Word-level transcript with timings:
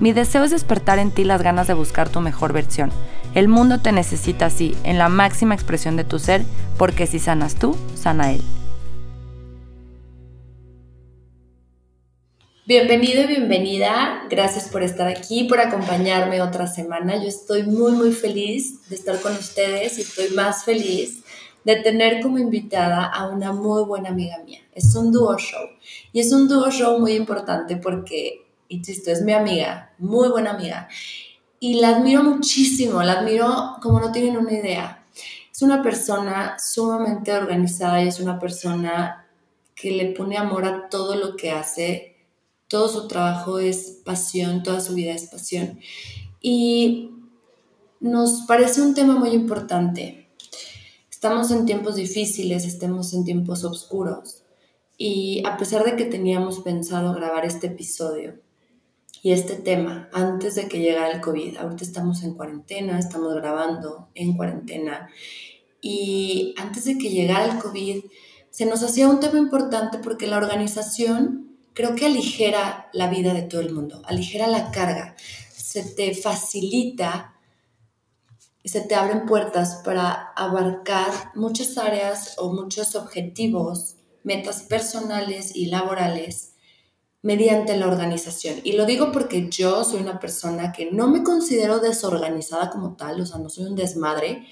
Mi 0.00 0.14
deseo 0.14 0.44
es 0.44 0.50
despertar 0.50 0.98
en 0.98 1.10
ti 1.10 1.24
las 1.24 1.42
ganas 1.42 1.66
de 1.66 1.74
buscar 1.74 2.08
tu 2.08 2.20
mejor 2.20 2.54
versión. 2.54 2.90
El 3.34 3.48
mundo 3.48 3.82
te 3.82 3.92
necesita 3.92 4.46
así, 4.46 4.74
en 4.82 4.96
la 4.96 5.10
máxima 5.10 5.54
expresión 5.54 5.96
de 5.96 6.04
tu 6.04 6.18
ser, 6.18 6.42
porque 6.78 7.06
si 7.06 7.18
sanas 7.18 7.56
tú, 7.56 7.76
sana 7.94 8.32
él. 8.32 8.40
Bienvenido 12.64 13.24
y 13.24 13.26
bienvenida. 13.26 14.22
Gracias 14.30 14.70
por 14.70 14.82
estar 14.82 15.06
aquí, 15.06 15.44
por 15.44 15.60
acompañarme 15.60 16.40
otra 16.40 16.66
semana. 16.66 17.16
Yo 17.16 17.28
estoy 17.28 17.64
muy, 17.64 17.92
muy 17.92 18.12
feliz 18.12 18.88
de 18.88 18.96
estar 18.96 19.20
con 19.20 19.32
ustedes 19.32 19.98
y 19.98 20.00
estoy 20.00 20.30
más 20.30 20.64
feliz 20.64 21.24
de 21.64 21.76
tener 21.76 22.22
como 22.22 22.38
invitada 22.38 23.04
a 23.04 23.28
una 23.28 23.52
muy 23.52 23.84
buena 23.84 24.08
amiga 24.08 24.38
mía. 24.46 24.60
Es 24.74 24.94
un 24.94 25.12
dúo 25.12 25.36
show. 25.36 25.68
Y 26.10 26.20
es 26.20 26.32
un 26.32 26.48
dúo 26.48 26.70
show 26.70 26.98
muy 26.98 27.12
importante 27.12 27.76
porque 27.76 28.46
insisto, 28.70 29.10
es 29.10 29.22
mi 29.22 29.32
amiga, 29.32 29.92
muy 29.98 30.28
buena 30.28 30.52
amiga. 30.52 30.88
Y 31.58 31.74
la 31.74 31.90
admiro 31.96 32.22
muchísimo, 32.22 33.02
la 33.02 33.20
admiro 33.20 33.76
como 33.82 34.00
no 34.00 34.10
tienen 34.10 34.38
una 34.38 34.52
idea. 34.52 35.04
Es 35.52 35.60
una 35.60 35.82
persona 35.82 36.56
sumamente 36.58 37.32
organizada 37.34 38.02
y 38.02 38.08
es 38.08 38.18
una 38.18 38.38
persona 38.38 39.26
que 39.74 39.90
le 39.90 40.12
pone 40.12 40.38
amor 40.38 40.64
a 40.64 40.88
todo 40.88 41.16
lo 41.16 41.36
que 41.36 41.50
hace. 41.50 42.16
Todo 42.68 42.88
su 42.88 43.08
trabajo 43.08 43.58
es 43.58 44.00
pasión, 44.04 44.62
toda 44.62 44.80
su 44.80 44.94
vida 44.94 45.12
es 45.12 45.28
pasión. 45.28 45.80
Y 46.40 47.10
nos 47.98 48.42
parece 48.46 48.80
un 48.80 48.94
tema 48.94 49.16
muy 49.16 49.30
importante. 49.30 50.28
Estamos 51.10 51.50
en 51.50 51.66
tiempos 51.66 51.96
difíciles, 51.96 52.64
estamos 52.64 53.12
en 53.12 53.24
tiempos 53.24 53.64
oscuros. 53.64 54.44
Y 54.96 55.42
a 55.44 55.56
pesar 55.58 55.84
de 55.84 55.96
que 55.96 56.04
teníamos 56.04 56.60
pensado 56.60 57.12
grabar 57.12 57.44
este 57.44 57.66
episodio, 57.66 58.38
y 59.22 59.32
este 59.32 59.54
tema 59.56 60.08
antes 60.12 60.54
de 60.54 60.68
que 60.68 60.80
llegara 60.80 61.10
el 61.10 61.20
COVID. 61.20 61.58
Ahorita 61.58 61.84
estamos 61.84 62.22
en 62.22 62.34
cuarentena, 62.34 62.98
estamos 62.98 63.34
grabando 63.34 64.08
en 64.14 64.36
cuarentena 64.36 65.08
y 65.80 66.54
antes 66.58 66.84
de 66.84 66.98
que 66.98 67.10
llegara 67.10 67.44
el 67.46 67.58
COVID 67.58 68.04
se 68.50 68.66
nos 68.66 68.82
hacía 68.82 69.08
un 69.08 69.20
tema 69.20 69.38
importante 69.38 69.98
porque 69.98 70.26
la 70.26 70.38
organización 70.38 71.56
creo 71.74 71.94
que 71.94 72.06
aligera 72.06 72.88
la 72.92 73.08
vida 73.08 73.32
de 73.34 73.42
todo 73.42 73.60
el 73.60 73.72
mundo, 73.72 74.02
aligera 74.06 74.46
la 74.46 74.70
carga, 74.70 75.14
se 75.52 75.84
te 75.84 76.14
facilita 76.14 77.34
se 78.64 78.82
te 78.82 78.94
abren 78.94 79.24
puertas 79.24 79.80
para 79.84 80.32
abarcar 80.36 81.10
muchas 81.34 81.78
áreas 81.78 82.34
o 82.36 82.52
muchos 82.52 82.94
objetivos, 82.94 83.96
metas 84.22 84.62
personales 84.62 85.56
y 85.56 85.66
laborales 85.66 86.49
mediante 87.22 87.76
la 87.76 87.86
organización. 87.86 88.60
Y 88.64 88.72
lo 88.72 88.86
digo 88.86 89.12
porque 89.12 89.48
yo 89.50 89.84
soy 89.84 90.00
una 90.00 90.18
persona 90.18 90.72
que 90.72 90.90
no 90.90 91.08
me 91.08 91.22
considero 91.22 91.78
desorganizada 91.78 92.70
como 92.70 92.96
tal, 92.96 93.20
o 93.20 93.26
sea, 93.26 93.38
no 93.38 93.50
soy 93.50 93.64
un 93.64 93.76
desmadre, 93.76 94.46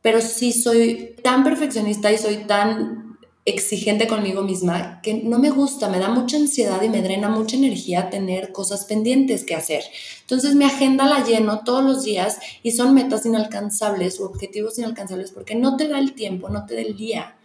pero 0.00 0.20
sí 0.20 0.52
soy 0.52 1.16
tan 1.22 1.44
perfeccionista 1.44 2.10
y 2.10 2.18
soy 2.18 2.36
tan 2.46 3.08
exigente 3.44 4.06
conmigo 4.06 4.42
misma 4.42 5.00
que 5.00 5.14
no 5.14 5.38
me 5.38 5.48
gusta, 5.48 5.88
me 5.88 5.98
da 5.98 6.10
mucha 6.10 6.36
ansiedad 6.36 6.82
y 6.82 6.90
me 6.90 7.00
drena 7.00 7.30
mucha 7.30 7.56
energía 7.56 8.10
tener 8.10 8.52
cosas 8.52 8.84
pendientes 8.84 9.44
que 9.44 9.54
hacer. 9.54 9.84
Entonces 10.20 10.54
mi 10.54 10.66
agenda 10.66 11.06
la 11.06 11.24
lleno 11.24 11.60
todos 11.64 11.82
los 11.82 12.04
días 12.04 12.38
y 12.62 12.72
son 12.72 12.92
metas 12.92 13.24
inalcanzables 13.24 14.20
o 14.20 14.26
objetivos 14.26 14.78
inalcanzables 14.78 15.30
porque 15.30 15.54
no 15.54 15.76
te 15.76 15.88
da 15.88 15.98
el 15.98 16.12
tiempo, 16.12 16.50
no 16.50 16.66
te 16.66 16.74
da 16.74 16.82
el 16.82 16.94
día. 16.94 17.38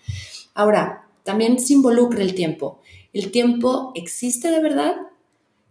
Ahora, 0.53 1.07
también 1.23 1.57
se 1.57 1.73
involucra 1.73 2.21
el 2.21 2.35
tiempo. 2.35 2.81
¿El 3.13 3.29
tiempo 3.29 3.91
existe 3.93 4.49
de 4.49 4.59
verdad? 4.59 4.95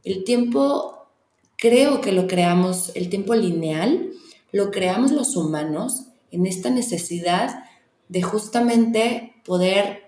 El 0.05 0.25
tiempo 0.25 1.09
creo 1.59 2.01
que 2.01 2.13
lo 2.13 2.29
creamos, 2.29 2.93
el 2.95 3.09
tiempo 3.09 3.35
lineal, 3.35 4.11
lo 4.53 4.71
creamos 4.71 5.11
los 5.11 5.37
humanos 5.37 6.07
en 6.31 6.47
esta 6.47 6.71
necesidad 6.71 7.65
de 8.09 8.23
justamente 8.23 9.35
poder 9.45 10.03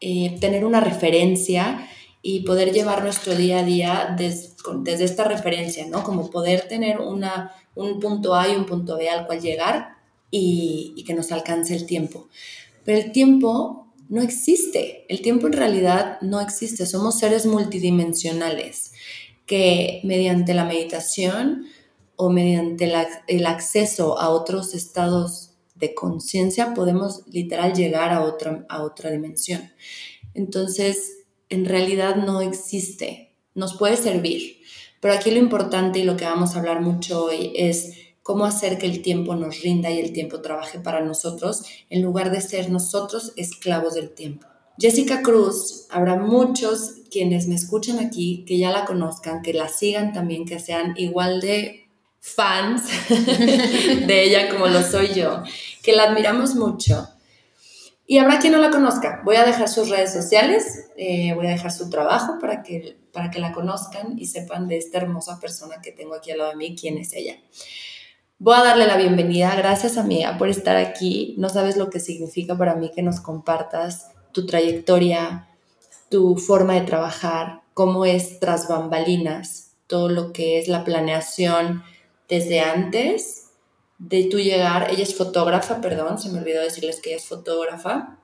eh, 0.00 0.38
tener 0.40 0.64
una 0.64 0.80
referencia 0.80 1.88
y 2.22 2.40
poder 2.40 2.72
llevar 2.72 3.02
nuestro 3.02 3.34
día 3.34 3.60
a 3.60 3.62
día 3.62 4.16
desde 4.18 5.04
esta 5.04 5.24
referencia, 5.24 5.86
¿no? 5.86 6.02
Como 6.02 6.30
poder 6.30 6.66
tener 6.68 6.98
un 7.00 8.00
punto 8.00 8.34
A 8.34 8.48
y 8.48 8.56
un 8.56 8.66
punto 8.66 8.96
B 8.96 9.08
al 9.08 9.26
cual 9.26 9.40
llegar 9.40 9.96
y 10.30 11.02
que 11.06 11.14
nos 11.14 11.32
alcance 11.32 11.74
el 11.74 11.86
tiempo. 11.86 12.28
Pero 12.84 12.98
el 12.98 13.12
tiempo 13.12 13.85
no 14.08 14.22
existe. 14.22 15.04
El 15.08 15.22
tiempo 15.22 15.46
en 15.46 15.54
realidad 15.54 16.18
no 16.20 16.40
existe. 16.40 16.86
Somos 16.86 17.18
seres 17.18 17.46
multidimensionales 17.46 18.92
que 19.46 20.00
mediante 20.04 20.54
la 20.54 20.64
meditación 20.64 21.66
o 22.16 22.30
mediante 22.30 22.90
el 23.28 23.46
acceso 23.46 24.18
a 24.18 24.30
otros 24.30 24.74
estados 24.74 25.52
de 25.74 25.94
conciencia 25.94 26.74
podemos 26.74 27.22
literal 27.28 27.74
llegar 27.74 28.12
a 28.12 28.22
otra, 28.22 28.64
a 28.68 28.82
otra 28.82 29.10
dimensión. 29.10 29.70
Entonces, 30.34 31.26
en 31.48 31.64
realidad 31.64 32.16
no 32.16 32.40
existe. 32.40 33.34
Nos 33.54 33.76
puede 33.76 33.96
servir. 33.96 34.58
Pero 35.00 35.14
aquí 35.14 35.30
lo 35.30 35.38
importante 35.38 35.98
y 35.98 36.04
lo 36.04 36.16
que 36.16 36.24
vamos 36.24 36.54
a 36.54 36.58
hablar 36.58 36.80
mucho 36.80 37.24
hoy 37.24 37.52
es 37.54 37.92
cómo 38.26 38.44
hacer 38.44 38.76
que 38.76 38.86
el 38.86 39.02
tiempo 39.02 39.36
nos 39.36 39.60
rinda 39.60 39.88
y 39.88 40.00
el 40.00 40.12
tiempo 40.12 40.40
trabaje 40.40 40.80
para 40.80 41.00
nosotros 41.00 41.62
en 41.90 42.02
lugar 42.02 42.32
de 42.32 42.40
ser 42.40 42.70
nosotros 42.70 43.32
esclavos 43.36 43.94
del 43.94 44.10
tiempo. 44.10 44.48
Jessica 44.80 45.22
Cruz, 45.22 45.86
habrá 45.90 46.16
muchos 46.16 46.96
quienes 47.08 47.46
me 47.46 47.54
escuchan 47.54 48.00
aquí 48.00 48.44
que 48.44 48.58
ya 48.58 48.72
la 48.72 48.84
conozcan, 48.84 49.42
que 49.42 49.54
la 49.54 49.68
sigan 49.68 50.12
también, 50.12 50.44
que 50.44 50.58
sean 50.58 50.94
igual 50.96 51.40
de 51.40 51.86
fans 52.18 52.82
de 53.08 54.24
ella 54.24 54.48
como 54.50 54.66
lo 54.66 54.82
soy 54.82 55.14
yo, 55.14 55.44
que 55.84 55.92
la 55.92 56.10
admiramos 56.10 56.56
mucho. 56.56 57.08
Y 58.08 58.18
habrá 58.18 58.40
quien 58.40 58.54
no 58.54 58.58
la 58.58 58.70
conozca. 58.70 59.22
Voy 59.24 59.36
a 59.36 59.44
dejar 59.44 59.68
sus 59.68 59.88
redes 59.88 60.12
sociales, 60.12 60.88
eh, 60.96 61.32
voy 61.34 61.46
a 61.46 61.50
dejar 61.50 61.70
su 61.70 61.88
trabajo 61.90 62.40
para 62.40 62.64
que, 62.64 62.96
para 63.12 63.30
que 63.30 63.38
la 63.38 63.52
conozcan 63.52 64.18
y 64.18 64.26
sepan 64.26 64.66
de 64.66 64.78
esta 64.78 64.98
hermosa 64.98 65.38
persona 65.38 65.80
que 65.80 65.92
tengo 65.92 66.16
aquí 66.16 66.32
al 66.32 66.38
lado 66.38 66.50
de 66.50 66.56
mí, 66.56 66.74
quién 66.76 66.98
es 66.98 67.12
ella. 67.12 67.36
Voy 68.38 68.54
a 68.54 68.62
darle 68.62 68.86
la 68.86 68.98
bienvenida. 68.98 69.56
Gracias, 69.56 69.96
amiga, 69.96 70.36
por 70.36 70.50
estar 70.50 70.76
aquí. 70.76 71.34
No 71.38 71.48
sabes 71.48 71.78
lo 71.78 71.88
que 71.88 72.00
significa 72.00 72.54
para 72.56 72.74
mí 72.74 72.90
que 72.94 73.00
nos 73.00 73.20
compartas 73.20 74.10
tu 74.32 74.44
trayectoria, 74.44 75.48
tu 76.10 76.36
forma 76.36 76.74
de 76.74 76.82
trabajar, 76.82 77.62
cómo 77.72 78.04
es 78.04 78.38
tras 78.38 78.68
bambalinas, 78.68 79.72
todo 79.86 80.10
lo 80.10 80.34
que 80.34 80.58
es 80.58 80.68
la 80.68 80.84
planeación 80.84 81.82
desde 82.28 82.60
antes 82.60 83.52
de 83.98 84.24
tu 84.24 84.38
llegar. 84.38 84.90
Ella 84.90 85.04
es 85.04 85.16
fotógrafa, 85.16 85.80
perdón, 85.80 86.18
se 86.18 86.28
me 86.28 86.40
olvidó 86.40 86.60
decirles 86.60 87.00
que 87.00 87.10
ella 87.10 87.18
es 87.22 87.26
fotógrafa. 87.26 88.18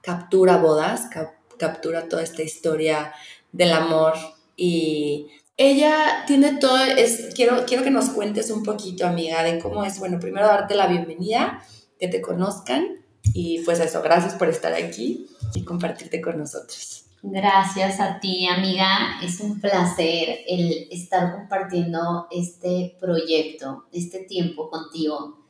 Captura 0.00 0.56
bodas, 0.56 1.10
captura 1.58 2.08
toda 2.08 2.22
esta 2.22 2.42
historia 2.42 3.12
del 3.52 3.72
amor 3.72 4.14
y 4.56 5.28
ella 5.58 6.24
tiene 6.26 6.56
todo, 6.58 6.78
es, 6.78 7.34
quiero, 7.34 7.66
quiero 7.66 7.82
que 7.82 7.90
nos 7.90 8.10
cuentes 8.10 8.50
un 8.50 8.62
poquito, 8.62 9.06
amiga, 9.06 9.42
de 9.42 9.58
cómo 9.58 9.84
es, 9.84 9.98
bueno, 9.98 10.20
primero 10.20 10.46
darte 10.46 10.76
la 10.76 10.86
bienvenida, 10.86 11.62
que 11.98 12.06
te 12.06 12.22
conozcan 12.22 12.86
y 13.34 13.60
pues 13.64 13.80
eso, 13.80 14.00
gracias 14.00 14.34
por 14.34 14.48
estar 14.48 14.72
aquí 14.72 15.26
y 15.54 15.64
compartirte 15.64 16.20
con 16.20 16.38
nosotros. 16.38 17.06
Gracias 17.20 17.98
a 17.98 18.20
ti, 18.20 18.46
amiga. 18.46 19.18
Es 19.20 19.40
un 19.40 19.60
placer 19.60 20.38
el 20.46 20.86
estar 20.92 21.34
compartiendo 21.34 22.28
este 22.30 22.96
proyecto, 23.00 23.86
este 23.92 24.20
tiempo 24.20 24.70
contigo, 24.70 25.40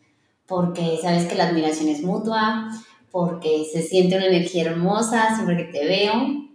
porque 0.47 0.99
sabes 1.03 1.27
que 1.27 1.35
la 1.35 1.49
admiración 1.49 1.91
es 1.91 2.03
mutua, 2.03 2.71
porque 3.11 3.67
se 3.71 3.83
siente 3.83 4.17
una 4.17 4.27
energía 4.27 4.71
hermosa 4.71 5.35
siempre 5.35 5.59
que 5.59 5.65
te 5.65 5.85
veo 5.85 6.48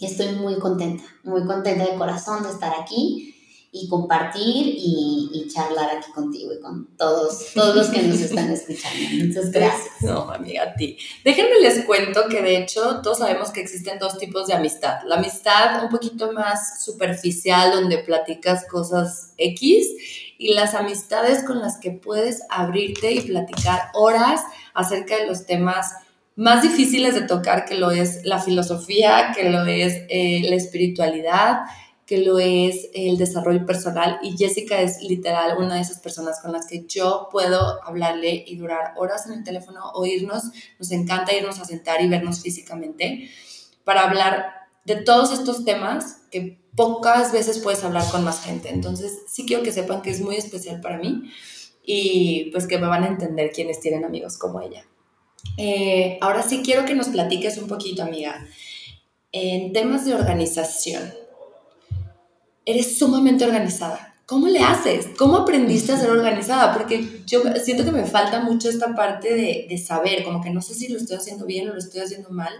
y 0.00 0.06
estoy 0.06 0.28
muy 0.32 0.58
contenta, 0.58 1.04
muy 1.24 1.44
contenta 1.44 1.84
de 1.84 1.96
corazón 1.96 2.42
de 2.42 2.50
estar 2.50 2.72
aquí 2.80 3.34
y 3.70 3.88
compartir 3.88 4.74
y, 4.78 5.46
charlar 5.52 5.96
aquí 5.96 6.10
contigo 6.12 6.52
y 6.52 6.60
con 6.60 6.86
todos, 6.96 7.52
todos 7.54 7.74
los 7.74 7.88
que 7.88 8.02
nos 8.02 8.20
están 8.20 8.50
escuchando. 8.50 9.26
Muchas 9.26 9.50
gracias. 9.52 10.02
No, 10.02 10.30
amiga, 10.30 10.62
a 10.62 10.74
ti. 10.74 10.98
Déjenme 11.24 11.60
les 11.60 11.84
cuento 11.84 12.28
que 12.28 12.42
de 12.42 12.58
hecho 12.58 13.00
todos 13.02 13.18
sabemos 13.18 13.50
que 13.50 13.60
existen 13.60 13.98
dos 13.98 14.18
tipos 14.18 14.46
de 14.46 14.54
amistad. 14.54 14.98
La 15.06 15.16
amistad 15.16 15.82
un 15.82 15.90
poquito 15.90 16.32
más 16.32 16.82
superficial 16.84 17.72
donde 17.72 17.98
platicas 17.98 18.66
cosas 18.66 19.32
X 19.38 19.88
y 20.38 20.54
las 20.54 20.74
amistades 20.74 21.42
con 21.44 21.60
las 21.60 21.78
que 21.78 21.90
puedes 21.90 22.42
abrirte 22.50 23.12
y 23.12 23.20
platicar 23.22 23.90
horas 23.94 24.42
acerca 24.74 25.16
de 25.16 25.26
los 25.26 25.46
temas 25.46 25.92
más 26.38 26.62
difíciles 26.62 27.16
de 27.16 27.22
tocar, 27.22 27.64
que 27.64 27.74
lo 27.74 27.90
es 27.90 28.24
la 28.24 28.38
filosofía, 28.38 29.32
que 29.34 29.50
lo 29.50 29.66
es 29.66 30.04
eh, 30.08 30.42
la 30.48 30.54
espiritualidad, 30.54 31.62
que 32.06 32.18
lo 32.18 32.38
es 32.38 32.90
el 32.94 33.18
desarrollo 33.18 33.66
personal 33.66 34.20
y 34.22 34.36
Jessica 34.36 34.80
es 34.80 35.02
literal 35.02 35.58
una 35.58 35.74
de 35.74 35.80
esas 35.80 35.98
personas 35.98 36.40
con 36.40 36.52
las 36.52 36.68
que 36.68 36.86
yo 36.86 37.28
puedo 37.32 37.82
hablarle 37.82 38.44
y 38.46 38.56
durar 38.56 38.94
horas 38.96 39.26
en 39.26 39.32
el 39.32 39.42
teléfono 39.42 39.90
o 39.94 40.06
irnos, 40.06 40.44
nos 40.78 40.92
encanta 40.92 41.34
irnos 41.34 41.58
a 41.58 41.64
sentar 41.64 42.00
y 42.02 42.08
vernos 42.08 42.40
físicamente 42.40 43.28
para 43.82 44.04
hablar 44.04 44.68
de 44.84 44.94
todos 44.94 45.32
estos 45.32 45.64
temas 45.64 46.22
que 46.30 46.60
pocas 46.76 47.32
veces 47.32 47.58
puedes 47.58 47.82
hablar 47.82 48.04
con 48.12 48.22
más 48.22 48.44
gente. 48.44 48.68
Entonces 48.68 49.12
sí 49.26 49.44
quiero 49.44 49.64
que 49.64 49.72
sepan 49.72 50.02
que 50.02 50.10
es 50.10 50.20
muy 50.20 50.36
especial 50.36 50.80
para 50.80 50.98
mí 50.98 51.32
y 51.82 52.48
pues 52.52 52.68
que 52.68 52.78
me 52.78 52.86
van 52.86 53.02
a 53.02 53.08
entender 53.08 53.50
quienes 53.50 53.80
tienen 53.80 54.04
amigos 54.04 54.38
como 54.38 54.60
ella. 54.60 54.84
Eh, 55.56 56.18
ahora 56.20 56.42
sí 56.42 56.62
quiero 56.64 56.84
que 56.84 56.94
nos 56.94 57.08
platiques 57.08 57.58
un 57.58 57.68
poquito, 57.68 58.02
amiga, 58.02 58.46
en 59.32 59.72
temas 59.72 60.04
de 60.04 60.14
organización 60.14 61.12
eres 62.64 62.98
sumamente 62.98 63.44
organizada. 63.44 64.14
¿Cómo 64.26 64.46
le 64.46 64.60
haces? 64.60 65.06
¿Cómo 65.16 65.38
aprendiste 65.38 65.92
a 65.92 65.98
ser 65.98 66.10
organizada? 66.10 66.74
Porque 66.74 67.22
yo 67.26 67.42
siento 67.64 67.82
que 67.82 67.92
me 67.92 68.04
falta 68.04 68.40
mucho 68.40 68.68
esta 68.68 68.94
parte 68.94 69.34
de, 69.34 69.66
de 69.66 69.78
saber, 69.78 70.22
como 70.22 70.42
que 70.42 70.50
no 70.50 70.60
sé 70.60 70.74
si 70.74 70.88
lo 70.88 70.98
estoy 70.98 71.16
haciendo 71.16 71.46
bien 71.46 71.70
o 71.70 71.72
lo 71.72 71.78
estoy 71.78 72.02
haciendo 72.02 72.28
mal. 72.28 72.52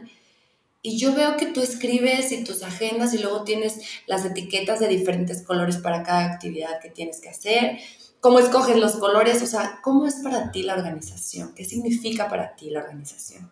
Y 0.81 0.97
yo 0.97 1.15
veo 1.15 1.37
que 1.37 1.47
tú 1.47 1.61
escribes 1.61 2.33
y 2.33 2.43
tus 2.43 2.63
agendas 2.63 3.13
y 3.13 3.19
luego 3.19 3.45
tienes 3.45 3.81
las 4.07 4.25
etiquetas 4.25 4.81
de 4.81 4.89
diferentes 4.89 5.43
colores 5.43 5.77
para 5.77 6.03
cada 6.03 6.25
actividad 6.25 6.81
que 6.81 6.89
tienes 6.89 7.21
que 7.21 7.29
hacer. 7.29 7.79
¿Cómo 8.20 8.38
escoges 8.41 8.76
los 8.76 8.93
colores? 8.97 9.43
O 9.43 9.47
sea, 9.47 9.81
¿cómo 9.82 10.06
es 10.06 10.17
para 10.17 10.50
ti 10.50 10.62
la 10.62 10.75
organización? 10.75 11.55
¿Qué 11.55 11.65
significa 11.65 12.29
para 12.29 12.56
ti 12.56 12.70
la 12.70 12.81
organización? 12.81 13.50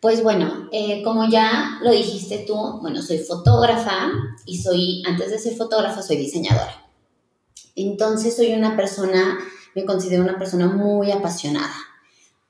Pues 0.00 0.22
bueno, 0.22 0.68
eh, 0.72 1.02
como 1.04 1.30
ya 1.30 1.78
lo 1.82 1.92
dijiste 1.92 2.44
tú, 2.46 2.54
bueno, 2.80 3.00
soy 3.02 3.18
fotógrafa 3.18 4.10
y 4.44 4.58
soy, 4.58 5.02
antes 5.06 5.30
de 5.30 5.38
ser 5.38 5.54
fotógrafa, 5.54 6.02
soy 6.02 6.16
diseñadora. 6.16 6.86
Entonces 7.76 8.34
soy 8.36 8.52
una 8.52 8.76
persona, 8.76 9.38
me 9.74 9.84
considero 9.84 10.24
una 10.24 10.38
persona 10.38 10.66
muy 10.66 11.10
apasionada, 11.12 11.74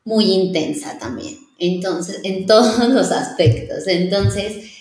muy 0.04 0.32
intensa 0.32 0.98
también. 0.98 1.38
Entonces, 1.58 2.20
en 2.25 2.46
todos 2.46 2.88
los 2.88 3.12
aspectos. 3.12 3.86
Entonces, 3.86 4.72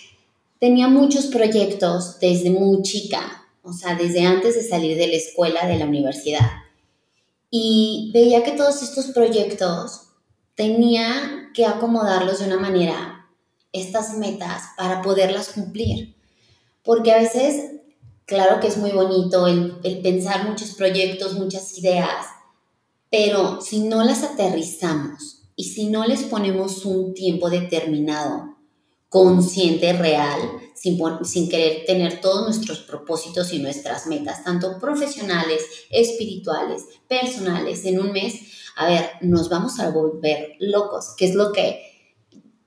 tenía 0.58 0.88
muchos 0.88 1.26
proyectos 1.26 2.18
desde 2.20 2.50
muy 2.50 2.82
chica, 2.82 3.41
o 3.62 3.72
sea, 3.72 3.94
desde 3.94 4.24
antes 4.24 4.54
de 4.54 4.68
salir 4.68 4.96
de 4.96 5.06
la 5.06 5.16
escuela, 5.16 5.66
de 5.66 5.78
la 5.78 5.86
universidad. 5.86 6.50
Y 7.50 8.10
veía 8.12 8.42
que 8.42 8.52
todos 8.52 8.82
estos 8.82 9.06
proyectos 9.06 10.08
tenía 10.54 11.50
que 11.54 11.66
acomodarlos 11.66 12.40
de 12.40 12.46
una 12.46 12.58
manera, 12.58 13.28
estas 13.72 14.16
metas, 14.16 14.62
para 14.76 15.02
poderlas 15.02 15.50
cumplir. 15.50 16.14
Porque 16.84 17.12
a 17.12 17.18
veces, 17.18 17.80
claro 18.26 18.60
que 18.60 18.68
es 18.68 18.76
muy 18.76 18.90
bonito 18.90 19.46
el, 19.46 19.78
pensar 20.02 20.48
muchos 20.48 20.72
proyectos, 20.72 21.34
muchas 21.34 21.78
ideas, 21.78 22.26
pero 23.10 23.60
si 23.60 23.80
no 23.80 24.02
las 24.02 24.22
aterrizamos 24.22 25.42
y 25.54 25.64
si 25.64 25.88
no 25.88 26.06
les 26.06 26.24
ponemos 26.24 26.84
un 26.84 27.14
tiempo 27.14 27.50
determinado, 27.50 28.51
consciente, 29.12 29.92
real, 29.92 30.40
sin, 30.74 30.98
sin, 31.24 31.50
querer 31.50 31.84
tener 31.84 32.22
todos 32.22 32.46
nuestros 32.46 32.78
propósitos 32.78 33.52
y 33.52 33.58
nuestras 33.58 34.06
metas, 34.06 34.42
tanto 34.42 34.80
profesionales, 34.80 35.62
espirituales, 35.90 36.86
personales, 37.06 37.84
en 37.84 38.00
un 38.00 38.10
mes, 38.10 38.36
a 38.74 38.86
ver, 38.86 39.10
nos 39.20 39.50
vamos 39.50 39.78
a 39.80 39.90
volver 39.90 40.56
locos, 40.60 41.14
que 41.14 41.26
es 41.26 41.34
lo 41.34 41.52
que 41.52 41.92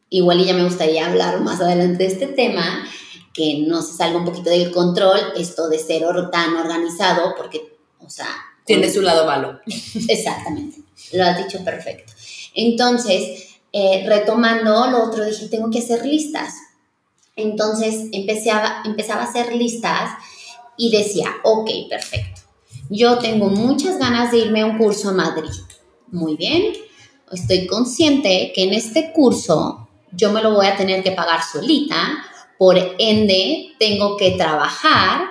igual 0.10 0.40
y 0.40 0.46
ya 0.46 0.54
me 0.54 0.64
gustaría 0.64 1.08
hablar 1.08 1.42
más 1.42 1.60
adelante 1.62 2.04
de 2.04 2.14
este 2.14 2.28
tema, 2.28 2.88
que 3.34 3.66
no 3.68 3.82
se 3.82 3.98
salga 3.98 4.20
un 4.20 4.26
poquito 4.26 4.52
del 4.52 4.72
control, 4.72 5.20
esto 5.36 5.68
de 5.68 5.80
ser 5.80 6.04
tan 6.32 6.56
organizado, 6.56 7.34
porque, 7.36 7.76
o 8.00 8.10
sea... 8.10 8.28
Tiene 8.66 8.92
su 8.92 9.02
lado 9.02 9.26
malo. 9.26 9.60
Exactamente, 10.08 10.78
lo 11.12 11.24
has 11.24 11.44
dicho 11.44 11.64
perfecto. 11.66 12.14
Entonces, 12.54 13.55
eh, 13.78 14.06
retomando 14.08 14.88
lo 14.88 15.04
otro, 15.04 15.26
dije, 15.26 15.50
tengo 15.50 15.70
que 15.70 15.80
hacer 15.80 16.06
listas. 16.06 16.54
Entonces, 17.36 18.08
empecé 18.14 18.52
a, 18.52 18.84
empezaba 18.86 19.24
a 19.24 19.26
hacer 19.26 19.54
listas 19.54 20.12
y 20.78 20.90
decía, 20.92 21.30
ok, 21.44 21.70
perfecto. 21.90 22.42
Yo 22.90 23.18
tengo 23.20 23.48
muchas 23.48 24.00
ganas 24.00 24.32
de 24.32 24.38
irme 24.38 24.62
a 24.62 24.66
un 24.66 24.78
curso 24.78 25.10
a 25.10 25.14
Madrid 25.14 25.52
muy 26.16 26.38
bien, 26.38 26.74
estoy 27.32 27.68
consciente 27.68 28.52
que 28.56 28.64
en 28.64 28.74
este 28.74 29.12
curso 29.12 29.90
yo 30.12 30.32
me 30.32 30.42
lo 30.42 30.54
voy 30.54 30.68
a 30.68 30.78
tener 30.78 31.04
que 31.04 31.12
pagar 31.12 31.42
solita, 31.44 32.24
por 32.58 32.78
ende 32.98 33.74
tengo 33.78 34.16
que 34.16 34.32
trabajar 34.32 35.28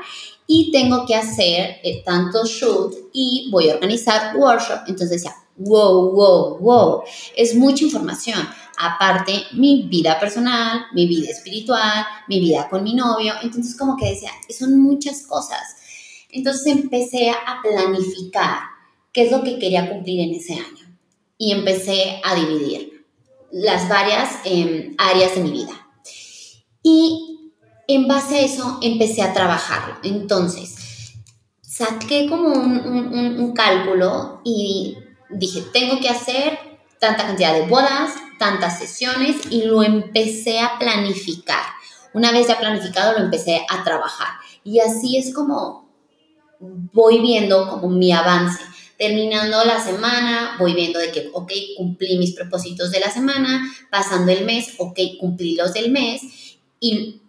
y 0.47 0.71
tengo 0.71 1.07
que 1.07 1.15
hacer 1.15 1.79
eh, 1.83 2.03
tanto 2.05 2.45
shoot 2.45 2.95
y 3.15 3.49
voy 3.51 3.71
a 3.71 3.75
organizar 3.75 4.37
workshop. 4.37 4.81
Entonces 4.87 5.23
decía, 5.23 5.35
wow, 5.57 6.11
wow, 6.13 6.59
wow, 6.59 7.03
es 7.37 7.55
mucha 7.55 7.85
información. 7.85 8.49
Aparte, 8.77 9.45
mi 9.53 9.83
vida 9.83 10.19
personal, 10.19 10.87
mi 10.93 11.07
vida 11.07 11.31
espiritual, 11.31 12.05
mi 12.29 12.41
vida 12.41 12.69
con 12.69 12.83
mi 12.83 12.95
novio. 12.95 13.35
Entonces 13.43 13.77
como 13.77 13.97
que 13.97 14.11
decía, 14.11 14.31
son 14.57 14.81
muchas 14.81 15.23
cosas. 15.23 15.77
Entonces 16.31 16.67
empecé 16.67 17.31
a 17.31 17.61
planificar 17.63 18.63
qué 19.13 19.23
es 19.23 19.31
lo 19.31 19.45
que 19.45 19.59
quería 19.59 19.89
cumplir 19.89 20.21
en 20.21 20.35
ese 20.35 20.55
año. 20.55 20.99
Y 21.39 21.53
empecé 21.53 22.21
a 22.25 22.35
dividir 22.35 23.07
las 23.53 23.89
varias 23.89 24.39
em, 24.45 24.95
áreas 24.99 25.37
de 25.37 25.43
mi 25.43 25.51
vida. 25.53 25.89
Y 26.83 27.53
en 27.87 28.09
base 28.09 28.37
a 28.37 28.41
eso 28.41 28.79
empecé 28.83 29.23
a 29.23 29.33
trabajarlo. 29.33 29.97
Entonces, 30.03 30.75
saqué 31.61 32.29
como 32.29 32.49
un, 32.49 33.39
un 33.39 33.53
cálculo 33.53 34.41
y 34.45 34.97
dije, 35.31 35.63
tengo 35.73 36.01
que 36.01 36.09
hacer 36.09 36.59
tanta 36.99 37.27
cantidad 37.27 37.55
de 37.55 37.67
bodas, 37.67 38.15
tantas 38.39 38.79
sesiones 38.79 39.37
y 39.51 39.63
lo 39.63 39.83
empecé 39.83 40.61
a 40.61 40.79
planificar. 40.79 41.63
Una 42.13 42.33
vez 42.33 42.49
ya 42.49 42.59
planificado, 42.59 43.13
lo 43.13 43.25
empecé 43.25 43.65
a 43.69 43.83
trabajar. 43.85 44.29
Y 44.63 44.81
así 44.81 45.17
es 45.19 45.35
como 45.35 45.89
voy 46.61 47.21
viendo 47.21 47.69
como 47.69 47.89
mi 47.89 48.13
avance. 48.13 48.63
Terminando 48.97 49.65
la 49.65 49.83
semana, 49.83 50.57
voy 50.59 50.73
viendo 50.75 51.01
de 51.01 51.11
que, 51.11 51.31
ok, 51.33 51.53
cumplí 51.77 52.17
mis 52.17 52.33
propósitos 52.33 52.93
de 52.93 53.01
la 53.01 53.11
semana, 53.11 53.75
pasando 53.91 54.31
el 54.31 54.45
mes, 54.45 54.75
ok, 54.79 54.99
cumplí 55.19 55.57
los 55.57 55.73
del 55.73 55.91
mes 55.91 56.23
y 56.79 57.21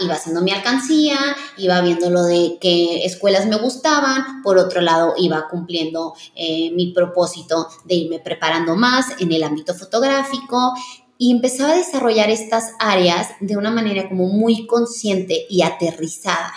iba 0.00 0.14
haciendo 0.14 0.42
mi 0.42 0.50
alcancía, 0.50 1.18
iba 1.56 1.80
viendo 1.80 2.10
lo 2.10 2.22
de 2.24 2.58
qué 2.60 3.04
escuelas 3.04 3.46
me 3.46 3.56
gustaban, 3.56 4.42
por 4.42 4.58
otro 4.58 4.80
lado 4.80 5.14
iba 5.16 5.48
cumpliendo 5.48 6.14
eh, 6.34 6.70
mi 6.72 6.92
propósito 6.92 7.68
de 7.84 7.94
irme 7.94 8.18
preparando 8.20 8.76
más 8.76 9.20
en 9.20 9.32
el 9.32 9.42
ámbito 9.42 9.74
fotográfico 9.74 10.72
y 11.18 11.30
empezaba 11.30 11.72
a 11.72 11.76
desarrollar 11.76 12.30
estas 12.30 12.72
áreas 12.78 13.28
de 13.40 13.56
una 13.56 13.70
manera 13.70 14.08
como 14.08 14.26
muy 14.28 14.66
consciente 14.66 15.46
y 15.48 15.62
aterrizada. 15.62 16.52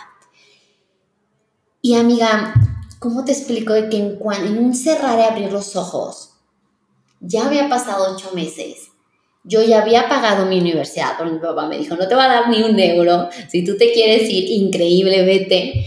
Y 1.82 1.96
amiga, 1.96 2.54
¿cómo 3.00 3.24
te 3.24 3.32
explico 3.32 3.74
de 3.74 3.90
que 3.90 3.98
en, 3.98 4.20
en 4.46 4.58
un 4.58 4.76
cerrar 4.76 5.18
y 5.20 5.24
abrir 5.24 5.52
los 5.52 5.76
ojos, 5.78 6.34
ya 7.22 7.46
había 7.48 7.70
pasado 7.70 8.14
ocho 8.14 8.32
meses, 8.34 8.89
yo 9.44 9.64
ya 9.64 9.82
había 9.82 10.10
pagado 10.10 10.46
mi 10.46 10.60
universidad, 10.60 11.18
porque 11.18 11.34
mi 11.34 11.40
papá 11.40 11.68
me 11.68 11.78
dijo, 11.78 11.96
no 11.96 12.08
te 12.08 12.16
va 12.16 12.26
a 12.26 12.28
dar 12.28 12.50
ni 12.50 12.62
un 12.62 12.80
euro, 12.80 13.30
si 13.50 13.64
tú 13.64 13.78
te 13.78 13.92
quieres 13.94 14.30
ir, 14.30 14.50
increíble, 14.50 15.24
vete. 15.24 15.86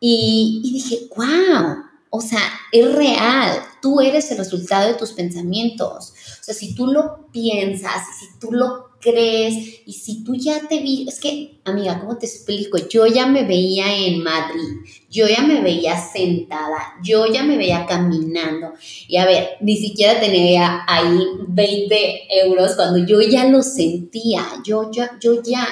Y, 0.00 0.60
y 0.64 0.72
dije, 0.72 1.08
wow, 1.16 1.76
o 2.10 2.20
sea, 2.20 2.42
es 2.72 2.92
real, 2.92 3.58
tú 3.80 4.00
eres 4.00 4.30
el 4.30 4.38
resultado 4.38 4.88
de 4.88 4.94
tus 4.94 5.12
pensamientos. 5.12 6.14
O 6.40 6.44
sea, 6.44 6.54
si 6.54 6.74
tú 6.74 6.88
lo 6.88 7.28
piensas, 7.32 8.02
si 8.18 8.38
tú 8.38 8.52
lo 8.52 8.89
crees 9.00 9.80
y 9.86 9.92
si 9.92 10.22
tú 10.22 10.34
ya 10.34 10.60
te 10.68 10.78
vi, 10.80 11.06
es 11.08 11.18
que, 11.18 11.58
amiga, 11.64 11.98
¿cómo 11.98 12.18
te 12.18 12.26
explico? 12.26 12.78
Yo 12.88 13.06
ya 13.06 13.26
me 13.26 13.44
veía 13.44 13.96
en 14.06 14.22
Madrid, 14.22 14.78
yo 15.10 15.26
ya 15.26 15.42
me 15.42 15.60
veía 15.60 15.98
sentada, 16.00 16.94
yo 17.02 17.26
ya 17.26 17.42
me 17.42 17.56
veía 17.56 17.86
caminando 17.86 18.74
y 19.08 19.16
a 19.16 19.24
ver, 19.24 19.56
ni 19.60 19.76
siquiera 19.76 20.20
tenía 20.20 20.84
ahí 20.86 21.18
20 21.48 22.44
euros 22.44 22.76
cuando 22.76 23.04
yo 23.04 23.20
ya 23.20 23.46
lo 23.48 23.62
sentía, 23.62 24.46
yo 24.64 24.90
ya, 24.92 25.18
yo 25.20 25.42
ya, 25.42 25.66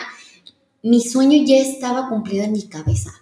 mi 0.83 1.01
sueño 1.01 1.45
ya 1.45 1.59
estaba 1.59 2.09
cumplido 2.09 2.45
en 2.45 2.53
mi 2.53 2.63
cabeza. 2.63 3.13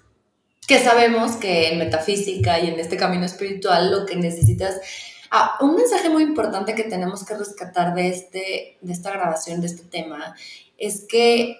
que 0.67 0.81
sabemos 0.81 1.37
que 1.37 1.69
en 1.69 1.79
metafísica 1.79 2.59
y 2.59 2.69
en 2.69 2.81
este 2.81 2.97
camino 2.97 3.25
espiritual 3.25 3.91
lo 3.91 4.05
que 4.05 4.17
necesitas 4.17 4.81
Ah, 5.30 5.59
un 5.61 5.75
mensaje 5.75 6.09
muy 6.09 6.23
importante 6.23 6.75
que 6.75 6.85
tenemos 6.85 7.25
que 7.25 7.37
rescatar 7.37 7.95
de, 7.95 8.09
este, 8.09 8.78
de 8.80 8.92
esta 8.92 9.11
grabación, 9.11 9.61
de 9.61 9.66
este 9.66 9.85
tema, 9.85 10.35
es 10.78 11.04
que 11.09 11.56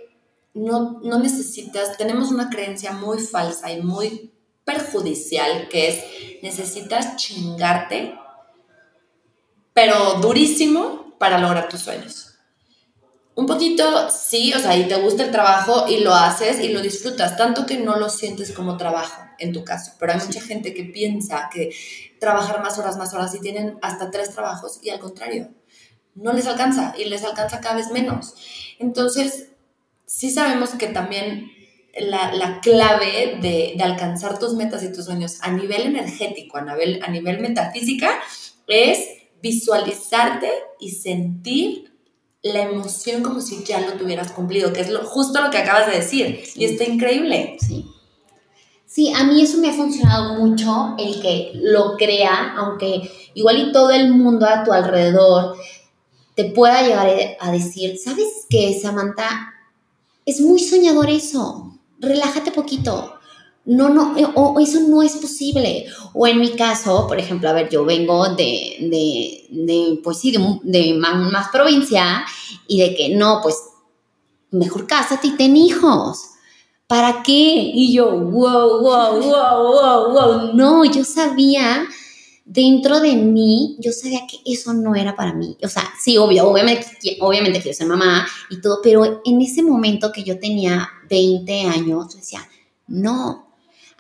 no, 0.55 1.01
no 1.03 1.19
necesitas, 1.19 1.97
tenemos 1.97 2.31
una 2.31 2.49
creencia 2.49 2.93
muy 2.93 3.19
falsa 3.19 3.71
y 3.73 3.83
muy 3.83 4.33
perjudicial 4.65 5.69
que 5.69 5.89
es 5.89 6.43
necesitas 6.43 7.17
chingarte, 7.17 8.19
pero 9.73 10.15
durísimo 10.15 11.15
para 11.19 11.39
lograr 11.39 11.69
tus 11.69 11.81
sueños. 11.81 12.35
Un 13.35 13.47
poquito 13.47 14.11
sí, 14.11 14.55
o 14.55 14.59
sea, 14.59 14.77
y 14.77 14.89
te 14.89 14.97
gusta 14.97 15.25
el 15.25 15.31
trabajo 15.31 15.87
y 15.89 15.99
lo 15.99 16.15
haces 16.15 16.59
y 16.61 16.69
lo 16.69 16.81
disfrutas, 16.81 17.37
tanto 17.37 17.67
que 17.67 17.77
no 17.77 17.97
lo 17.97 18.09
sientes 18.09 18.53
como 18.53 18.79
trabajo 18.79 19.26
en 19.39 19.53
tu 19.53 19.65
caso. 19.65 19.93
Pero 19.99 20.13
hay 20.13 20.19
mucha 20.19 20.41
gente 20.41 20.75
que 20.75 20.85
piensa 20.85 21.49
que 21.53 21.75
trabajar 22.19 22.63
más 22.63 22.79
horas, 22.79 22.97
más 22.97 23.15
horas 23.15 23.35
y 23.35 23.41
tienen 23.41 23.79
hasta 23.83 24.11
tres 24.11 24.31
trabajos 24.31 24.81
y 24.83 24.91
al 24.91 24.99
contrario, 24.99 25.51
no 26.15 26.33
les 26.33 26.47
alcanza 26.47 26.95
y 26.99 27.05
les 27.05 27.25
alcanza 27.25 27.61
cada 27.61 27.77
vez 27.77 27.91
menos. 27.91 28.35
Entonces, 28.79 29.51
sí 30.07 30.31
sabemos 30.31 30.71
que 30.71 30.89
también 30.89 31.51
la, 31.99 32.61
clave 32.63 33.39
de, 33.41 33.77
alcanzar 33.83 34.39
tus 34.39 34.55
metas 34.55 34.83
y 34.83 34.93
tus 34.93 35.05
sueños 35.05 35.39
a 35.43 35.51
nivel 35.53 35.83
energético, 35.83 36.59
a 36.59 36.63
nivel, 36.63 37.01
a 37.03 37.11
nivel 37.11 37.41
metafísica, 37.41 38.11
es 38.67 38.99
visualizarte 39.43 40.51
y 40.81 40.91
sentir 40.91 41.93
la 42.43 42.63
emoción 42.63 43.23
como 43.23 43.41
si 43.41 43.65
ya 43.65 43.81
lo 43.81 43.95
tuvieras 43.95 44.33
cumplido, 44.33 44.73
que 44.73 44.81
es 44.81 44.91
lo, 44.91 45.05
justo 45.05 45.41
lo 45.43 45.51
que 45.51 45.59
acabas 45.59 45.87
de 45.87 45.97
decir. 45.97 46.45
Y 46.55 46.65
está 46.65 46.85
increíble. 46.85 47.57
Sí. 47.61 47.87
Sí, 48.87 49.13
a 49.13 49.25
mí 49.25 49.43
eso 49.43 49.59
me 49.59 49.69
ha 49.69 49.73
funcionado 49.73 50.35
mucho, 50.35 50.95
el 50.99 51.21
que 51.21 51.53
lo 51.55 51.97
crea, 51.97 52.55
aunque 52.57 53.11
igual 53.35 53.59
y 53.59 53.73
todo 53.73 53.91
el 53.91 54.13
mundo 54.13 54.47
a 54.47 54.65
tu 54.65 54.73
alrededor 54.73 55.57
te 56.35 56.45
pueda 56.45 56.83
llegar 56.83 57.09
a 57.41 57.51
decir, 57.51 57.99
¿sabes 57.99 58.47
qué, 58.49 58.79
Samantha? 58.81 59.55
Es 60.25 60.41
muy 60.41 60.61
soñador 60.61 61.11
eso. 61.11 61.79
Relájate 61.99 62.53
poquito 62.53 63.17
no, 63.67 63.89
no, 63.89 64.17
eh, 64.17 64.27
o, 64.35 64.59
eso 64.61 64.81
no 64.89 65.03
es 65.03 65.17
posible. 65.17 65.87
O 66.15 66.27
en 66.27 66.39
mi 66.41 66.53
caso, 66.53 67.07
por 67.07 67.19
ejemplo, 67.19 67.49
a 67.49 67.53
ver, 67.53 67.69
yo 67.69 67.85
vengo 67.85 68.29
de, 68.35 68.77
de, 68.81 69.47
de 69.51 70.01
pues 70.03 70.21
sí, 70.21 70.33
de, 70.63 70.95
más, 70.95 71.49
provincia 71.49 72.25
y 72.67 72.81
de 72.81 72.95
que 72.95 73.15
no, 73.15 73.41
pues 73.43 73.57
mejor 74.53 74.87
cásate 74.87 75.27
y 75.29 75.37
ten 75.37 75.57
hijos. 75.57 76.31
¿Para 76.87 77.23
qué? 77.25 77.33
Y 77.75 77.93
yo, 77.93 78.11
wow, 78.13 78.81
wow, 78.81 79.21
wow, 79.21 79.73
wow, 79.73 80.13
wow. 80.13 80.55
No, 80.55 80.85
yo 80.85 81.05
sabía, 81.05 81.85
dentro 82.45 83.01
de 83.01 83.17
mí, 83.17 83.77
yo 83.81 83.91
sabía 83.91 84.21
que 84.31 84.39
eso 84.45 84.73
no 84.73 84.95
era 84.95 85.17
para 85.17 85.33
mí. 85.33 85.57
O 85.65 85.69
sea, 85.69 85.83
sí, 86.01 86.17
obvio, 86.17 86.49
obviamente, 86.49 86.87
obviamente 87.21 87.61
quiero 87.61 87.77
ser 87.77 87.89
mamá 87.89 88.27
y 88.51 88.61
todo, 88.61 88.79
pero 88.83 89.21
en 89.25 89.43
ese 89.43 89.65
momento 89.65 90.13
que 90.13 90.23
yo 90.23 90.39
tenía 90.39 90.89
20 91.11 91.63
años, 91.63 92.15
yo 92.15 92.21
decía, 92.21 92.49
no, 92.87 93.49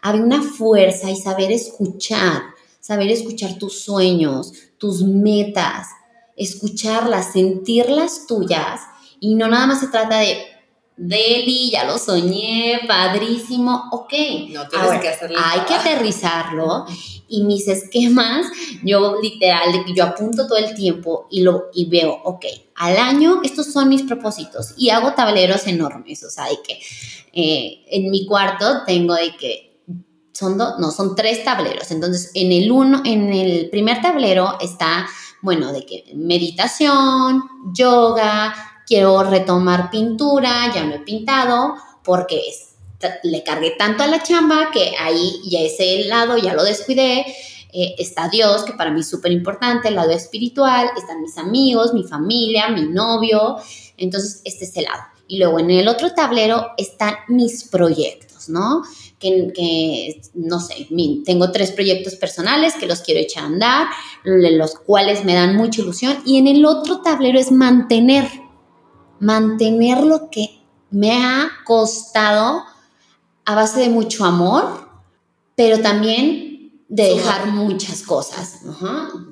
había 0.01 0.23
una 0.23 0.41
fuerza 0.41 1.11
y 1.11 1.17
saber 1.17 1.51
escuchar, 1.51 2.43
saber 2.79 3.11
escuchar 3.11 3.59
tus 3.59 3.81
sueños, 3.81 4.53
tus 4.79 5.03
metas, 5.03 5.89
escucharlas, 6.37 7.33
sentirlas 7.33 8.29
tuyas 8.29 8.83
y 9.19 9.35
no 9.35 9.49
nada 9.49 9.67
más 9.67 9.81
se 9.81 9.89
trata 9.89 10.21
de 10.21 10.56
Deli, 10.97 11.71
ya 11.71 11.85
lo 11.85 11.99
soñé, 11.99 12.81
padrísimo, 12.89 13.89
ok. 13.93 14.13
No 14.51 14.67
tienes 14.67 15.01
que 15.01 15.09
hacerlo. 15.09 15.39
Hay 15.43 15.61
que 15.61 15.75
aterrizarlo 15.75 16.87
y 17.29 17.43
mis 17.43 17.69
esquemas, 17.69 18.47
yo 18.83 19.21
literal, 19.21 19.85
yo 19.95 20.05
apunto 20.05 20.47
todo 20.47 20.59
el 20.59 20.75
tiempo 20.75 21.27
y, 21.31 21.43
lo, 21.43 21.67
y 21.75 21.87
veo, 21.87 22.19
ok, 22.25 22.47
al 22.77 22.97
año 22.97 23.41
estos 23.43 23.73
son 23.73 23.89
mis 23.89 24.03
propósitos 24.03 24.75
y 24.77 24.91
hago 24.91 25.13
tableros 25.13 25.67
enormes, 25.67 26.23
o 26.25 26.31
sea, 26.31 26.47
de 26.47 26.63
que 26.63 26.79
eh, 27.33 27.85
en 27.91 28.11
mi 28.11 28.27
cuarto 28.27 28.85
tengo 28.87 29.15
de 29.15 29.37
que 29.37 29.67
son 30.33 30.59
dos, 30.59 30.79
no, 30.79 30.91
son 30.91 31.15
tres 31.17 31.45
tableros. 31.45 31.91
Entonces, 31.91 32.31
en 32.35 32.53
el 32.53 32.71
uno, 32.71 33.03
en 33.05 33.33
el 33.33 33.71
primer 33.71 34.03
tablero 34.03 34.59
está, 34.61 35.07
bueno, 35.41 35.73
de 35.73 35.87
que 35.87 36.05
meditación, 36.15 37.43
yoga, 37.73 38.55
quiero 38.87 39.23
retomar 39.25 39.91
pintura, 39.91 40.73
ya 40.75 40.85
no 40.85 40.95
he 40.95 41.01
pintado, 41.01 41.75
porque 42.05 42.41
le 43.25 43.43
cargué 43.43 43.73
tanto 43.73 44.03
a 44.03 44.07
la 44.07 44.23
chamba 44.23 44.71
que 44.73 44.93
ahí 44.99 45.41
ya 45.45 45.61
ese 45.61 46.05
lado 46.05 46.39
ya 46.39 46.55
lo 46.55 46.65
descuidé. 46.65 47.27
Eh, 47.73 47.95
está 47.99 48.29
Dios, 48.29 48.65
que 48.65 48.73
para 48.73 48.91
mí 48.91 49.01
es 49.01 49.11
súper 49.11 49.33
importante, 49.33 49.89
el 49.89 49.97
lado 49.97 50.13
espiritual, 50.13 50.89
están 50.97 51.21
mis 51.21 51.37
amigos, 51.37 51.93
mi 51.93 52.05
familia, 52.05 52.69
mi 52.69 52.87
novio. 52.87 53.57
Entonces, 53.99 54.41
este 54.45 54.65
es 54.65 54.77
el 54.77 54.85
lado. 54.85 55.03
Y 55.29 55.39
luego 55.39 55.59
en 55.59 55.71
el 55.71 55.89
otro 55.89 56.15
tablero 56.15 56.69
están 56.79 57.15
mis 57.29 57.65
proyectos, 57.65 58.49
¿no? 58.49 58.83
que, 59.19 60.21
no 60.35 60.61
sé, 60.61 60.89
tengo 61.25 61.51
tres 61.51 61.73
proyectos 61.73 62.17
personales 62.17 62.75
que 62.75 62.87
los 62.87 63.01
quiero 63.01 63.21
echar 63.21 63.45
a 63.45 63.47
andar, 63.47 63.87
los 64.25 64.75
cuales 64.75 65.25
me 65.25 65.35
dan 65.35 65.57
mucha 65.57 65.81
ilusión. 65.81 66.19
Y 66.25 66.39
en 66.39 66.47
el 66.47 66.65
otro 66.65 67.01
tablero 67.01 67.39
es 67.39 67.51
mantener, 67.51 68.29
mantener 69.21 70.03
lo 70.03 70.31
que 70.31 70.61
me 70.91 71.13
ha 71.13 71.51
costado 71.65 72.65
a 73.45 73.55
base 73.55 73.81
de 73.81 73.89
mucho 73.89 74.25
amor, 74.25 74.89
pero 75.55 75.81
también 75.81 76.73
de 76.89 77.05
dejar 77.05 77.49
muchas 77.49 78.03
cosas, 78.03 78.61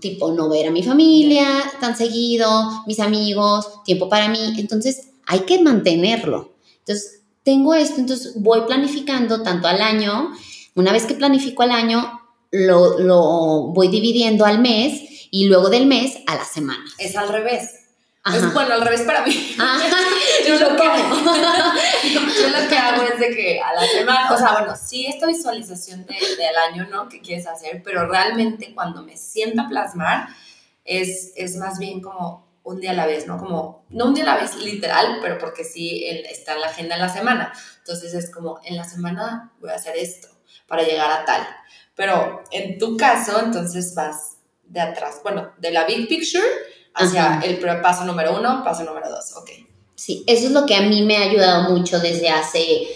tipo 0.01 0.33
no 0.33 0.49
ver 0.49 0.69
a 0.69 0.71
mi 0.73 0.83
familia 0.83 1.47
tan 1.81 1.97
seguido, 1.97 2.83
mis 2.87 2.99
amigos, 2.99 3.85
tiempo 3.85 4.09
para 4.09 4.29
mí, 4.29 4.55
entonces 4.59 5.09
hay 5.27 5.41
que 5.41 5.63
mantenerlo. 5.63 6.53
Entonces, 6.81 7.23
tengo 7.45 7.75
esto, 7.75 8.01
entonces 8.01 8.35
voy 8.37 8.63
planificando 8.67 9.43
tanto 9.43 9.69
al 9.69 9.81
año, 9.81 10.33
una 10.75 10.93
vez 10.93 11.05
que 11.05 11.15
planifico 11.15 11.63
al 11.63 11.71
año, 11.71 12.21
lo, 12.51 13.73
voy 13.73 13.89
dividiendo 13.89 14.45
al 14.45 14.61
mes 14.61 15.29
y 15.31 15.47
luego 15.47 15.69
del 15.71 15.87
mes 15.87 16.19
a 16.27 16.37
la 16.37 16.45
semana. 16.45 16.85
Es 16.99 17.17
al 17.17 17.29
revés. 17.29 17.71
Es 18.33 18.55
bueno, 18.55 18.75
al 18.75 18.81
revés 18.81 19.03
para 19.03 19.23
mí. 19.23 19.33
yo, 20.47 20.59
lo 20.59 20.77
que, 20.77 20.85
yo 22.15 22.49
lo 22.49 22.69
que 22.69 22.77
hago 22.77 23.03
es 23.03 23.19
de 23.19 23.37
que 23.37 23.61
a 23.61 23.75
la 23.75 23.87
semana, 23.87 24.33
o 24.33 24.39
sea, 24.39 24.53
bueno, 24.53 24.75
sí 24.77 25.07
esta 25.07 25.27
visualización 25.27 26.07
de, 26.07 26.15
del 26.15 26.57
año, 26.71 26.89
¿no? 26.91 27.09
Que 27.09 27.21
quieres 27.21 27.47
hacer, 27.47 27.83
pero 27.85 28.07
realmente 28.07 28.73
cuando 28.75 29.03
me 29.03 29.17
sienta 29.19 29.63
a 29.63 29.69
plasmar, 29.69 30.29
es, 30.85 31.33
es 31.37 31.57
más 31.57 31.79
bien 31.79 32.01
como, 32.01 32.45
un 32.63 32.81
día 32.81 32.93
a 32.93 32.95
la 32.95 33.07
vez, 33.07 33.27
¿no? 33.27 33.39
Como, 33.39 33.85
no 33.91 34.07
un 34.07 34.15
día 34.15 34.25
a 34.25 34.35
la 34.35 34.41
vez 34.41 34.57
literal, 34.57 35.19
pero 35.21 35.37
porque 35.37 35.65
sí 35.65 36.05
está 36.07 36.55
en 36.55 36.63
la 36.63 36.69
agenda 36.69 36.95
en 36.95 37.03
la 37.03 37.11
semana. 37.11 37.53
Entonces 37.79 38.15
es 38.15 38.31
como, 38.31 38.59
en 38.65 38.77
la 38.77 38.85
semana 38.85 39.53
voy 39.61 39.71
a 39.71 39.75
hacer 39.75 39.97
esto 39.99 40.29
para 40.67 40.83
llegar 40.83 41.11
a 41.11 41.27
tal. 41.27 41.47
Pero 41.95 42.43
en 42.51 42.79
tu 42.79 42.97
caso, 42.97 43.39
entonces 43.39 43.95
vas 43.95 44.39
de 44.63 44.81
atrás, 44.81 45.21
bueno, 45.23 45.53
de 45.59 45.71
la 45.73 45.85
big 45.85 46.09
picture 46.09 46.45
hacia 46.95 47.41
el 47.41 47.59
paso 47.81 48.05
número 48.05 48.39
uno, 48.39 48.63
paso 48.65 48.85
número 48.85 49.09
dos, 49.09 49.37
ok. 49.37 49.51
Sí, 49.95 50.25
eso 50.27 50.47
es 50.47 50.53
lo 50.53 50.67
que 50.67 50.75
a 50.75 50.83
mí 50.83 51.03
me 51.03 51.17
ha 51.17 51.23
ayudado 51.23 51.71
mucho 51.71 52.01
desde 52.01 52.29
hace 52.29 52.89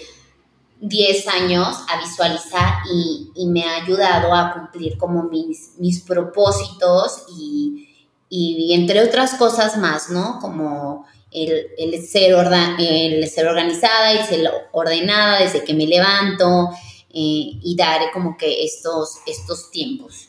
10 0.80 1.28
años 1.28 1.76
a 1.88 2.00
visualizar 2.00 2.74
y, 2.92 3.30
y 3.34 3.46
me 3.46 3.64
ha 3.64 3.82
ayudado 3.82 4.34
a 4.34 4.52
cumplir 4.52 4.98
como 4.98 5.24
mis, 5.24 5.72
mis 5.78 6.00
propósitos 6.00 7.24
y 7.36 7.88
y 8.30 8.74
entre 8.74 9.02
otras 9.02 9.34
cosas 9.34 9.76
más, 9.78 10.10
¿no? 10.10 10.38
Como 10.40 11.06
el, 11.30 11.68
el, 11.78 12.06
ser, 12.06 12.34
el 12.78 13.28
ser 13.28 13.46
organizada 13.46 14.14
y 14.14 14.24
ser 14.24 14.50
ordenada 14.72 15.40
desde 15.40 15.64
que 15.64 15.74
me 15.74 15.86
levanto 15.86 16.70
eh, 17.10 17.58
y 17.62 17.74
dar 17.76 18.12
como 18.12 18.36
que 18.36 18.64
estos, 18.64 19.18
estos 19.26 19.70
tiempos. 19.70 20.28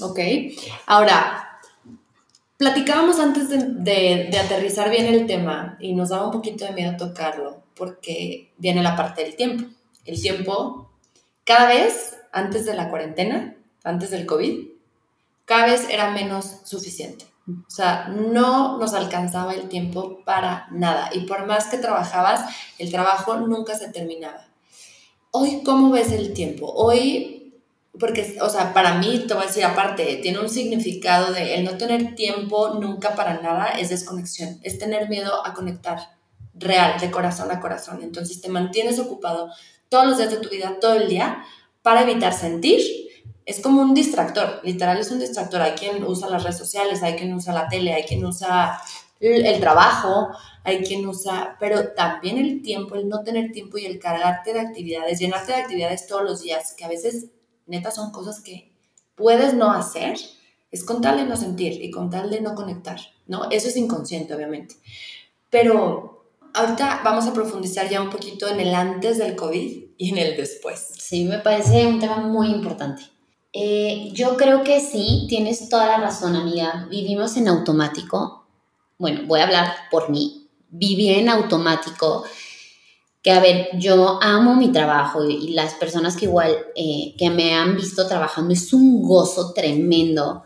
Ok, 0.00 0.18
ahora, 0.86 1.55
platicábamos 2.56 3.18
antes 3.18 3.48
de, 3.50 4.30
aterrizar 4.38 4.90
bien 4.90 5.06
el 5.06 5.26
tema 5.26 5.76
y 5.80 5.94
nos 5.94 6.10
daba 6.10 6.26
un 6.26 6.32
poquito 6.32 6.64
de 6.64 6.72
miedo 6.72 6.96
tocarlo 6.96 7.62
porque 7.74 8.52
viene 8.56 8.82
la 8.82 8.96
parte 8.96 9.22
del 9.22 9.36
tiempo. 9.36 9.68
El 10.04 10.20
tiempo, 10.20 10.90
cada 11.44 11.68
vez 11.68 12.16
antes 12.32 12.64
de 12.64 12.74
la 12.74 12.88
cuarentena, 12.88 13.56
antes 13.84 14.10
del 14.10 14.26
COVID, 14.26 14.68
cada 15.44 15.66
vez 15.66 15.88
era 15.90 16.10
menos 16.10 16.60
suficiente. 16.64 17.26
O 17.48 17.70
sea, 17.70 18.08
no 18.08 18.78
nos 18.78 18.94
alcanzaba 18.94 19.54
el 19.54 19.68
tiempo 19.68 20.20
para 20.24 20.66
nada. 20.72 21.10
Y 21.12 21.26
por 21.26 21.46
más 21.46 21.66
que 21.66 21.78
trabajabas, 21.78 22.44
el 22.78 22.90
trabajo 22.90 23.36
nunca 23.36 23.76
se 23.76 23.88
terminaba. 23.90 24.48
Hoy, 25.30 25.62
¿cómo 25.64 25.90
ves 25.90 26.10
el 26.12 26.32
tiempo? 26.32 26.72
Hoy, 26.72 27.45
porque, 27.98 28.38
o 28.40 28.48
sea, 28.48 28.74
para 28.74 28.98
mí, 28.98 29.24
te 29.26 29.34
voy 29.34 29.44
a 29.44 29.46
decir 29.46 29.64
aparte, 29.64 30.16
tiene 30.22 30.38
un 30.38 30.48
significado 30.48 31.32
de 31.32 31.54
el 31.54 31.64
no 31.64 31.76
tener 31.76 32.14
tiempo 32.14 32.74
nunca 32.80 33.14
para 33.14 33.40
nada 33.40 33.70
es 33.78 33.88
desconexión, 33.88 34.58
es 34.62 34.78
tener 34.78 35.08
miedo 35.08 35.46
a 35.46 35.54
conectar 35.54 35.98
real, 36.54 37.00
de 37.00 37.10
corazón 37.10 37.50
a 37.50 37.60
corazón. 37.60 38.00
Entonces 38.02 38.40
te 38.40 38.48
mantienes 38.48 38.98
ocupado 38.98 39.50
todos 39.88 40.06
los 40.06 40.18
días 40.18 40.30
de 40.30 40.38
tu 40.38 40.48
vida, 40.48 40.78
todo 40.80 40.94
el 40.94 41.08
día, 41.08 41.44
para 41.82 42.02
evitar 42.02 42.32
sentir. 42.32 42.80
Es 43.44 43.60
como 43.60 43.80
un 43.80 43.94
distractor, 43.94 44.60
literal 44.64 44.98
es 44.98 45.10
un 45.10 45.20
distractor. 45.20 45.62
Hay 45.62 45.72
quien 45.72 46.02
usa 46.02 46.28
las 46.28 46.42
redes 46.42 46.58
sociales, 46.58 47.02
hay 47.02 47.14
quien 47.14 47.32
usa 47.32 47.52
la 47.52 47.68
tele, 47.68 47.94
hay 47.94 48.02
quien 48.02 48.24
usa 48.24 48.80
el 49.20 49.60
trabajo, 49.60 50.28
hay 50.64 50.82
quien 50.82 51.06
usa, 51.06 51.56
pero 51.60 51.92
también 51.92 52.38
el 52.38 52.60
tiempo, 52.60 52.96
el 52.96 53.08
no 53.08 53.22
tener 53.22 53.52
tiempo 53.52 53.78
y 53.78 53.86
el 53.86 53.98
cargarte 53.98 54.52
de 54.52 54.60
actividades, 54.60 55.20
llenarte 55.20 55.52
de 55.52 55.58
actividades 55.58 56.06
todos 56.06 56.22
los 56.22 56.42
días, 56.42 56.74
que 56.76 56.84
a 56.84 56.88
veces 56.88 57.28
neta 57.66 57.90
son 57.90 58.10
cosas 58.10 58.40
que 58.40 58.72
puedes 59.14 59.54
no 59.54 59.70
hacer, 59.70 60.18
es 60.70 60.84
con 60.84 61.00
tal 61.00 61.16
de 61.16 61.24
no 61.24 61.36
sentir 61.36 61.82
y 61.82 61.90
con 61.90 62.10
tal 62.10 62.30
de 62.30 62.40
no 62.40 62.54
conectar, 62.54 63.00
¿no? 63.26 63.50
Eso 63.50 63.68
es 63.68 63.76
inconsciente, 63.76 64.34
obviamente. 64.34 64.76
Pero 65.50 66.24
ahorita 66.54 67.02
vamos 67.04 67.26
a 67.26 67.32
profundizar 67.32 67.88
ya 67.88 68.00
un 68.00 68.10
poquito 68.10 68.48
en 68.48 68.60
el 68.60 68.74
antes 68.74 69.18
del 69.18 69.36
COVID 69.36 69.84
y 69.96 70.10
en 70.10 70.18
el 70.18 70.36
después. 70.36 70.94
Sí, 70.98 71.24
me 71.24 71.38
parece 71.38 71.86
un 71.86 72.00
tema 72.00 72.18
muy 72.18 72.48
importante. 72.48 73.02
Eh, 73.52 74.10
yo 74.12 74.36
creo 74.36 74.62
que 74.64 74.80
sí, 74.80 75.26
tienes 75.28 75.68
toda 75.68 75.86
la 75.86 75.98
razón, 75.98 76.36
amiga. 76.36 76.86
Vivimos 76.90 77.36
en 77.36 77.48
automático. 77.48 78.46
Bueno, 78.98 79.22
voy 79.26 79.40
a 79.40 79.44
hablar 79.44 79.72
por 79.90 80.10
mí. 80.10 80.48
Viví 80.68 81.08
en 81.10 81.28
automático. 81.28 82.24
Que 83.26 83.32
a 83.32 83.40
ver, 83.40 83.70
yo 83.76 84.20
amo 84.22 84.54
mi 84.54 84.70
trabajo 84.70 85.28
y, 85.28 85.48
las 85.48 85.74
personas 85.74 86.16
que 86.16 86.26
igual 86.26 86.56
eh, 86.76 87.12
que 87.18 87.28
me 87.28 87.54
han 87.54 87.74
visto 87.74 88.06
trabajando 88.06 88.54
es 88.54 88.72
un 88.72 89.02
gozo 89.02 89.52
tremendo. 89.52 90.44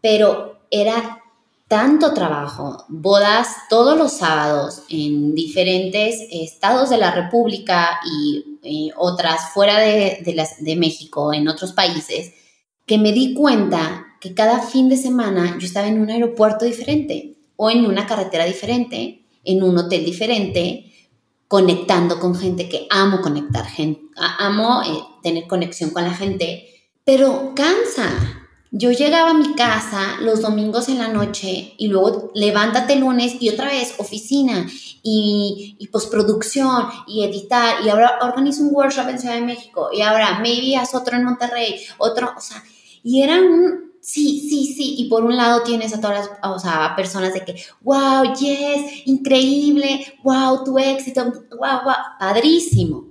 Pero 0.00 0.58
era 0.72 1.22
tanto 1.68 2.12
trabajo, 2.12 2.84
bodas 2.88 3.46
todos 3.68 3.96
los 3.96 4.14
sábados 4.14 4.82
en 4.88 5.36
diferentes 5.36 6.16
estados 6.32 6.90
de 6.90 6.98
la 6.98 7.12
República 7.12 8.00
y 8.04 8.58
eh, 8.64 8.92
otras 8.96 9.52
fuera 9.54 9.78
de, 9.78 10.18
de 10.58 10.74
México, 10.74 11.32
en 11.32 11.46
otros 11.46 11.72
países, 11.74 12.32
que 12.86 12.98
me 12.98 13.12
di 13.12 13.34
cuenta 13.34 14.16
que 14.20 14.34
cada 14.34 14.62
fin 14.62 14.88
de 14.88 14.96
semana 14.96 15.58
yo 15.60 15.66
estaba 15.66 15.86
en 15.86 16.00
un 16.00 16.10
aeropuerto 16.10 16.64
diferente 16.64 17.36
o 17.54 17.70
en 17.70 17.86
una 17.86 18.04
carretera 18.04 18.46
diferente, 18.46 19.22
en 19.44 19.62
un 19.62 19.78
hotel 19.78 20.04
diferente, 20.04 20.89
conectando 21.50 22.20
con 22.20 22.36
gente 22.36 22.68
que 22.68 22.86
amo 22.90 23.20
conectar, 23.20 23.66
gente, 23.66 24.02
amo 24.38 24.82
eh, 24.82 25.02
tener 25.20 25.48
conexión 25.48 25.90
con 25.90 26.04
la 26.04 26.14
gente, 26.14 26.64
pero 27.04 27.54
cansa, 27.56 28.08
yo 28.70 28.92
llegaba 28.92 29.30
a 29.30 29.34
mi 29.34 29.56
casa 29.56 30.18
los 30.20 30.42
domingos 30.42 30.88
en 30.88 30.98
la 30.98 31.08
noche 31.08 31.74
y 31.76 31.88
luego 31.88 32.30
levántate 32.36 32.94
lunes 32.94 33.34
y 33.40 33.48
otra 33.48 33.66
vez 33.66 33.94
oficina 33.98 34.64
y, 35.02 35.74
y 35.76 35.88
postproducción 35.88 36.86
y 37.08 37.24
editar 37.24 37.84
y 37.84 37.88
ahora 37.88 38.20
organizo 38.22 38.62
un 38.62 38.72
workshop 38.72 39.08
en 39.08 39.18
Ciudad 39.18 39.34
de 39.34 39.40
México 39.40 39.88
y 39.92 40.02
ahora 40.02 40.38
maybe 40.38 40.76
haz 40.76 40.94
otro 40.94 41.16
en 41.16 41.24
Monterrey, 41.24 41.80
otro, 41.98 42.32
o 42.36 42.40
sea, 42.40 42.62
y 43.02 43.22
eran 43.22 43.42
un, 43.42 43.92
sí, 44.00 44.38
sí, 44.48 44.59
sí, 44.80 44.94
y 44.96 45.08
por 45.10 45.24
un 45.24 45.36
lado 45.36 45.62
tienes 45.62 45.92
a 45.92 46.00
todas 46.00 46.26
las 46.26 46.50
o 46.50 46.58
sea, 46.58 46.94
personas 46.96 47.34
de 47.34 47.44
que, 47.44 47.62
wow, 47.82 48.32
yes, 48.34 49.02
increíble, 49.04 50.14
wow, 50.24 50.64
tu 50.64 50.78
éxito, 50.78 51.24
wow, 51.50 51.82
wow, 51.84 51.94
padrísimo. 52.18 53.08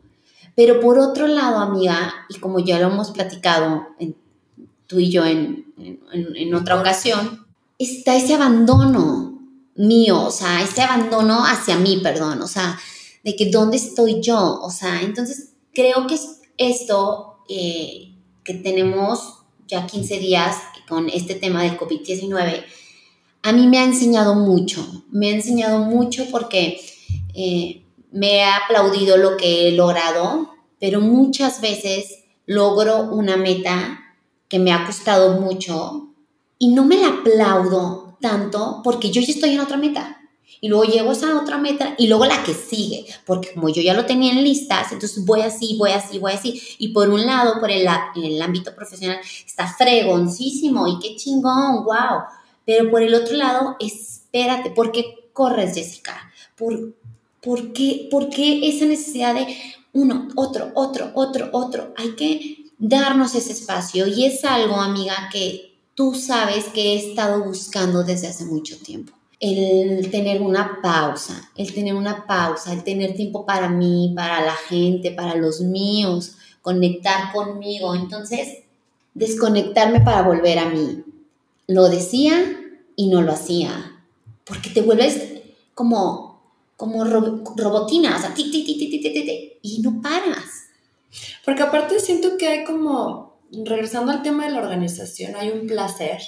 Pero 0.55 0.79
por 0.79 0.97
otro 0.97 1.27
lado, 1.27 1.59
amiga, 1.59 2.11
y 2.27 2.39
como 2.39 2.59
ya 2.59 2.79
lo 2.79 2.88
hemos 2.88 3.11
platicado 3.11 3.88
en 3.99 4.15
tú 4.88 4.99
y 4.99 5.11
yo 5.11 5.23
en, 5.23 5.71
en, 5.77 6.55
otra 6.55 6.79
ocasión, 6.79 7.45
está 7.77 8.15
ese 8.15 8.33
abandono 8.33 9.39
mío, 9.75 10.23
o 10.23 10.31
sea, 10.31 10.63
ese 10.63 10.81
abandono 10.81 11.45
hacia 11.45 11.77
mí, 11.77 11.99
perdón, 12.01 12.41
o 12.41 12.47
sea, 12.47 12.79
de 13.23 13.35
que 13.35 13.51
dónde 13.51 13.77
estoy 13.77 14.19
yo, 14.19 14.59
o 14.61 14.71
sea, 14.71 15.01
entonces 15.01 15.53
creo 15.73 16.07
que 16.07 16.19
esto 16.57 17.43
eh, 17.47 18.15
que 18.43 18.55
tenemos 18.55 19.38
ya 19.69 19.85
15 19.85 20.19
días 20.19 20.57
con 20.88 21.07
este 21.09 21.35
tema 21.35 21.63
del 21.63 21.77
COVID-19, 21.77 22.65
a 23.43 23.51
mí 23.53 23.67
me 23.67 23.79
ha 23.79 23.85
enseñado 23.85 24.35
mucho, 24.35 24.85
me 25.11 25.29
ha 25.29 25.35
enseñado 25.35 25.79
mucho 25.79 26.25
porque 26.29 26.81
eh, 27.35 27.83
me 28.11 28.43
ha 28.43 28.57
aplaudido 28.57 29.15
lo 29.15 29.38
que 29.38 29.67
he 29.67 29.71
logrado, 29.71 30.53
pero 30.79 30.99
muchas 30.99 31.61
veces 31.61 32.23
logro 32.45 33.03
una 33.03 33.38
meta 33.38 34.17
que 34.47 34.59
me 34.59 34.73
ha 34.73 34.85
costado 34.85 35.39
mucho 35.39 36.09
y 36.57 36.69
no 36.69 36.84
me 36.84 36.97
la 36.97 37.10
aplaudo 37.10 38.17
tanto 38.19 38.82
porque 38.84 39.12
yo 39.12 39.21
ya 39.21 39.32
estoy 39.32 39.51
en 39.51 39.60
otra 39.62 39.77
meta. 39.77 40.18
Y 40.62 40.67
luego 40.67 40.84
llego 40.84 41.12
esa 41.12 41.39
otra 41.39 41.58
meta 41.58 41.95
y 41.98 42.08
luego 42.08 42.26
la 42.26 42.43
que 42.43 42.54
sigue, 42.54 43.06
porque 43.26 43.54
como 43.54 43.69
yo 43.69 43.82
ya 43.82 43.93
lo 43.93 44.06
tenía 44.06 44.34
en 44.34 44.43
listas, 44.43 44.91
entonces 44.91 45.24
voy 45.26 45.41
así, 45.41 45.78
voy 45.78 45.91
así, 45.91 46.19
voy 46.19 46.34
así. 46.34 46.62
Y 46.78 46.89
por 46.89 47.10
un 47.10 47.26
lado, 47.26 47.60
por 47.60 47.72
el, 47.72 47.88
el 48.15 48.41
ámbito 48.41 48.76
profesional, 48.76 49.19
está 49.45 49.67
fregoncísimo 49.67 50.88
y 50.88 51.00
qué 51.00 51.15
chingón, 51.15 51.86
wow. 51.86 52.24
Pero 52.65 52.91
por 52.91 53.02
el 53.02 53.15
otro 53.15 53.38
lado, 53.38 53.78
espérate, 53.80 54.72
¿por 54.72 54.91
qué 54.91 55.30
corres, 55.34 55.76
Jessica? 55.76 56.32
¿Por, 56.58 56.93
por, 57.41 57.72
qué, 57.72 58.08
¿Por 58.12 58.30
qué 58.30 58.67
esa 58.67 58.86
necesidad 58.86 59.34
de 59.34 59.48
uno, 59.93 60.28
otro, 60.36 60.72
otro, 60.76 61.12
otro, 61.15 61.50
otro? 61.54 61.93
Hay 61.95 62.15
que 62.15 62.65
darnos 62.78 63.34
ese 63.36 63.54
espacio 63.54 64.08
y 64.08 64.26
es 64.26 64.43
algo, 64.43 64.76
amiga, 64.76 65.30
que 65.32 65.80
tú 65.95 66.13
sabes 66.13 66.65
que 66.65 66.93
he 66.93 67.10
estado 67.10 67.43
buscando 67.43 68.04
desde 68.04 68.28
hace 68.28 68.45
mucho 68.45 68.78
tiempo. 68.78 69.18
El 69.39 70.12
tener 70.12 70.41
una 70.41 70.80
pausa, 70.82 71.49
el 71.56 71.73
tener 71.73 71.95
una 71.95 72.28
pausa, 72.28 72.73
el 72.73 72.84
tener 72.84 73.15
tiempo 73.15 73.45
para 73.45 73.69
mí, 73.69 74.13
para 74.15 74.45
la 74.45 74.54
gente, 74.54 75.12
para 75.12 75.36
los 75.36 75.62
míos, 75.62 76.36
conectar 76.62 77.32
conmigo. 77.32 77.95
Entonces, 77.95 78.63
desconectarme 79.13 80.02
para 80.02 80.23
volver 80.23 80.60
a 80.60 80.69
mí. 80.69 81.04
Lo 81.67 81.88
decía 81.88 82.34
y 82.95 83.08
no 83.08 83.21
lo 83.21 83.32
hacía, 83.32 84.04
porque 84.43 84.69
te 84.71 84.82
vuelves 84.82 85.41
como, 85.73 86.41
como 86.75 87.06
robotina, 87.06 88.17
o 88.17 88.19
sea, 88.19 88.34
ti, 88.34 88.52
ti, 88.52 88.63
ti, 88.63 89.60
y 89.62 89.82
no 89.82 90.02
paras. 90.02 90.67
Porque 91.45 91.63
aparte 91.63 91.99
siento 91.99 92.38
que 92.38 92.47
hay 92.47 92.63
como, 92.65 93.38
regresando 93.52 94.12
al 94.12 94.23
tema 94.23 94.45
de 94.45 94.52
la 94.52 94.60
organización, 94.60 95.36
hay 95.36 95.49
un 95.49 95.67
placer 95.67 96.19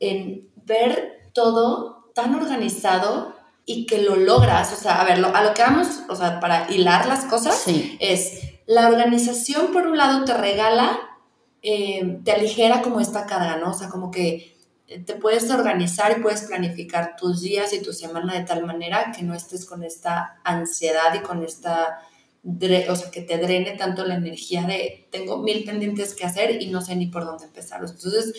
en 0.00 0.48
ver 0.66 1.30
todo 1.32 1.97
tan 2.18 2.34
organizado 2.34 3.36
y 3.64 3.86
que 3.86 4.02
lo 4.02 4.16
logras, 4.16 4.72
o 4.72 4.76
sea, 4.76 5.00
a 5.00 5.04
ver, 5.04 5.24
a 5.24 5.44
lo 5.44 5.54
que 5.54 5.62
vamos, 5.62 6.00
o 6.08 6.16
sea, 6.16 6.40
para 6.40 6.68
hilar 6.68 7.06
las 7.06 7.26
cosas, 7.26 7.64
es 8.00 8.40
la 8.66 8.88
organización, 8.88 9.68
por 9.72 9.86
un 9.86 9.96
lado, 9.96 10.24
te 10.24 10.34
regala, 10.34 10.98
eh, 11.62 12.18
te 12.24 12.32
aligera 12.32 12.82
como 12.82 12.98
esta 12.98 13.24
carga, 13.24 13.58
¿no? 13.58 13.70
O 13.70 13.74
sea, 13.74 13.88
como 13.88 14.10
que 14.10 14.56
te 15.06 15.14
puedes 15.14 15.48
organizar 15.48 16.10
y 16.10 16.20
puedes 16.20 16.42
planificar 16.42 17.14
tus 17.14 17.40
días 17.40 17.72
y 17.72 17.82
tu 17.82 17.92
semana 17.92 18.34
de 18.34 18.44
tal 18.44 18.66
manera 18.66 19.12
que 19.16 19.22
no 19.22 19.32
estés 19.32 19.64
con 19.64 19.84
esta 19.84 20.40
ansiedad 20.42 21.14
y 21.14 21.20
con 21.20 21.44
esta 21.44 22.00
o 22.88 22.96
sea, 22.96 23.10
que 23.12 23.20
te 23.20 23.38
drene 23.38 23.76
tanto 23.76 24.04
la 24.04 24.14
energía 24.14 24.62
de 24.62 25.06
tengo 25.12 25.38
mil 25.38 25.64
pendientes 25.64 26.14
que 26.14 26.24
hacer 26.24 26.60
y 26.62 26.66
no 26.66 26.80
sé 26.80 26.96
ni 26.96 27.06
por 27.06 27.24
dónde 27.24 27.44
empezar. 27.44 27.80
Entonces, 27.80 28.32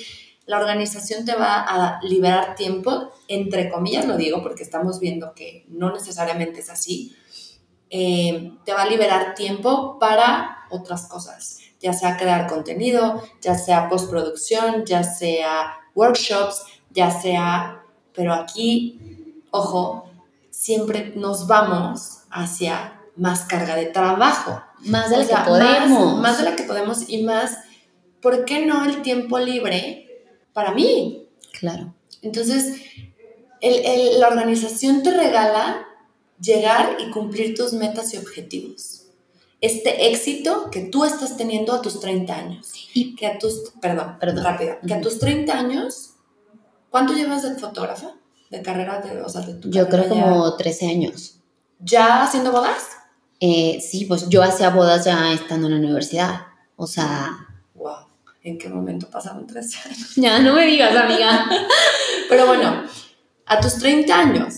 la 0.49 0.57
organización 0.57 1.25
te 1.25 1.35
va 1.35 1.61
a 1.61 1.99
liberar 2.01 2.55
tiempo, 2.55 3.11
entre 3.27 3.69
comillas 3.69 4.07
lo 4.07 4.17
digo 4.17 4.41
porque 4.41 4.63
estamos 4.63 4.99
viendo 4.99 5.35
que 5.35 5.63
no 5.69 5.93
necesariamente 5.93 6.61
es 6.61 6.71
así, 6.71 7.15
eh, 7.91 8.53
te 8.65 8.73
va 8.73 8.81
a 8.81 8.87
liberar 8.87 9.35
tiempo 9.35 9.99
para 9.99 10.65
otras 10.71 11.05
cosas, 11.05 11.59
ya 11.79 11.93
sea 11.93 12.17
crear 12.17 12.47
contenido, 12.47 13.21
ya 13.39 13.53
sea 13.53 13.89
postproducción, 13.89 14.85
ya 14.87 15.03
sea 15.03 15.77
workshops, 15.93 16.63
ya 16.89 17.11
sea, 17.11 17.83
pero 18.15 18.33
aquí, 18.33 19.43
ojo, 19.51 20.09
siempre 20.49 21.13
nos 21.15 21.45
vamos 21.45 22.23
hacia 22.31 22.99
más 23.15 23.41
carga 23.41 23.75
de 23.75 23.85
trabajo. 23.85 24.63
Más 24.79 25.11
de 25.11 25.17
la 25.17 25.27
que 25.27 25.35
podemos. 25.47 26.17
Más, 26.17 26.39
de 26.39 26.43
la 26.45 26.55
que 26.55 26.63
podemos 26.63 27.07
y 27.07 27.21
más, 27.21 27.55
¿por 28.19 28.45
qué 28.45 28.65
no 28.65 28.85
el 28.85 29.03
tiempo 29.03 29.37
libre 29.37 30.08
para 30.53 30.71
mí? 30.71 31.27
Claro. 31.59 31.93
Entonces, 32.21 32.81
la 33.61 34.27
organización 34.27 35.03
te 35.03 35.11
regala 35.11 35.85
llegar 36.41 36.97
y 36.99 37.11
cumplir 37.11 37.55
tus 37.55 37.73
metas 37.73 38.13
y 38.13 38.17
objetivos. 38.17 39.07
Este 39.61 40.09
éxito 40.09 40.69
que 40.71 40.81
tú 40.81 41.03
estás 41.03 41.35
teniendo 41.35 41.73
a 41.73 41.81
tus 41.81 41.99
30 41.99 42.33
años. 42.33 42.71
Y 42.93 43.15
que 43.15 43.27
a 43.27 43.37
tus, 43.37 43.73
perdón, 43.81 44.17
perdón, 44.19 44.43
rápido, 44.43 44.77
que 44.85 44.93
a 44.93 45.01
tus 45.01 45.19
30 45.19 45.51
años, 45.51 46.11
¿cuánto 46.89 47.13
llevas 47.13 47.43
de 47.43 47.55
fotógrafa? 47.55 48.13
De 48.49 48.61
carrera, 48.61 49.01
de, 49.01 49.21
o 49.21 49.29
sea, 49.29 49.41
de 49.41 49.55
tu 49.55 49.69
Yo 49.69 49.89
creo 49.89 50.07
como 50.07 50.55
13 50.55 50.87
años. 50.87 51.39
¿Ya 51.79 52.23
haciendo 52.23 52.51
bodas? 52.51 52.83
Eh, 53.41 53.79
sí, 53.81 54.05
pues 54.05 54.27
yo 54.29 54.43
hacía 54.43 54.69
bodas 54.69 55.05
ya 55.05 55.33
estando 55.33 55.67
en 55.67 55.73
la 55.73 55.79
universidad. 55.79 56.47
O 56.75 56.87
sea. 56.87 57.47
Wow. 57.75 58.08
¿En 58.41 58.57
qué 58.57 58.69
momento 58.69 59.09
pasaron 59.09 59.45
tres 59.45 59.75
años? 59.85 60.13
Ya 60.15 60.39
no 60.39 60.53
me 60.53 60.65
digas, 60.65 60.95
amiga. 60.95 61.49
Pero 62.29 62.47
bueno, 62.47 62.83
a 63.45 63.59
tus 63.59 63.77
30 63.79 64.17
años, 64.17 64.53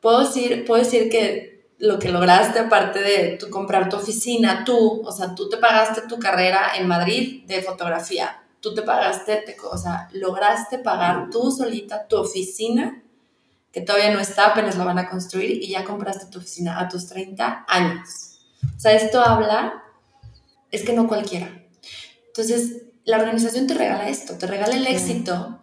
puedo 0.00 0.20
decir, 0.20 0.64
puedo 0.64 0.82
decir 0.82 1.10
que 1.10 1.50
lo 1.78 1.98
que 1.98 2.10
lograste, 2.10 2.58
aparte 2.58 3.00
de 3.00 3.36
tu 3.38 3.48
comprar 3.48 3.88
tu 3.88 3.96
oficina, 3.96 4.64
tú, 4.64 5.02
o 5.04 5.12
sea, 5.12 5.34
tú 5.34 5.48
te 5.48 5.56
pagaste 5.56 6.02
tu 6.02 6.18
carrera 6.18 6.72
en 6.76 6.86
Madrid 6.86 7.44
de 7.46 7.62
fotografía, 7.62 8.42
tú 8.60 8.74
te 8.74 8.82
pagaste, 8.82 9.44
o 9.70 9.78
sea, 9.78 10.08
lograste 10.12 10.78
pagar 10.78 11.30
tú 11.30 11.50
solita 11.50 12.06
tu 12.06 12.16
oficina, 12.18 13.02
que 13.72 13.80
todavía 13.80 14.12
no 14.12 14.20
está, 14.20 14.48
apenas 14.48 14.76
la 14.76 14.84
van 14.84 14.98
a 14.98 15.08
construir, 15.08 15.62
y 15.62 15.68
ya 15.68 15.84
compraste 15.84 16.26
tu 16.26 16.38
oficina 16.38 16.78
a 16.78 16.88
tus 16.88 17.08
30 17.08 17.64
años. 17.66 18.40
O 18.76 18.80
sea, 18.80 18.92
esto 18.92 19.22
habla, 19.22 19.82
es 20.70 20.84
que 20.84 20.92
no 20.92 21.08
cualquiera. 21.08 21.48
Entonces, 22.26 22.89
la 23.04 23.18
organización 23.18 23.66
te 23.66 23.74
regala 23.74 24.08
esto, 24.08 24.36
te 24.38 24.46
regala 24.46 24.74
el 24.74 24.86
éxito 24.86 25.60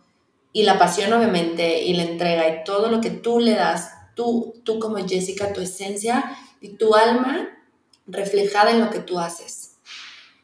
y 0.53 0.63
la 0.63 0.79
pasión, 0.79 1.13
obviamente, 1.13 1.83
y 1.83 1.93
la 1.93 2.03
entrega 2.03 2.47
y 2.47 2.63
todo 2.63 2.89
lo 2.89 3.01
que 3.01 3.11
tú 3.11 3.39
le 3.39 3.53
das 3.53 3.91
tú, 4.15 4.55
tú 4.63 4.79
como 4.79 4.97
Jessica, 5.07 5.53
tu 5.53 5.61
esencia 5.61 6.35
y 6.59 6.69
tu 6.69 6.95
alma 6.95 7.49
reflejada 8.07 8.71
en 8.71 8.81
lo 8.81 8.89
que 8.89 8.99
tú 8.99 9.19
haces. 9.19 9.75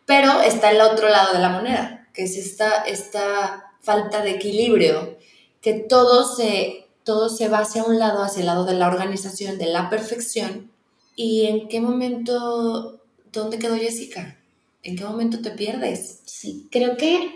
Pero 0.06 0.41
está 0.41 0.71
el 0.71 0.82
otro 0.82 1.10
lado 1.10 1.34
de 1.34 1.39
la 1.39 1.49
moneda, 1.49 2.08
que 2.13 2.23
es 2.23 2.38
esta, 2.38 2.84
esta 2.84 3.71
falta 3.82 4.21
de 4.21 4.32
equilibrio, 4.32 5.17
que 5.62 5.73
todo 5.73 6.25
se, 6.25 6.88
todo 7.03 7.29
se 7.29 7.49
va 7.49 7.60
hacia 7.60 7.84
un 7.84 7.99
lado, 7.99 8.21
hacia 8.21 8.41
el 8.41 8.47
lado 8.47 8.65
de 8.65 8.75
la 8.75 8.88
organización, 8.88 9.58
de 9.58 9.67
la 9.67 9.89
perfección. 9.89 10.71
¿Y 11.15 11.45
en 11.47 11.67
qué 11.67 11.82
momento, 11.82 13.01
dónde 13.32 13.60
quedó 13.60 13.75
Jessica? 13.75 14.38
¿En 14.84 14.98
qué 14.98 15.06
momento 15.06 15.39
te 15.39 15.52
pierdes? 15.52 16.19
Sí, 16.26 16.67
creo 16.69 16.98
que 16.98 17.32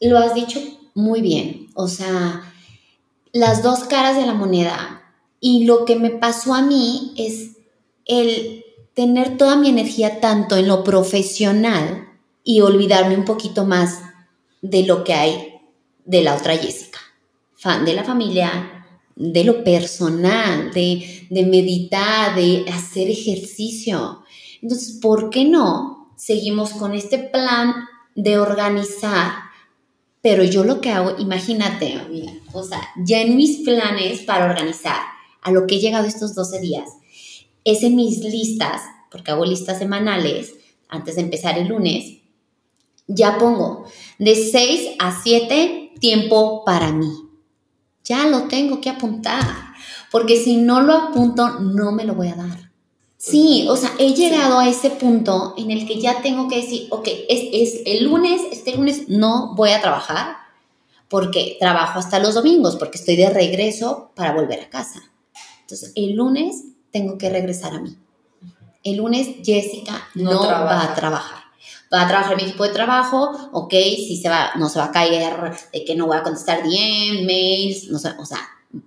lo 0.00 0.18
has 0.18 0.34
dicho 0.34 0.60
muy 0.94 1.22
bien. 1.22 1.68
O 1.74 1.88
sea, 1.88 2.52
las 3.32 3.62
dos 3.62 3.80
caras 3.84 4.16
de 4.16 4.26
la 4.26 4.34
moneda 4.34 5.02
y 5.40 5.64
lo 5.64 5.86
que 5.86 5.96
me 5.96 6.10
pasó 6.10 6.52
a 6.54 6.60
mí 6.60 7.14
es 7.16 7.56
el 8.04 8.64
tener 8.92 9.38
toda 9.38 9.56
mi 9.56 9.70
energía 9.70 10.20
tanto 10.20 10.58
en 10.58 10.68
lo 10.68 10.84
profesional 10.84 12.06
y 12.44 12.60
olvidarme 12.60 13.16
un 13.16 13.24
poquito 13.24 13.64
más 13.64 14.00
de 14.60 14.82
lo 14.82 15.02
que 15.02 15.14
hay 15.14 15.54
de 16.04 16.22
la 16.22 16.36
otra 16.36 16.54
Jessica. 16.56 16.98
Fan 17.54 17.86
de 17.86 17.94
la 17.94 18.04
familia, 18.04 18.84
de 19.16 19.44
lo 19.44 19.64
personal, 19.64 20.70
de, 20.72 21.26
de 21.30 21.46
meditar, 21.46 22.34
de 22.34 22.66
hacer 22.70 23.08
ejercicio. 23.08 24.22
Entonces, 24.60 24.98
¿por 25.00 25.30
qué 25.30 25.46
no 25.46 25.99
seguimos 26.20 26.70
con 26.70 26.94
este 26.94 27.18
plan 27.18 27.74
de 28.14 28.38
organizar 28.38 29.50
pero 30.22 30.44
yo 30.44 30.64
lo 30.64 30.80
que 30.80 30.90
hago, 30.90 31.16
imagínate, 31.18 31.98
o 32.52 32.62
sea, 32.62 32.80
ya 33.04 33.22
en 33.22 33.36
mis 33.36 33.60
planes 33.60 34.20
para 34.20 34.44
organizar, 34.44 35.00
a 35.40 35.50
lo 35.50 35.66
que 35.66 35.76
he 35.76 35.80
llegado 35.80 36.06
estos 36.06 36.34
12 36.34 36.60
días 36.60 36.90
es 37.64 37.82
en 37.82 37.96
mis 37.96 38.18
listas, 38.20 38.82
porque 39.10 39.30
hago 39.30 39.46
listas 39.46 39.78
semanales 39.78 40.54
antes 40.88 41.16
de 41.16 41.22
empezar 41.22 41.58
el 41.58 41.68
lunes, 41.68 42.18
ya 43.06 43.38
pongo 43.38 43.84
de 44.18 44.34
6 44.34 44.96
a 44.98 45.20
7 45.22 45.92
tiempo 45.98 46.64
para 46.64 46.92
mí. 46.92 47.10
Ya 48.04 48.26
lo 48.26 48.44
tengo 48.44 48.80
que 48.80 48.90
apuntar, 48.90 49.74
porque 50.10 50.36
si 50.36 50.56
no 50.56 50.80
lo 50.80 50.94
apunto, 50.94 51.60
no 51.60 51.92
me 51.92 52.04
lo 52.04 52.14
voy 52.14 52.28
a 52.28 52.34
dar. 52.34 52.69
Sí, 53.22 53.66
o 53.68 53.76
sea, 53.76 53.92
he 53.98 54.14
llegado 54.14 54.58
a 54.58 54.66
ese 54.66 54.88
punto 54.88 55.52
en 55.58 55.70
el 55.70 55.86
que 55.86 56.00
ya 56.00 56.22
tengo 56.22 56.48
que 56.48 56.56
decir, 56.56 56.88
ok, 56.88 57.06
es, 57.28 57.40
es 57.52 57.82
el 57.84 58.04
lunes, 58.04 58.40
este 58.50 58.74
lunes 58.74 59.10
no 59.10 59.54
voy 59.54 59.72
a 59.72 59.82
trabajar, 59.82 60.38
porque 61.10 61.58
trabajo 61.60 61.98
hasta 61.98 62.18
los 62.18 62.34
domingos, 62.34 62.76
porque 62.76 62.96
estoy 62.96 63.16
de 63.16 63.28
regreso 63.28 64.10
para 64.14 64.32
volver 64.32 64.60
a 64.62 64.70
casa. 64.70 65.02
Entonces, 65.60 65.92
el 65.96 66.14
lunes 66.14 66.64
tengo 66.92 67.18
que 67.18 67.28
regresar 67.28 67.74
a 67.74 67.80
mí. 67.80 67.94
El 68.82 68.96
lunes 68.96 69.28
Jessica 69.44 70.08
no, 70.14 70.40
va 70.46 70.82
a 70.82 70.94
trabajar. 70.94 71.42
Va 71.92 72.00
a 72.00 72.08
trabajar 72.08 72.36
mi 72.36 72.44
equipo 72.44 72.64
de 72.64 72.70
trabajo, 72.70 73.50
ok, 73.52 73.72
si 73.72 74.16
se 74.16 74.30
va, 74.30 74.52
no 74.56 74.70
se 74.70 74.78
va 74.78 74.86
a 74.86 74.92
caer 74.92 75.52
de 75.74 75.84
que 75.84 75.94
no 75.94 76.06
voy 76.06 76.16
a 76.16 76.22
contestar 76.22 76.62
DM, 76.62 77.26
mails, 77.26 77.88
no 77.90 77.98
sé, 77.98 78.12
o 78.18 78.24
sea, 78.24 78.38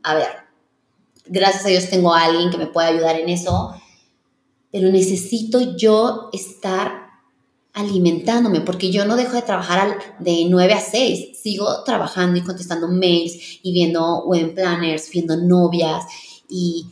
a 0.01 0.15
ver, 0.15 0.29
gracias 1.27 1.65
a 1.65 1.69
Dios 1.69 1.87
tengo 1.91 2.15
a 2.15 2.23
alguien 2.23 2.49
que 2.49 2.57
me 2.57 2.65
pueda 2.65 2.87
ayudar 2.87 3.19
en 3.19 3.29
eso, 3.29 3.75
pero 4.73 4.89
necesito 4.89 5.77
yo 5.77 6.29
estar 6.33 7.03
alimentándome, 7.73 8.59
porque 8.61 8.91
yo 8.91 9.05
no 9.05 9.15
dejo 9.15 9.35
de 9.35 9.43
trabajar 9.43 9.97
de 10.19 10.45
9 10.49 10.73
a 10.73 10.81
6, 10.81 11.37
sigo 11.39 11.83
trabajando 11.83 12.39
y 12.39 12.43
contestando 12.43 12.87
mails 12.87 13.59
y 13.61 13.71
viendo 13.71 14.25
web 14.25 14.53
planners, 14.53 15.09
viendo 15.11 15.37
novias 15.37 16.03
y, 16.49 16.87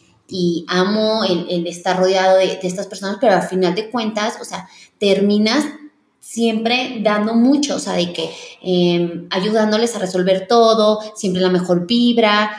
amo 0.67 1.25
el, 1.25 1.67
estar 1.67 1.97
rodeado 1.97 2.37
de, 2.37 2.59
estas 2.63 2.87
personas, 2.87 3.17
pero 3.19 3.33
al 3.33 3.43
final 3.49 3.75
de 3.75 3.89
cuentas, 3.89 4.35
o 4.39 4.45
sea, 4.45 4.69
terminas 4.97 5.65
siempre 6.19 6.99
dando 7.03 7.33
mucho, 7.33 7.75
o 7.75 7.79
sea, 7.79 7.93
de 7.93 8.13
que 8.13 8.29
em, 8.61 9.27
ayudándoles 9.29 9.93
a 9.95 9.99
resolver 9.99 10.47
todo, 10.47 10.99
siempre 11.15 11.41
la 11.41 11.49
mejor 11.49 11.85
vibra, 11.85 12.51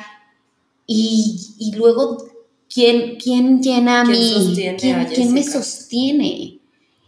y, 0.87 1.73
luego, 1.77 2.19
¿quién, 2.73 3.17
quién 3.17 3.63
llena 3.63 4.01
a 4.01 4.05
mí? 4.05 4.53
¿Quién, 4.79 5.07
¿Quién 5.07 5.33
me 5.33 5.43
sostiene? 5.43 6.59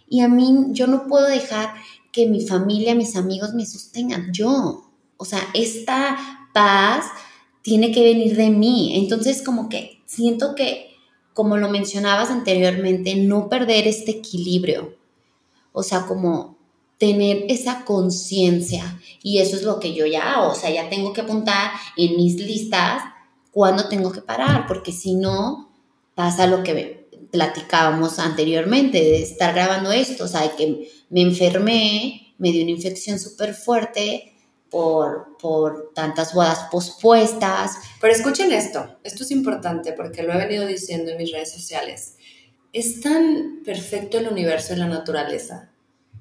Y 0.08 0.20
a 0.20 0.28
mí, 0.28 0.66
yo 0.70 0.86
no 0.86 1.06
puedo 1.06 1.26
dejar 1.26 1.74
que 2.12 2.26
mi 2.26 2.46
familia, 2.46 2.94
mis 2.94 3.16
amigos 3.16 3.54
me 3.54 3.66
sostengan, 3.66 4.32
yo. 4.32 4.90
O 5.16 5.24
sea, 5.24 5.40
esta 5.54 6.48
paz 6.52 7.06
tiene 7.62 7.90
que 7.92 8.02
venir 8.02 8.36
de 8.36 8.50
mí. 8.50 8.96
Entonces, 8.96 9.42
como 9.42 9.68
que 9.68 10.02
siento 10.06 10.54
que, 10.54 10.94
como 11.32 11.56
lo 11.56 11.68
mencionabas 11.68 12.30
anteriormente, 12.30 13.16
no 13.16 13.48
perder 13.48 13.88
este 13.88 14.12
equilibrio. 14.12 14.96
O 15.72 15.82
sea, 15.82 16.06
como 16.06 16.56
tener 16.98 17.46
esa 17.48 17.84
conciencia. 17.84 19.00
Y 19.22 19.38
eso 19.38 19.56
es 19.56 19.62
lo 19.62 19.80
que 19.80 19.94
yo 19.94 20.06
ya 20.06 20.34
hago. 20.34 20.52
O 20.52 20.54
sea, 20.54 20.70
ya 20.70 20.88
tengo 20.88 21.12
que 21.12 21.22
apuntar 21.22 21.72
en 21.96 22.16
mis 22.16 22.36
listas 22.36 23.02
cuándo 23.54 23.88
tengo 23.88 24.10
que 24.10 24.20
parar, 24.20 24.66
porque 24.66 24.90
si 24.90 25.14
no, 25.14 25.72
pasa 26.16 26.48
lo 26.48 26.64
que 26.64 27.08
platicábamos 27.30 28.18
anteriormente, 28.18 28.98
de 28.98 29.22
estar 29.22 29.54
grabando 29.54 29.92
esto. 29.92 30.24
O 30.24 30.28
sea, 30.28 30.54
que 30.56 30.90
me 31.08 31.22
enfermé, 31.22 32.34
me 32.36 32.50
dio 32.50 32.62
una 32.62 32.72
infección 32.72 33.18
súper 33.18 33.54
fuerte 33.54 34.34
por, 34.70 35.92
tantas 35.94 36.34
bodas 36.34 36.66
pospuestas. 36.70 37.76
Pero 38.00 38.12
escuchen 38.12 38.50
esto, 38.50 38.98
esto 39.04 39.22
es 39.22 39.30
importante 39.30 39.92
porque 39.92 40.24
lo 40.24 40.32
he 40.32 40.38
venido 40.38 40.66
diciendo 40.66 41.12
en 41.12 41.18
mis 41.18 41.30
redes 41.30 41.52
sociales. 41.52 42.16
Es 42.72 43.00
tan 43.00 43.60
perfecto 43.64 44.18
el 44.18 44.26
universo 44.26 44.74
y 44.74 44.76
la 44.76 44.88
naturaleza 44.88 45.70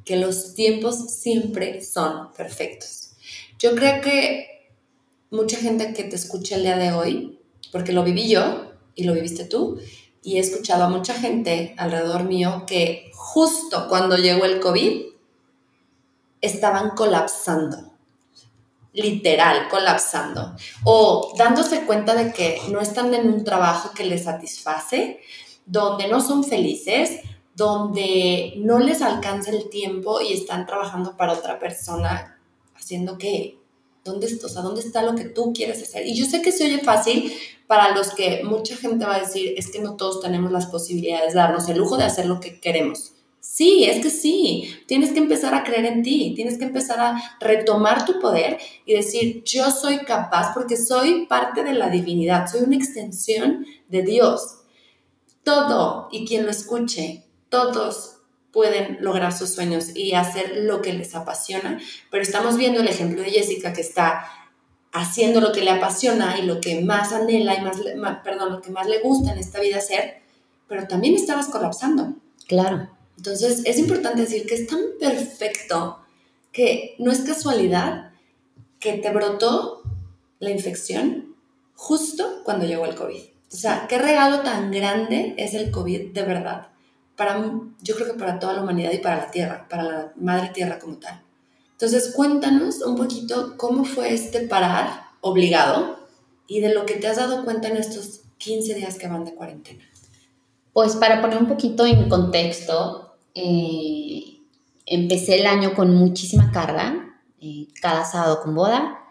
que 0.06 0.18
los 0.18 0.54
tiempos 0.54 1.16
siempre 1.16 1.82
son 1.82 2.32
perfectos. 2.34 3.16
Yo 3.58 3.74
creo 3.76 4.02
que 4.02 4.63
mucha 5.34 5.58
gente 5.58 5.94
que 5.94 6.04
te 6.04 6.16
escucha 6.16 6.56
el 6.56 6.62
día 6.62 6.78
de 6.78 6.94
hoy, 6.94 7.40
porque 7.72 7.92
lo 7.92 8.04
viví 8.04 8.30
yo 8.30 8.72
y 8.94 9.04
lo 9.04 9.14
viviste 9.14 9.46
tú, 9.46 9.80
y 10.22 10.38
he 10.38 10.40
escuchado 10.40 10.84
a 10.84 10.90
mucha 10.90 11.16
gente 11.16 11.74
alrededor 11.78 12.24
mío 12.24 12.66
que 12.68 13.12
justo 13.16 13.88
cuando 13.90 14.16
llegó 14.16 14.46
el 14.46 14.60
COVID 14.60 15.06
estaban 16.40 16.92
colapsando. 16.92 17.94
Literal 18.94 19.70
colapsando. 19.70 20.56
O 20.84 21.34
dándose 21.36 21.82
cuenta 21.86 22.14
de 22.14 22.32
que 22.32 22.62
no 22.70 22.80
están 22.80 23.12
en 23.16 23.28
un 23.28 23.44
trabajo 23.44 23.92
que 23.96 24.06
les 24.06 24.26
satisface, 24.26 25.20
donde 25.66 26.08
no 26.10 26.22
son 26.22 26.44
felices, 26.44 27.22
donde 27.56 28.54
no 28.58 28.78
les 28.78 29.02
alcanza 29.02 29.50
el 29.50 29.70
tiempo 29.72 30.22
y 30.22 30.34
están 30.34 30.68
trabajando 30.68 31.18
para 31.18 31.34
otra 31.34 31.58
persona, 31.58 32.40
haciendo 32.76 33.18
qué, 33.18 33.63
¿dónde, 34.04 34.28
¿dónde 34.28 34.82
está 34.82 35.04
lo 35.04 35.16
que 35.16 35.26
tú 35.26 35.54
quieres 35.54 35.82
hacer? 35.82 36.06
Y 36.06 36.16
yo 36.16 36.26
sé 36.26 36.42
que 36.42 36.52
se 36.52 36.66
oye 36.66 36.80
fácil 36.80 37.32
para 37.68 37.96
los 37.96 38.14
que 38.14 38.44
mucha 38.44 38.76
gente 38.76 39.06
va 39.06 39.16
a 39.16 39.20
decir, 39.20 39.54
es 39.58 39.70
que 39.72 39.80
no 39.80 39.96
todos 39.96 40.22
tenemos 40.22 40.52
las 40.52 40.68
posibilidades 40.68 41.34
de 41.34 41.40
darnos 41.40 41.68
el 41.70 41.78
lujo 41.78 41.98
de 41.98 42.04
hacer 42.04 42.26
lo 42.26 42.40
que 42.40 42.60
queremos. 42.60 43.14
Sí, 43.40 43.84
es 43.84 44.02
que 44.02 44.10
sí, 44.10 44.74
tienes 44.88 45.12
que 45.12 45.20
empezar 45.20 45.54
a 45.54 45.64
creer 45.64 45.86
en 45.86 46.02
ti, 46.02 46.34
tienes 46.36 46.58
que 46.58 46.64
empezar 46.64 47.00
a 47.00 47.38
retomar 47.40 48.06
tu 48.06 48.20
poder 48.20 48.58
y 48.86 48.94
decir, 48.94 49.44
yo 49.44 49.70
soy 49.70 50.00
capaz 50.00 50.54
porque 50.54 50.78
soy 50.78 51.26
parte 51.26 51.64
de 51.64 51.74
la 51.74 51.90
divinidad, 51.90 52.48
soy 52.50 52.62
una 52.62 52.78
extensión 52.78 53.66
de 53.90 54.02
Dios. 54.02 54.60
Todo, 55.44 56.08
y 56.10 56.26
quien 56.26 56.46
lo 56.46 56.52
escuche, 56.52 57.26
todos 57.50 58.13
pueden 58.54 59.00
lograr 59.02 59.34
sus 59.34 59.50
sueños 59.50 59.96
y 59.96 60.14
hacer 60.14 60.54
lo 60.58 60.82
que 60.82 60.94
les 60.94 61.16
apasiona, 61.16 61.82
pero 62.10 62.24
estamos 62.24 62.56
viendo 62.56 62.80
el 62.80 62.88
ejemplo 62.88 63.24
de 63.24 63.32
Jessica 63.32 63.74
que 63.74 63.82
está 63.82 64.26
haciendo 64.94 65.42
lo 65.42 65.52
que 65.52 65.64
le 65.64 65.72
apasiona 65.72 66.38
y 66.38 66.44
lo 66.44 66.62
que 66.62 66.82
más 66.82 67.12
anhela 67.12 67.56
y 67.56 67.62
más, 67.62 67.78
perdón, 68.24 68.54
lo 68.54 68.62
que 68.62 68.70
más 68.70 68.88
le 68.88 69.00
gusta 69.00 69.34
en 69.34 69.40
esta 69.40 69.60
vida 69.60 69.78
hacer, 69.78 70.22
pero 70.68 70.88
también 70.88 71.16
estabas 71.16 71.48
colapsando. 71.48 72.14
Claro. 72.48 72.88
Entonces, 73.18 73.64
es 73.66 73.80
importante 73.80 74.22
decir 74.22 74.46
que 74.46 74.54
es 74.54 74.68
tan 74.68 74.82
perfecto 75.00 76.00
que 76.52 76.96
no 77.00 77.12
es 77.12 77.22
casualidad 77.22 78.12
que 78.80 78.94
te 78.94 79.10
brotó 79.10 79.82
la 80.40 80.52
infección 80.52 81.36
justo 81.74 82.42
cuando 82.44 82.66
llegó 82.66 82.86
el 82.86 82.96
COVID. 82.96 83.22
O 83.52 83.56
sea, 83.56 83.88
qué 83.88 83.98
regalo 83.98 84.42
tan 84.42 84.72
grande 84.72 85.34
es 85.38 85.56
el 85.56 85.72
COVID 85.72 86.12
de 86.12 86.24
verdad. 86.24 86.73
Para, 87.16 87.40
yo 87.82 87.96
creo 87.96 88.08
que 88.08 88.20
para 88.20 88.40
toda 88.40 88.54
la 88.54 88.64
humanidad 88.64 88.92
y 88.92 88.98
para 88.98 89.18
la 89.18 89.32
Tierra, 89.32 89.68
para 89.70 89.84
la 89.84 90.14
Madre 90.16 90.50
Tierra 90.54 90.80
como 90.80 90.98
tal. 90.98 91.22
Entonces, 91.72 92.14
cuéntanos 92.16 92.82
un 92.82 92.96
poquito 92.96 93.56
cómo 93.58 93.84
fue 93.86 94.14
este 94.14 94.48
parar 94.48 95.02
obligado 95.22 96.00
y 96.48 96.60
de 96.60 96.74
lo 96.74 96.86
que 96.86 96.96
te 96.96 97.08
has 97.08 97.18
dado 97.18 97.44
cuenta 97.44 97.68
en 97.68 97.78
estos 97.78 98.22
15 98.38 98.76
días 98.76 98.98
que 98.98 99.08
van 99.08 99.26
de 99.26 99.36
cuarentena. 99.36 99.84
Pues 100.72 100.96
para 100.96 101.22
poner 101.22 101.38
un 101.38 101.48
poquito 101.48 101.86
en 101.86 102.10
contexto, 102.10 103.16
eh, 103.36 104.40
empecé 104.86 105.40
el 105.40 105.46
año 105.46 105.76
con 105.76 105.94
muchísima 105.96 106.52
carga, 106.52 107.20
eh, 107.40 107.68
cada 107.82 108.06
sábado 108.06 108.42
con 108.42 108.56
boda 108.56 109.03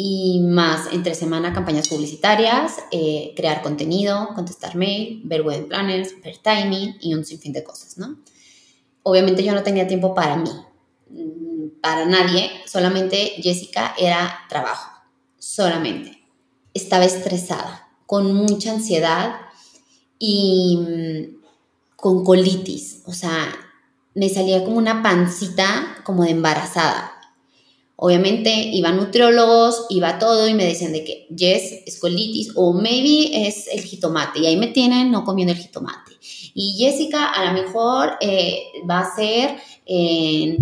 y 0.00 0.38
más 0.42 0.92
entre 0.92 1.16
semana 1.16 1.52
campañas 1.52 1.88
publicitarias, 1.88 2.76
eh, 2.92 3.32
crear 3.34 3.62
contenido, 3.62 4.28
contestar 4.36 4.76
mail, 4.76 5.22
ver 5.24 5.42
web 5.42 5.66
planners, 5.66 6.14
ver 6.22 6.36
timing 6.38 6.94
y 7.00 7.14
un 7.14 7.24
sinfín 7.24 7.52
de 7.52 7.64
cosas, 7.64 7.98
¿no? 7.98 8.16
Obviamente 9.02 9.42
yo 9.42 9.52
no 9.52 9.64
tenía 9.64 9.88
tiempo 9.88 10.14
para 10.14 10.36
mí, 10.36 10.52
mm, 11.10 11.80
para 11.82 12.04
nadie, 12.04 12.48
solamente 12.64 13.32
Jessica 13.42 13.96
era 13.98 14.46
trabajo, 14.48 14.88
solamente. 15.36 16.22
Estaba 16.74 17.04
estresada, 17.04 17.88
con 18.06 18.32
mucha 18.34 18.70
ansiedad 18.70 19.40
y 20.16 20.78
mm, 20.78 21.96
con 21.96 22.24
colitis, 22.24 23.02
o 23.04 23.12
sea, 23.12 23.52
me 24.14 24.28
salía 24.28 24.64
como 24.64 24.76
una 24.76 25.02
pancita 25.02 25.96
como 26.04 26.22
de 26.22 26.30
embarazada. 26.30 27.17
Obviamente 28.00 28.52
iba 28.52 28.92
nutriólogos, 28.92 29.86
iba 29.88 30.20
todo 30.20 30.46
y 30.46 30.54
me 30.54 30.64
decían 30.64 30.92
de 30.92 31.02
que 31.02 31.26
yes, 31.34 31.82
es 31.84 31.98
colitis 31.98 32.52
o 32.54 32.72
maybe 32.72 33.48
es 33.48 33.66
el 33.66 33.82
jitomate 33.82 34.38
y 34.38 34.46
ahí 34.46 34.56
me 34.56 34.68
tienen 34.68 35.10
no 35.10 35.24
comiendo 35.24 35.52
el 35.52 35.58
jitomate. 35.58 36.12
Y 36.54 36.76
Jessica 36.78 37.26
a 37.26 37.44
lo 37.46 37.60
mejor 37.60 38.12
eh, 38.20 38.62
va 38.88 39.00
a 39.00 39.16
ser, 39.16 39.56
eh, 39.84 40.56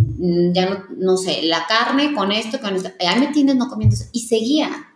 ya 0.54 0.70
no, 0.70 0.84
no, 0.96 1.18
sé, 1.18 1.42
la 1.42 1.66
carne 1.66 2.14
con 2.14 2.32
esto, 2.32 2.58
con 2.58 2.74
esto, 2.74 2.88
ahí 3.06 3.20
me 3.20 3.28
tienen 3.28 3.58
no 3.58 3.68
comiendo 3.68 3.94
eso. 3.94 4.06
Y 4.12 4.20
seguía. 4.20 4.94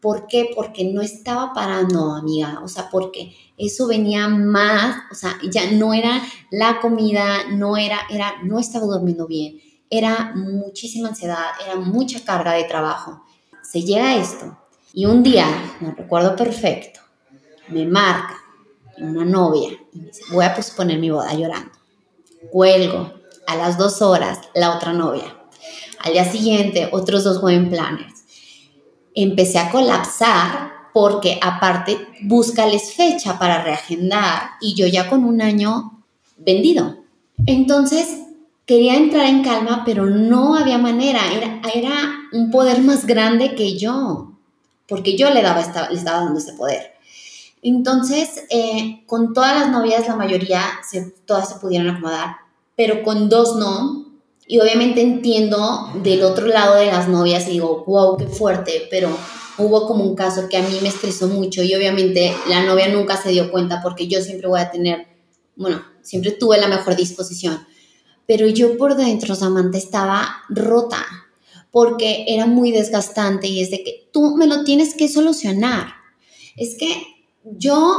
¿Por 0.00 0.28
qué? 0.28 0.48
Porque 0.54 0.84
no 0.84 1.02
estaba 1.02 1.52
parando, 1.52 2.12
amiga. 2.12 2.60
O 2.64 2.68
sea, 2.68 2.88
porque 2.88 3.34
eso 3.58 3.88
venía 3.88 4.28
más, 4.28 4.96
o 5.10 5.14
sea, 5.16 5.36
ya 5.50 5.68
no 5.72 5.92
era 5.92 6.22
la 6.52 6.78
comida, 6.80 7.48
no 7.50 7.76
era, 7.76 7.98
era, 8.10 8.34
no 8.44 8.60
estaba 8.60 8.86
durmiendo 8.86 9.26
bien. 9.26 9.60
Era 9.90 10.32
muchísima 10.34 11.08
ansiedad, 11.08 11.44
era 11.64 11.76
mucha 11.76 12.24
carga 12.24 12.52
de 12.52 12.64
trabajo. 12.64 13.24
Se 13.62 13.82
llega 13.82 14.10
a 14.10 14.16
esto. 14.16 14.56
Y 14.92 15.06
un 15.06 15.22
día, 15.22 15.46
no 15.80 15.92
recuerdo 15.92 16.34
perfecto, 16.34 17.00
me 17.68 17.86
marca 17.86 18.36
una 18.98 19.24
novia 19.24 19.70
y 19.92 19.98
me 19.98 20.06
dice, 20.06 20.22
voy 20.32 20.44
a 20.44 20.54
posponer 20.54 20.98
mi 20.98 21.10
boda 21.10 21.34
llorando. 21.34 21.72
Cuelgo. 22.50 23.14
A 23.46 23.56
las 23.56 23.76
dos 23.78 24.00
horas, 24.00 24.38
la 24.54 24.76
otra 24.76 24.92
novia. 24.92 25.36
Al 26.04 26.12
día 26.12 26.24
siguiente, 26.24 26.88
otros 26.92 27.24
dos 27.24 27.42
wedding 27.42 27.68
planners 27.68 28.20
empecé 29.14 29.58
a 29.58 29.70
colapsar 29.70 30.72
porque 30.92 31.38
aparte 31.42 31.98
búscales 32.22 32.94
fecha 32.94 33.38
para 33.38 33.62
reagendar 33.62 34.50
y 34.60 34.74
yo 34.74 34.86
ya 34.86 35.08
con 35.08 35.24
un 35.24 35.40
año 35.40 36.04
vendido. 36.36 36.96
Entonces 37.46 38.18
quería 38.70 38.94
entrar 38.94 39.26
en 39.26 39.42
calma, 39.42 39.82
pero 39.84 40.06
no 40.06 40.54
había 40.54 40.78
manera, 40.78 41.18
era, 41.34 41.60
era 41.74 42.12
un 42.30 42.52
poder 42.52 42.80
más 42.82 43.04
grande 43.04 43.56
que 43.56 43.76
yo, 43.76 44.30
porque 44.86 45.16
yo 45.16 45.28
le 45.30 45.42
daba, 45.42 45.60
estaba, 45.60 45.90
le 45.90 45.98
estaba 45.98 46.20
dando 46.20 46.38
ese 46.38 46.52
poder. 46.52 46.92
Entonces, 47.62 48.44
eh, 48.48 49.02
con 49.06 49.34
todas 49.34 49.58
las 49.58 49.72
novias, 49.72 50.06
la 50.06 50.14
mayoría, 50.14 50.62
todas 51.26 51.48
se 51.48 51.56
pudieron 51.56 51.88
acomodar, 51.88 52.36
pero 52.76 53.02
con 53.02 53.28
dos 53.28 53.56
no, 53.56 54.06
y 54.46 54.60
obviamente 54.60 55.00
entiendo 55.00 55.90
del 56.04 56.22
otro 56.22 56.46
lado 56.46 56.76
de 56.76 56.86
las 56.86 57.08
novias 57.08 57.48
y 57.48 57.54
digo, 57.54 57.82
wow, 57.88 58.18
qué 58.18 58.28
fuerte, 58.28 58.86
pero 58.88 59.10
hubo 59.58 59.88
como 59.88 60.04
un 60.04 60.14
caso 60.14 60.48
que 60.48 60.58
a 60.58 60.62
mí 60.62 60.78
me 60.80 60.90
estresó 60.90 61.26
mucho 61.26 61.64
y 61.64 61.74
obviamente 61.74 62.36
la 62.48 62.62
novia 62.62 62.86
nunca 62.86 63.16
se 63.16 63.30
dio 63.30 63.50
cuenta 63.50 63.82
porque 63.82 64.06
yo 64.06 64.22
siempre 64.22 64.46
voy 64.46 64.60
a 64.60 64.70
tener, 64.70 65.08
bueno, 65.56 65.82
siempre 66.02 66.30
tuve 66.30 66.56
la 66.60 66.68
mejor 66.68 66.94
disposición, 66.94 67.66
pero 68.30 68.46
yo 68.46 68.78
por 68.78 68.94
dentro, 68.94 69.34
Samantha, 69.34 69.76
estaba 69.76 70.44
rota 70.48 71.04
porque 71.72 72.26
era 72.28 72.46
muy 72.46 72.70
desgastante 72.70 73.48
y 73.48 73.60
es 73.60 73.72
de 73.72 73.82
que 73.82 74.08
tú 74.12 74.36
me 74.36 74.46
lo 74.46 74.62
tienes 74.62 74.94
que 74.94 75.08
solucionar. 75.08 75.88
Es 76.56 76.76
que 76.78 76.92
yo 77.42 77.98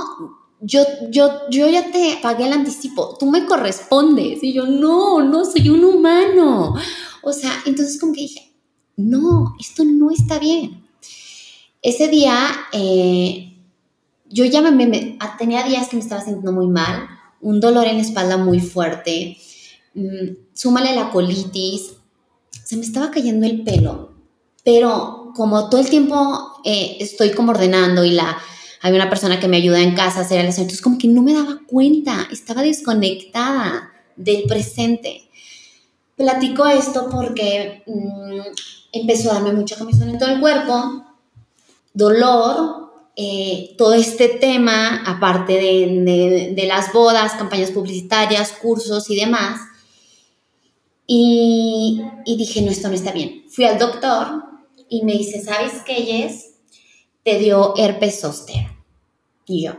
yo, 0.62 0.86
yo, 1.10 1.50
yo 1.50 1.67
ya 1.67 1.91
te 1.91 2.17
pagué 2.22 2.46
el 2.46 2.54
anticipo, 2.54 3.17
tú 3.20 3.26
me 3.30 3.46
correspondes. 3.46 4.41
Y 4.41 4.54
yo, 4.54 4.65
no, 4.67 5.22
no, 5.22 5.44
soy 5.44 5.67
un 5.67 5.84
humano. 5.84 6.76
O 7.24 7.34
sea, 7.34 7.52
entonces 7.65 8.00
como 8.00 8.13
que 8.13 8.22
dije, 8.22 8.54
no, 8.96 9.58
esto 9.60 9.84
no 9.84 10.12
está 10.12 10.39
bien. 10.39 10.82
Ese 11.82 12.08
día, 12.08 12.38
eh, 12.72 13.54
yo 14.30 14.46
ya 14.46 14.62
me, 14.62 15.17
ah, 15.20 15.36
tenía 15.38 15.63
días 15.63 15.89
que 15.89 15.98
me 15.98 16.02
estaba 16.02 16.22
sintiendo 16.22 16.54
muy 16.54 16.67
mal, 16.67 17.10
un 17.41 17.60
dolor 17.60 17.86
en 17.88 17.98
la 17.98 18.04
espalda 18.04 18.38
muy 18.38 18.62
fuerte, 18.62 19.36
mm, 19.93 20.54
súmale 20.54 20.95
la 20.95 21.10
colitis, 21.12 21.93
se 22.63 22.77
me 22.77 22.84
estaba 22.84 23.12
cayendo 23.12 23.45
el 23.45 23.63
pelo, 23.63 24.13
pero 24.63 25.32
como 25.36 25.69
todo 25.69 25.82
el 25.82 25.89
tiempo 25.89 26.62
eh, 26.63 26.97
estoy 26.99 27.32
como 27.32 27.51
ordenando 27.51 28.04
y 28.04 28.12
la 28.12 28.38
hay 28.84 28.93
una 28.93 29.10
persona 29.10 29.39
que 29.39 29.47
me 29.47 29.58
ayuda 29.58 29.80
en 29.80 29.93
casa 29.93 30.19
a 30.19 30.21
hacer 30.23 30.39
el 30.39 30.47
aseo, 30.47 30.63
entonces 30.63 30.82
como 30.82 30.97
que 30.97 31.08
no 31.08 31.21
me 31.21 31.34
daba 31.34 31.60
cuenta, 31.67 32.27
estaba 32.32 32.63
desconectada 32.63 33.91
del 34.15 34.43
presente. 34.43 35.30
Platico 36.15 36.65
esto 36.65 37.08
porque 37.12 37.84
mm, 37.86 38.39
empezó 38.91 39.32
a 39.32 39.36
darme 39.36 39.54
mucha 39.54 39.77
comezón 39.77 40.10
en 40.10 40.17
todo 40.17 40.30
el 40.30 40.39
cuerpo, 40.39 41.06
dolor, 41.93 42.91
eh, 43.15 43.75
todo 43.77 43.93
este 43.93 44.30
tema, 44.30 45.04
aparte 45.06 45.54
de, 45.54 46.54
de, 46.56 46.65
las 46.65 46.91
bodas, 46.91 47.34
campañas 47.34 47.71
publicitarias, 47.71 48.54
cursos 48.54 49.10
y 49.12 49.15
demás. 49.15 49.62
Y, 51.13 52.02
dije, 52.26 52.62
no, 52.62 52.71
esto 52.71 52.88
no 52.88 52.93
está 52.93 53.12
bien. 53.12 53.43
Fui 53.50 53.65
al 53.65 53.78
doctor 53.78 54.45
y 54.88 55.04
me 55.04 55.12
dice, 55.12 55.41
¿sabes 55.41 55.74
qué, 55.86 55.95
Jess? 55.95 56.54
Te 57.26 57.38
dio 57.38 57.74
herpes 57.76 58.21
zóster. 58.21 58.67
Y 59.45 59.63
yo, 59.63 59.74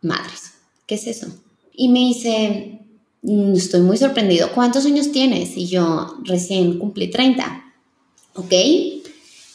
madres, 0.00 0.54
¿qué 0.86 0.94
es 0.94 1.06
eso? 1.06 1.26
Y 1.74 1.90
me 1.90 1.98
dice, 1.98 2.80
mm, 3.20 3.52
estoy 3.52 3.82
muy 3.82 3.98
sorprendido, 3.98 4.52
¿cuántos 4.54 4.86
años 4.86 5.12
tienes? 5.12 5.54
Y 5.54 5.66
yo, 5.66 6.16
recién 6.22 6.78
cumplí 6.78 7.10
30. 7.10 7.62
¿Ok? 8.36 8.54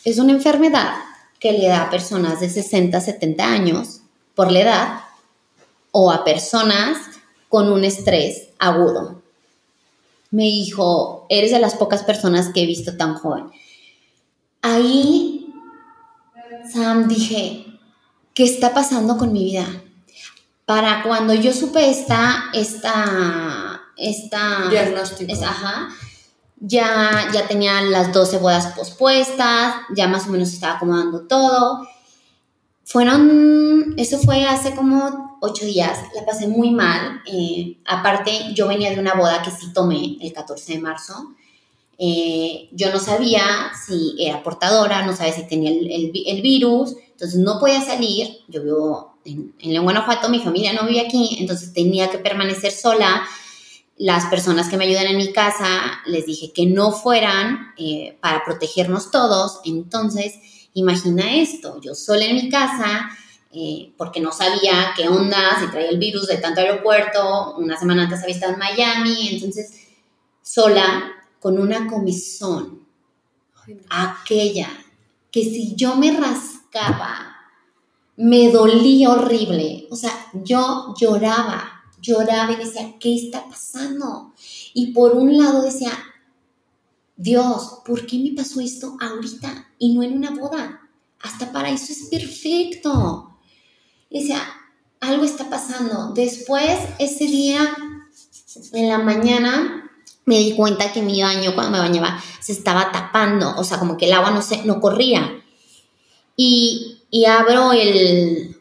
Es 0.06 0.20
una 0.20 0.34
enfermedad 0.34 0.94
que 1.40 1.54
le 1.54 1.70
da 1.70 1.86
a 1.86 1.90
personas 1.90 2.40
de 2.40 2.52
60, 2.52 3.02
70 3.02 3.52
años 3.52 4.02
por 4.36 4.52
la 4.52 4.60
edad 4.60 5.00
o 5.92 6.12
a 6.12 6.24
personas 6.24 7.00
con 7.48 7.72
un 7.72 7.84
estrés 7.84 8.50
agudo. 8.60 9.19
Me 10.32 10.44
dijo, 10.44 11.26
eres 11.30 11.52
de 11.52 11.60
las 11.60 11.76
pocas 11.76 12.04
personas 12.04 12.50
que 12.54 12.64
he 12.64 12.66
visto 12.66 12.98
tan 12.98 13.16
joven. 13.16 13.52
Ahí, 14.62 15.54
Sam, 16.72 17.08
dije, 17.08 17.66
¿qué 18.34 18.44
está 18.44 18.74
pasando 18.74 19.18
con 19.18 19.34
mi 19.34 19.46
vida? 19.46 19.66
Para 20.66 21.02
cuando 21.04 21.34
yo 21.34 21.52
supe 21.54 21.90
esta, 21.90 22.46
esta, 22.54 23.82
esta... 23.98 24.70
Diagnóstico. 24.70 25.34
ajá, 25.44 25.90
ya, 26.60 27.30
ya 27.34 27.48
tenía 27.48 27.82
las 27.82 28.14
12 28.14 28.38
bodas 28.38 28.68
pospuestas, 28.74 29.76
ya 29.96 30.08
más 30.08 30.28
o 30.28 30.30
menos 30.30 30.54
estaba 30.54 30.76
acomodando 30.76 31.22
todo. 31.22 31.88
Fueron, 32.92 33.94
eso 33.98 34.18
fue 34.18 34.46
hace 34.46 34.74
como 34.74 35.38
ocho 35.42 35.64
días, 35.64 36.00
la 36.16 36.26
pasé 36.26 36.48
muy 36.48 36.72
mal. 36.72 37.22
Eh, 37.32 37.78
aparte, 37.86 38.32
yo 38.56 38.68
venía 38.68 38.90
de 38.90 39.00
una 39.00 39.14
boda 39.14 39.44
que 39.44 39.52
sí 39.52 39.72
tomé 39.74 40.18
el 40.20 40.34
14 40.34 40.74
de 40.74 40.80
marzo. 40.80 41.36
Eh, 42.00 42.68
yo 42.72 42.92
no 42.92 42.98
sabía 42.98 43.44
si 43.86 44.16
era 44.18 44.42
portadora, 44.42 45.06
no 45.06 45.16
sabía 45.16 45.34
si 45.34 45.46
tenía 45.46 45.70
el, 45.70 46.12
el 46.26 46.42
virus. 46.42 46.96
Entonces 47.12 47.40
no 47.40 47.60
podía 47.60 47.80
salir, 47.80 48.40
yo 48.48 48.64
vivo 48.64 49.20
en, 49.24 49.54
en 49.60 49.84
Guanajuato, 49.84 50.28
mi 50.30 50.40
familia 50.40 50.74
no 50.74 50.88
vive 50.88 51.02
aquí, 51.02 51.38
entonces 51.40 51.72
tenía 51.74 52.10
que 52.10 52.18
permanecer 52.18 52.72
sola. 52.72 53.22
Las 53.98 54.26
personas 54.32 54.68
que 54.68 54.78
me 54.78 54.86
ayudan 54.86 55.06
en 55.06 55.18
mi 55.18 55.32
casa 55.32 56.02
les 56.08 56.26
dije 56.26 56.54
que 56.54 56.66
no 56.66 56.92
fueran 56.92 57.72
eh, 57.78 58.18
para 58.20 58.44
protegernos 58.44 59.12
todos. 59.12 59.60
Entonces, 59.64 60.40
imagina 60.74 61.36
esto, 61.36 61.80
yo 61.82 61.96
sola 61.96 62.26
en 62.26 62.36
mi 62.36 62.50
casa, 62.50 63.10
eh, 63.52 63.92
porque 63.98 64.20
no 64.20 64.32
sabía 64.32 64.94
qué 64.96 65.08
onda, 65.08 65.60
si 65.60 65.68
traía 65.72 65.90
el 65.90 65.98
virus 65.98 66.28
de 66.28 66.38
tanto 66.38 66.62
aeropuerto, 66.62 67.56
una 67.58 67.78
semana 67.78 68.04
antes 68.04 68.22
había 68.22 68.36
estado 68.36 68.54
en 68.54 68.60
Miami, 68.60 69.30
entonces 69.30 69.72
sola 70.42 71.12
con 71.40 71.60
una 71.60 71.88
comisión, 71.88 72.86
aquella 73.90 74.70
que 75.32 75.44
si 75.44 75.76
yo 75.76 75.96
me 75.96 76.12
rascaba 76.12 77.30
me 78.20 78.52
dolía 78.52 79.12
horrible. 79.12 79.88
O 79.90 79.96
sea, 79.96 80.12
yo 80.34 80.94
lloraba, 81.00 81.84
lloraba 82.02 82.52
y 82.52 82.58
decía, 82.58 82.96
¿qué 83.00 83.16
está 83.16 83.48
pasando? 83.48 84.34
Y 84.74 84.92
por 84.92 85.14
un 85.14 85.38
lado 85.38 85.62
decía, 85.62 85.92
Dios, 87.20 87.82
¿por 87.86 88.06
qué 88.06 88.18
me 88.18 88.32
pasó 88.32 88.62
esto 88.62 88.96
ahorita 88.98 89.68
y 89.78 89.94
no 89.94 90.04
en 90.04 90.14
una 90.14 90.32
boda? 90.32 90.88
Hasta 91.20 91.52
para 91.52 91.70
eso 91.70 91.92
es 91.92 92.08
perfecto. 92.10 93.38
Y 94.10 94.22
decía, 94.22 94.42
algo 95.02 95.26
está 95.26 95.50
pasando. 95.50 96.14
Después, 96.14 96.80
ese 96.98 97.26
día, 97.26 97.76
en 98.72 98.88
la 98.88 99.00
mañana, 99.00 99.92
me 100.24 100.40
di 100.40 100.56
cuenta 100.56 100.94
que 100.94 101.02
mi 101.02 101.22
baño, 101.22 101.54
cuando 101.56 101.74
me 101.74 101.80
bañaba, 101.80 102.24
se 102.40 102.54
estaba 102.54 102.90
tapando. 102.94 103.54
O 103.58 103.66
sea, 103.66 103.80
como 103.80 103.98
que 103.98 104.06
el 104.06 104.14
agua 104.14 104.32
no, 104.32 104.42
se, 104.42 104.64
no 104.64 104.80
corría. 104.80 105.44
Y, 106.38 107.02
y 107.12 107.26
abro 107.26 107.74
el... 107.74 108.56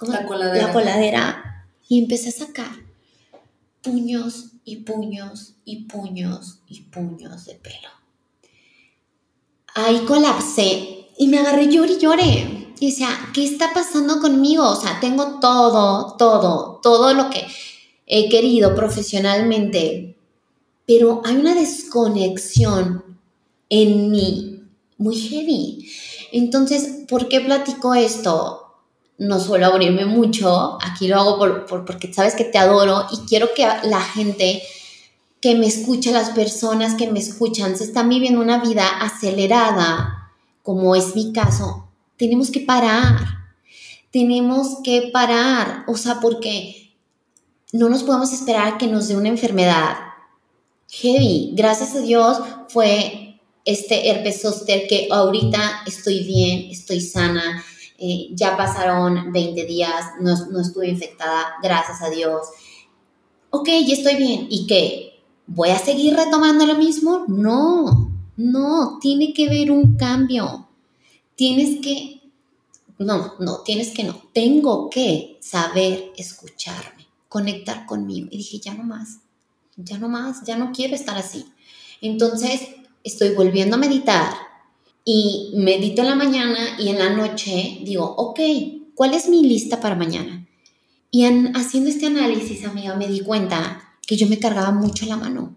La 0.00 0.26
coladera. 0.26 0.66
La 0.66 0.72
coladera. 0.72 1.66
Y 1.88 2.00
empecé 2.00 2.30
a 2.30 2.46
sacar 2.46 2.82
puños 3.80 4.51
y 4.64 4.76
puños 4.76 5.54
y 5.64 5.84
puños 5.84 6.60
y 6.68 6.82
puños 6.82 7.46
de 7.46 7.54
pelo. 7.54 7.88
Ahí 9.74 10.00
colapsé 10.06 11.08
y 11.18 11.28
me 11.28 11.38
agarré 11.38 11.68
lloré 11.68 11.92
y 11.94 11.98
lloré. 11.98 12.74
Y 12.78 12.90
decía, 12.90 13.08
¿qué 13.32 13.44
está 13.44 13.72
pasando 13.72 14.20
conmigo? 14.20 14.68
O 14.68 14.76
sea, 14.76 14.98
tengo 15.00 15.38
todo, 15.38 16.16
todo, 16.16 16.80
todo 16.82 17.14
lo 17.14 17.30
que 17.30 17.46
he 18.06 18.28
querido 18.28 18.74
profesionalmente, 18.74 20.16
pero 20.86 21.22
hay 21.24 21.36
una 21.36 21.54
desconexión 21.54 23.04
en 23.68 24.10
mí 24.10 24.64
muy 24.98 25.16
heavy. 25.16 25.88
Entonces, 26.32 27.04
¿por 27.08 27.28
qué 27.28 27.40
platico 27.40 27.94
esto? 27.94 28.61
No 29.18 29.38
suelo 29.38 29.66
abrirme 29.66 30.04
mucho, 30.04 30.78
aquí 30.82 31.08
lo 31.08 31.16
hago 31.16 31.38
por, 31.38 31.84
porque 31.84 32.12
sabes 32.12 32.34
que 32.34 32.44
te 32.44 32.58
adoro 32.58 33.06
y 33.12 33.26
quiero 33.28 33.54
que 33.54 33.66
la 33.84 34.00
gente 34.00 34.62
que 35.40 35.54
me 35.54 35.66
escucha, 35.66 36.12
las 36.12 36.30
personas 36.30 36.94
que 36.94 37.10
me 37.10 37.18
escuchan, 37.18 37.76
se 37.76 37.84
están 37.84 38.08
viviendo 38.08 38.40
una 38.40 38.62
vida 38.62 38.86
acelerada, 39.00 40.32
como 40.62 40.94
es 40.94 41.14
mi 41.14 41.32
caso, 41.32 41.88
tenemos 42.16 42.50
que 42.50 42.60
parar, 42.60 43.16
tenemos 44.10 44.78
que 44.84 45.10
parar, 45.12 45.84
o 45.88 45.96
sea, 45.96 46.20
porque 46.20 46.94
no 47.72 47.88
nos 47.88 48.02
podemos 48.02 48.32
esperar 48.32 48.78
que 48.78 48.86
nos 48.86 49.08
dé 49.08 49.16
una 49.16 49.28
enfermedad 49.28 49.96
heavy. 50.92 51.52
Gracias 51.54 51.94
a 51.94 52.00
Dios 52.00 52.38
fue 52.68 53.40
este 53.64 54.10
herpes 54.10 54.42
zóster 54.42 54.86
que 54.86 55.08
ahorita 55.10 55.82
estoy 55.86 56.22
bien, 56.24 56.70
estoy 56.70 57.00
sana, 57.00 57.64
eh, 58.04 58.30
ya 58.32 58.56
pasaron 58.56 59.30
20 59.30 59.64
días, 59.64 60.06
no, 60.20 60.34
no 60.46 60.60
estuve 60.60 60.88
infectada, 60.88 61.54
gracias 61.62 62.02
a 62.02 62.10
Dios. 62.10 62.48
Ok, 63.50 63.68
ya 63.68 63.94
estoy 63.94 64.16
bien. 64.16 64.48
¿Y 64.50 64.66
qué? 64.66 65.22
¿Voy 65.46 65.68
a 65.68 65.78
seguir 65.78 66.16
retomando 66.16 66.66
lo 66.66 66.74
mismo? 66.74 67.24
No, 67.28 68.10
no, 68.36 68.98
tiene 69.00 69.32
que 69.32 69.46
haber 69.46 69.70
un 69.70 69.96
cambio. 69.96 70.68
Tienes 71.36 71.80
que, 71.80 72.22
no, 72.98 73.34
no, 73.38 73.58
tienes 73.60 73.92
que 73.92 74.02
no. 74.02 74.20
Tengo 74.32 74.90
que 74.90 75.38
saber 75.40 76.10
escucharme, 76.16 77.06
conectar 77.28 77.86
conmigo. 77.86 78.26
Y 78.32 78.38
dije, 78.38 78.58
ya 78.58 78.74
no 78.74 78.82
más, 78.82 79.20
ya 79.76 79.96
no 79.98 80.08
más, 80.08 80.42
ya 80.44 80.56
no 80.56 80.72
quiero 80.72 80.96
estar 80.96 81.16
así. 81.16 81.46
Entonces, 82.00 82.62
estoy 83.04 83.36
volviendo 83.36 83.76
a 83.76 83.78
meditar, 83.78 84.34
y 85.04 85.52
medito 85.56 86.02
en 86.02 86.08
la 86.08 86.14
mañana 86.14 86.58
y 86.78 86.88
en 86.88 86.98
la 86.98 87.10
noche 87.10 87.80
digo, 87.84 88.04
ok, 88.16 88.40
¿cuál 88.94 89.14
es 89.14 89.28
mi 89.28 89.42
lista 89.42 89.80
para 89.80 89.96
mañana? 89.96 90.46
Y 91.10 91.24
haciendo 91.24 91.90
este 91.90 92.06
análisis, 92.06 92.64
amiga, 92.64 92.94
me 92.96 93.08
di 93.08 93.20
cuenta 93.20 93.96
que 94.06 94.16
yo 94.16 94.26
me 94.26 94.38
cargaba 94.38 94.70
mucho 94.70 95.06
la 95.06 95.16
mano. 95.16 95.56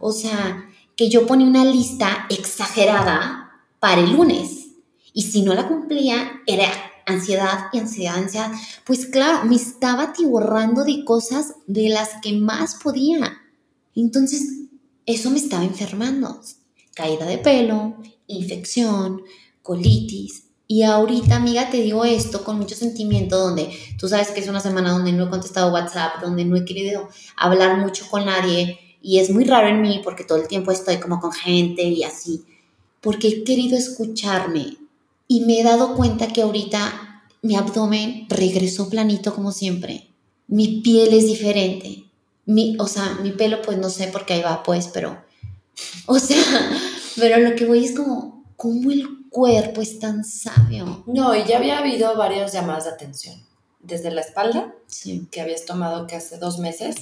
O 0.00 0.12
sea, 0.12 0.68
que 0.96 1.08
yo 1.08 1.26
ponía 1.26 1.46
una 1.46 1.64
lista 1.64 2.26
exagerada 2.28 3.62
para 3.80 4.00
el 4.00 4.12
lunes. 4.12 4.68
Y 5.12 5.22
si 5.22 5.42
no 5.42 5.54
la 5.54 5.66
cumplía, 5.66 6.42
era 6.46 6.68
ansiedad 7.06 7.66
y 7.72 7.78
ansiedad, 7.78 8.16
ansiedad. 8.16 8.52
Pues 8.84 9.06
claro, 9.06 9.44
me 9.46 9.56
estaba 9.56 10.04
atiborrando 10.04 10.84
de 10.84 11.04
cosas 11.04 11.54
de 11.66 11.88
las 11.88 12.20
que 12.22 12.34
más 12.34 12.76
podía. 12.76 13.38
Entonces, 13.94 14.42
eso 15.06 15.30
me 15.30 15.38
estaba 15.38 15.64
enfermando. 15.64 16.40
Caída 16.94 17.26
de 17.26 17.38
pelo, 17.38 17.96
infección, 18.28 19.22
colitis. 19.62 20.44
Y 20.66 20.82
ahorita, 20.82 21.36
amiga, 21.36 21.70
te 21.70 21.78
digo 21.78 22.04
esto 22.04 22.44
con 22.44 22.58
mucho 22.58 22.74
sentimiento, 22.74 23.38
donde 23.38 23.70
tú 23.98 24.06
sabes 24.06 24.28
que 24.28 24.40
es 24.40 24.48
una 24.48 24.60
semana 24.60 24.92
donde 24.92 25.12
no 25.12 25.24
he 25.24 25.30
contestado 25.30 25.72
WhatsApp, 25.72 26.20
donde 26.20 26.44
no 26.44 26.56
he 26.56 26.64
querido 26.64 27.08
hablar 27.36 27.78
mucho 27.78 28.06
con 28.08 28.26
nadie. 28.26 28.78
Y 29.00 29.18
es 29.18 29.30
muy 29.30 29.44
raro 29.44 29.68
en 29.68 29.80
mí 29.80 30.00
porque 30.04 30.24
todo 30.24 30.38
el 30.38 30.48
tiempo 30.48 30.70
estoy 30.70 30.98
como 30.98 31.20
con 31.20 31.32
gente 31.32 31.82
y 31.82 32.04
así. 32.04 32.44
Porque 33.00 33.28
he 33.28 33.44
querido 33.44 33.78
escucharme. 33.78 34.76
Y 35.26 35.40
me 35.40 35.60
he 35.60 35.64
dado 35.64 35.94
cuenta 35.94 36.28
que 36.28 36.42
ahorita 36.42 37.24
mi 37.42 37.56
abdomen 37.56 38.26
regresó 38.28 38.90
planito 38.90 39.34
como 39.34 39.52
siempre. 39.52 40.08
Mi 40.48 40.80
piel 40.82 41.14
es 41.14 41.26
diferente. 41.26 42.04
Mi, 42.44 42.76
o 42.78 42.86
sea, 42.86 43.18
mi 43.22 43.32
pelo, 43.32 43.62
pues 43.62 43.78
no 43.78 43.90
sé 43.90 44.08
por 44.08 44.26
qué 44.26 44.34
ahí 44.34 44.42
va, 44.42 44.62
pues, 44.62 44.88
pero. 44.88 45.22
O 46.06 46.18
sea, 46.18 46.42
pero 47.18 47.38
lo 47.38 47.54
que 47.54 47.66
voy 47.66 47.84
es 47.84 47.96
como, 47.96 48.44
¿cómo 48.56 48.90
el 48.90 49.06
cuerpo 49.30 49.82
es 49.82 49.98
tan 49.98 50.24
sabio? 50.24 51.04
No, 51.06 51.34
y 51.34 51.44
ya 51.44 51.58
había 51.58 51.78
habido 51.78 52.16
varias 52.16 52.52
llamadas 52.52 52.84
de 52.84 52.90
atención. 52.90 53.36
Desde 53.80 54.10
la 54.10 54.20
espalda, 54.20 54.74
que 55.30 55.40
habías 55.40 55.64
tomado 55.64 56.06
que 56.06 56.16
hace 56.16 56.38
dos 56.38 56.58
meses, 56.58 56.96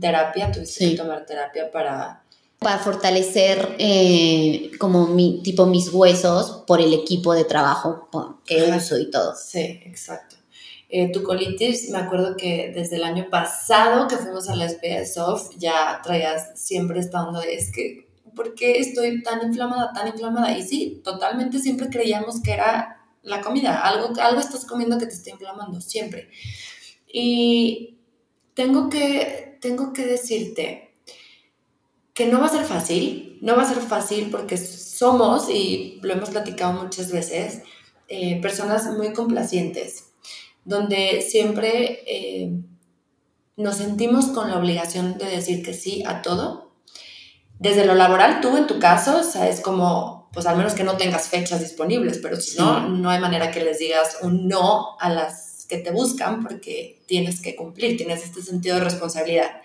terapia, 0.00 0.50
tuviste 0.50 0.90
que 0.90 0.96
tomar 0.96 1.26
terapia 1.26 1.70
para... 1.70 2.22
Para 2.58 2.78
fortalecer 2.78 3.74
eh, 3.78 4.70
como 4.78 5.08
mi, 5.08 5.42
tipo 5.42 5.66
mis 5.66 5.92
huesos 5.92 6.62
por 6.66 6.80
el 6.80 6.94
equipo 6.94 7.34
de 7.34 7.44
trabajo 7.44 8.08
que 8.46 8.62
uso 8.62 8.98
y 8.98 9.10
todo. 9.10 9.34
Sí, 9.34 9.80
exacto. 9.84 10.36
Eh, 10.88 11.10
tu 11.10 11.22
colitis, 11.22 11.88
me 11.88 11.98
acuerdo 11.98 12.36
que 12.36 12.70
desde 12.74 12.96
el 12.96 13.04
año 13.04 13.28
pasado 13.30 14.06
que 14.08 14.16
fuimos 14.16 14.48
a 14.48 14.54
la 14.54 14.68
SPS 14.68 15.18
ya 15.58 16.00
traías 16.04 16.50
siempre 16.54 17.00
esta 17.00 17.26
onda 17.26 17.40
de 17.40 17.54
es 17.54 17.72
que 17.72 18.11
¿por 18.34 18.54
qué 18.54 18.78
estoy 18.78 19.22
tan 19.22 19.46
inflamada, 19.46 19.92
tan 19.92 20.08
inflamada? 20.08 20.56
Y 20.56 20.62
sí, 20.62 21.00
totalmente 21.04 21.58
siempre 21.58 21.88
creíamos 21.88 22.42
que 22.42 22.52
era 22.52 23.02
la 23.22 23.40
comida, 23.40 23.80
algo, 23.80 24.12
algo 24.20 24.40
estás 24.40 24.64
comiendo 24.64 24.98
que 24.98 25.06
te 25.06 25.14
está 25.14 25.30
inflamando, 25.30 25.80
siempre. 25.80 26.28
Y 27.06 27.98
tengo 28.54 28.88
que, 28.88 29.58
tengo 29.60 29.92
que 29.92 30.04
decirte 30.06 30.94
que 32.14 32.26
no 32.26 32.40
va 32.40 32.46
a 32.46 32.50
ser 32.50 32.64
fácil, 32.64 33.38
no 33.40 33.56
va 33.56 33.62
a 33.62 33.72
ser 33.72 33.82
fácil 33.82 34.28
porque 34.30 34.56
somos, 34.56 35.48
y 35.48 35.98
lo 36.02 36.12
hemos 36.12 36.30
platicado 36.30 36.82
muchas 36.82 37.10
veces, 37.10 37.62
eh, 38.08 38.40
personas 38.42 38.86
muy 38.96 39.12
complacientes, 39.12 40.12
donde 40.64 41.22
siempre 41.22 42.00
eh, 42.06 42.52
nos 43.56 43.76
sentimos 43.76 44.26
con 44.26 44.50
la 44.50 44.58
obligación 44.58 45.16
de 45.18 45.26
decir 45.26 45.64
que 45.64 45.74
sí 45.74 46.02
a 46.06 46.22
todo 46.22 46.71
desde 47.62 47.86
lo 47.86 47.94
laboral, 47.94 48.40
tú 48.40 48.56
en 48.56 48.66
tu 48.66 48.80
caso, 48.80 49.20
o 49.20 49.22
sea, 49.22 49.48
es 49.48 49.60
como, 49.60 50.28
pues 50.32 50.46
al 50.46 50.56
menos 50.56 50.74
que 50.74 50.82
no 50.82 50.96
tengas 50.96 51.28
fechas 51.28 51.60
disponibles, 51.60 52.18
pero 52.18 52.34
si 52.34 52.58
no, 52.58 52.88
no 52.88 53.08
hay 53.08 53.20
manera 53.20 53.52
que 53.52 53.62
les 53.62 53.78
digas 53.78 54.18
un 54.22 54.48
no 54.48 54.98
a 54.98 55.08
las 55.08 55.64
que 55.68 55.78
te 55.78 55.92
buscan 55.92 56.42
porque 56.42 57.00
tienes 57.06 57.40
que 57.40 57.54
cumplir, 57.54 57.96
tienes 57.96 58.24
este 58.24 58.42
sentido 58.42 58.76
de 58.76 58.84
responsabilidad. 58.84 59.62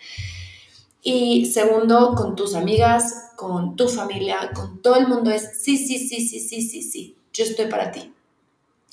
Y 1.01 1.47
segundo, 1.47 2.13
con 2.15 2.35
tus 2.35 2.53
amigas, 2.53 3.31
con 3.35 3.75
tu 3.75 3.89
familia, 3.89 4.51
con 4.53 4.79
todo 4.83 4.97
el 4.97 5.07
mundo 5.07 5.31
es 5.31 5.59
sí, 5.59 5.75
sí, 5.77 5.97
sí, 5.97 6.21
sí, 6.27 6.39
sí, 6.39 6.61
sí, 6.61 6.83
sí, 6.83 7.17
yo 7.33 7.45
estoy 7.45 7.65
para 7.65 7.91
ti. 7.91 8.13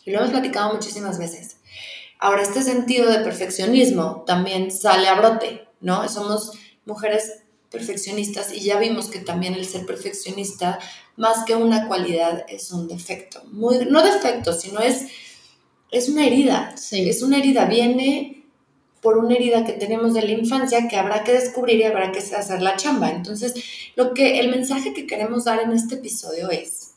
Y 0.06 0.12
lo 0.12 0.20
hemos 0.20 0.30
platicado 0.30 0.72
muchísimas 0.72 1.18
veces. 1.18 1.58
Ahora, 2.18 2.40
este 2.40 2.62
sentido 2.62 3.10
de 3.10 3.18
perfeccionismo 3.18 4.24
también 4.26 4.70
sale 4.70 5.08
a 5.08 5.14
brote, 5.14 5.68
¿no? 5.82 6.08
Somos 6.08 6.52
mujeres 6.86 7.43
perfeccionistas 7.74 8.54
y 8.54 8.60
ya 8.60 8.78
vimos 8.78 9.08
que 9.08 9.18
también 9.18 9.52
el 9.52 9.66
ser 9.66 9.84
perfeccionista, 9.84 10.78
más 11.16 11.44
que 11.44 11.54
una 11.54 11.86
cualidad, 11.88 12.46
es 12.48 12.70
un 12.70 12.88
defecto. 12.88 13.42
Muy, 13.52 13.84
no 13.90 14.02
defecto, 14.02 14.54
sino 14.54 14.80
es, 14.80 15.08
es 15.90 16.08
una 16.08 16.26
herida. 16.26 16.74
Es 16.90 17.22
una 17.22 17.38
herida, 17.38 17.66
viene 17.66 18.46
por 19.02 19.18
una 19.18 19.34
herida 19.34 19.66
que 19.66 19.74
tenemos 19.74 20.14
de 20.14 20.22
la 20.22 20.30
infancia 20.30 20.88
que 20.88 20.96
habrá 20.96 21.24
que 21.24 21.32
descubrir 21.32 21.80
y 21.80 21.82
habrá 21.82 22.10
que 22.10 22.20
hacer 22.20 22.62
la 22.62 22.76
chamba. 22.76 23.10
Entonces, 23.10 23.52
lo 23.96 24.14
que 24.14 24.40
el 24.40 24.48
mensaje 24.48 24.94
que 24.94 25.06
queremos 25.06 25.44
dar 25.44 25.60
en 25.60 25.72
este 25.72 25.96
episodio 25.96 26.48
es 26.50 26.94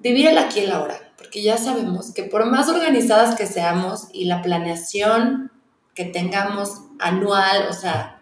vivir 0.00 0.26
el 0.26 0.38
aquí 0.38 0.60
y 0.60 0.64
el 0.64 0.72
ahora, 0.72 1.12
porque 1.16 1.42
ya 1.42 1.56
sabemos 1.58 2.12
que 2.12 2.24
por 2.24 2.44
más 2.46 2.68
organizadas 2.68 3.36
que 3.36 3.46
seamos 3.46 4.08
y 4.12 4.24
la 4.24 4.42
planeación 4.42 5.52
que 5.94 6.04
tengamos 6.04 6.80
anual, 6.98 7.68
o 7.70 7.72
sea, 7.72 8.13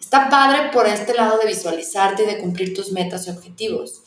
Está 0.00 0.30
padre 0.30 0.70
por 0.72 0.88
este 0.88 1.14
lado 1.14 1.38
de 1.38 1.46
visualizarte 1.46 2.24
y 2.24 2.26
de 2.26 2.38
cumplir 2.38 2.74
tus 2.74 2.90
metas 2.90 3.26
y 3.26 3.30
objetivos, 3.30 4.02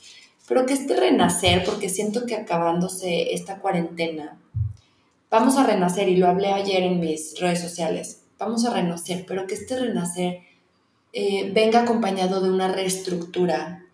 pero 0.48 0.66
que 0.66 0.74
este 0.74 0.96
renacer, 0.96 1.64
porque 1.64 1.88
siento 1.88 2.26
que 2.26 2.36
acabándose 2.36 3.34
esta 3.34 3.60
cuarentena, 3.60 4.41
vamos 5.30 5.56
a 5.56 5.64
renacer, 5.64 6.10
y 6.10 6.18
lo 6.18 6.28
hablé 6.28 6.48
ayer 6.48 6.84
en 6.84 7.00
mis 7.00 7.39
redes 7.39 7.62
sociales, 7.62 8.24
vamos 8.38 8.66
a 8.66 8.74
renacer, 8.74 9.24
pero 9.28 9.48
que 9.48 9.54
este 9.54 9.80
renacer 9.80 10.39
eh, 11.14 11.52
venga 11.54 11.84
acompañado 11.84 12.41
de 12.41 12.50
una 12.50 12.68
reestructura 12.68 13.86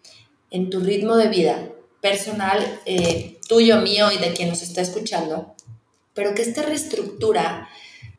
en 0.50 0.70
tu 0.70 0.80
ritmo 0.80 1.16
de 1.18 1.28
vida 1.28 1.70
personal, 2.02 2.60
eh, 2.86 3.40
tuyo, 3.48 3.82
mío 3.82 4.12
y 4.12 4.18
de 4.18 4.34
quien 4.34 4.50
nos 4.50 4.64
está 4.64 4.82
escuchando, 4.82 5.54
pero 6.14 6.34
que 6.34 6.42
esta 6.42 6.64
reestructura, 6.64 7.68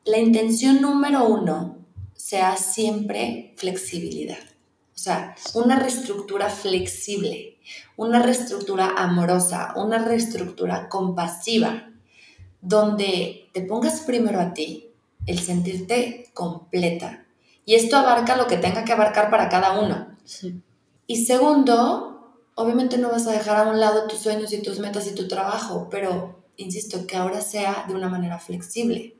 la 0.05 0.19
intención 0.19 0.81
número 0.81 1.27
uno 1.27 1.80
sea 2.21 2.57
siempre 2.57 3.55
flexibilidad. 3.57 4.39
O 4.95 4.99
sea, 4.99 5.35
una 5.55 5.79
reestructura 5.79 6.51
flexible, 6.51 7.59
una 7.97 8.21
reestructura 8.21 8.95
amorosa, 8.97 9.73
una 9.77 9.99
reestructura 9.99 10.91
compasiva, 10.91 11.91
donde 12.61 13.49
te 13.55 13.63
pongas 13.63 14.01
primero 14.03 14.39
a 14.39 14.53
ti, 14.53 14.91
el 15.27 15.39
sentirte 15.39 16.31
completa. 16.35 17.25
Y 17.65 17.75
esto 17.75 17.97
abarca 17.97 18.37
lo 18.37 18.47
que 18.47 18.59
tenga 18.59 18.85
que 18.85 18.93
abarcar 18.93 19.31
para 19.31 19.49
cada 19.49 19.81
uno. 19.81 20.15
Y 21.07 21.25
segundo, 21.25 22.37
obviamente 22.55 22.99
no 22.99 23.11
vas 23.11 23.27
a 23.27 23.33
dejar 23.33 23.57
a 23.57 23.71
un 23.71 23.81
lado 23.81 24.07
tus 24.07 24.19
sueños 24.19 24.53
y 24.53 24.61
tus 24.61 24.79
metas 24.79 25.07
y 25.07 25.15
tu 25.15 25.27
trabajo, 25.27 25.89
pero 25.91 26.45
insisto, 26.59 27.07
que 27.07 27.17
ahora 27.17 27.41
sea 27.41 27.87
de 27.89 27.95
una 27.95 28.11
manera 28.11 28.39
flexible. 28.39 29.17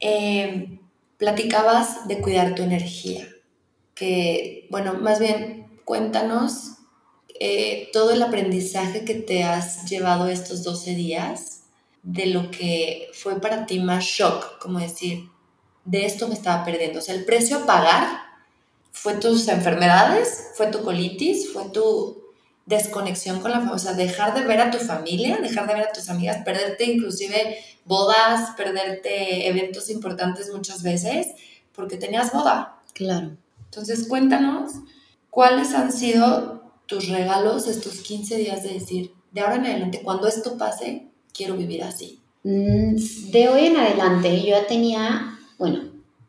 Eh, 0.00 0.80
platicabas 1.22 2.08
de 2.08 2.20
cuidar 2.20 2.56
tu 2.56 2.64
energía, 2.64 3.28
que, 3.94 4.66
bueno, 4.70 4.94
más 4.94 5.20
bien 5.20 5.68
cuéntanos 5.84 6.78
eh, 7.38 7.90
todo 7.92 8.10
el 8.10 8.20
aprendizaje 8.24 9.04
que 9.04 9.14
te 9.14 9.44
has 9.44 9.88
llevado 9.88 10.26
estos 10.26 10.64
12 10.64 10.96
días 10.96 11.60
de 12.02 12.26
lo 12.26 12.50
que 12.50 13.08
fue 13.14 13.40
para 13.40 13.66
ti 13.66 13.78
más 13.78 14.02
shock, 14.02 14.58
como 14.58 14.80
decir, 14.80 15.28
de 15.84 16.06
esto 16.06 16.26
me 16.26 16.34
estaba 16.34 16.64
perdiendo. 16.64 16.98
O 16.98 17.02
sea, 17.02 17.14
el 17.14 17.24
precio 17.24 17.58
a 17.58 17.66
pagar 17.66 18.18
fue 18.90 19.14
tus 19.14 19.46
enfermedades, 19.46 20.50
fue 20.56 20.72
tu 20.72 20.82
colitis, 20.82 21.52
fue 21.52 21.66
tu 21.66 22.21
desconexión 22.66 23.40
con 23.40 23.50
la 23.50 23.58
familia, 23.58 23.76
o 23.76 23.78
sea, 23.78 23.92
dejar 23.94 24.34
de 24.34 24.46
ver 24.46 24.60
a 24.60 24.70
tu 24.70 24.78
familia, 24.78 25.38
dejar 25.38 25.66
de 25.66 25.74
ver 25.74 25.88
a 25.88 25.92
tus 25.92 26.08
amigas, 26.08 26.44
perderte 26.44 26.84
inclusive 26.84 27.58
bodas, 27.84 28.50
perderte 28.56 29.48
eventos 29.48 29.90
importantes 29.90 30.52
muchas 30.52 30.82
veces 30.82 31.28
porque 31.74 31.96
tenías 31.96 32.32
boda. 32.32 32.76
Claro. 32.92 33.36
Entonces, 33.64 34.06
cuéntanos 34.06 34.72
cuáles 35.30 35.74
han 35.74 35.92
sido 35.92 36.62
tus 36.86 37.08
regalos 37.08 37.66
estos 37.66 38.00
15 38.00 38.36
días 38.36 38.62
de 38.62 38.74
decir, 38.74 39.12
de 39.32 39.40
ahora 39.40 39.56
en 39.56 39.66
adelante, 39.66 40.02
cuando 40.02 40.28
esto 40.28 40.58
pase, 40.58 41.08
quiero 41.32 41.56
vivir 41.56 41.82
así? 41.82 42.20
Mm, 42.44 42.96
de 43.30 43.48
hoy 43.48 43.66
en 43.66 43.76
adelante 43.76 44.42
yo 44.42 44.48
ya 44.48 44.66
tenía, 44.66 45.38
bueno, 45.58 45.84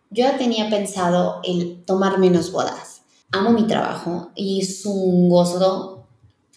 yo 0.09 0.25
ya 0.25 0.37
tenía 0.37 0.69
pensado 0.69 1.41
el 1.43 1.83
tomar 1.85 2.17
menos 2.17 2.51
bodas. 2.51 3.01
Amo 3.31 3.49
mi 3.49 3.65
trabajo 3.65 4.31
y 4.35 4.61
es 4.61 4.85
un 4.85 5.27
gozo 5.27 5.92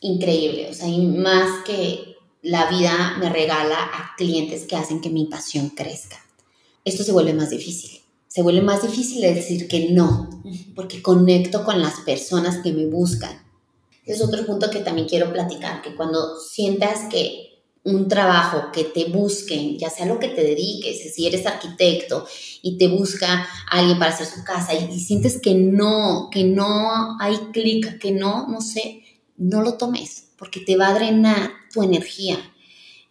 increíble, 0.07 0.68
o 0.70 0.74
sea, 0.74 0.88
y 0.88 1.07
más 1.07 1.64
que 1.64 2.16
la 2.42 2.70
vida 2.70 3.16
me 3.18 3.28
regala 3.28 3.76
a 3.76 4.14
clientes 4.16 4.64
que 4.64 4.76
hacen 4.76 5.00
que 5.00 5.11
mi 5.11 5.26
pasión 5.26 5.70
crezca. 5.70 6.16
Esto 6.84 7.02
se 7.02 7.12
vuelve 7.12 7.34
más 7.34 7.50
difícil. 7.50 8.00
Se 8.28 8.42
vuelve 8.42 8.62
más 8.62 8.82
difícil 8.82 9.22
decir 9.22 9.66
que 9.66 9.90
no, 9.90 10.42
porque 10.74 11.02
conecto 11.02 11.64
con 11.64 11.80
las 11.80 12.00
personas 12.00 12.59
que 12.59 12.72
me 12.72 12.86
buscan. 12.86 13.42
Es 14.04 14.22
otro 14.22 14.46
punto 14.46 14.70
que 14.70 14.80
también 14.80 15.09
quiero 15.09 15.32
platicar, 15.32 15.82
que 15.82 15.96
cuando 15.96 16.38
sientas 16.38 17.11
que 17.11 17.46
un 17.86 18.09
trabajo 18.09 18.72
que 18.72 18.84
te 18.84 19.07
busquen, 19.07 19.78
ya 19.78 19.90
sea 19.90 20.07
lo 20.07 20.18
que 20.18 20.28
te 20.28 20.42
dediques, 20.42 21.14
si 21.14 21.26
eres 21.26 21.46
arquitecto 21.46 22.26
y 22.61 22.78
te 22.78 22.88
busca 22.88 23.48
alguien 23.70 23.98
para 23.98 24.12
hacer 24.12 24.26
su 24.26 24.42
casa 24.44 24.74
y, 24.74 24.98
sientes 24.98 25.40
que 25.40 25.54
no, 25.54 26.28
que 26.30 26.44
no 26.44 27.16
hay 27.20 27.36
clic, 27.52 27.98
que 27.98 28.11
no, 28.11 28.48
no 28.48 28.61
sé, 28.61 29.02
no 29.37 29.62
lo 29.62 29.74
tomes 29.74 30.28
porque 30.39 30.61
te 30.61 30.76
va 30.76 30.89
a 30.89 30.95
drenar 30.95 31.51
tu 31.72 31.82
energía. 31.82 32.39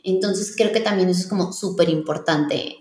Entonces 0.04 0.54
creo 0.56 0.72
que 0.72 0.80
también 0.80 1.10
eso 1.10 1.22
es 1.22 1.28
como 1.28 1.52
súper 1.52 1.90
importante. 1.90 2.78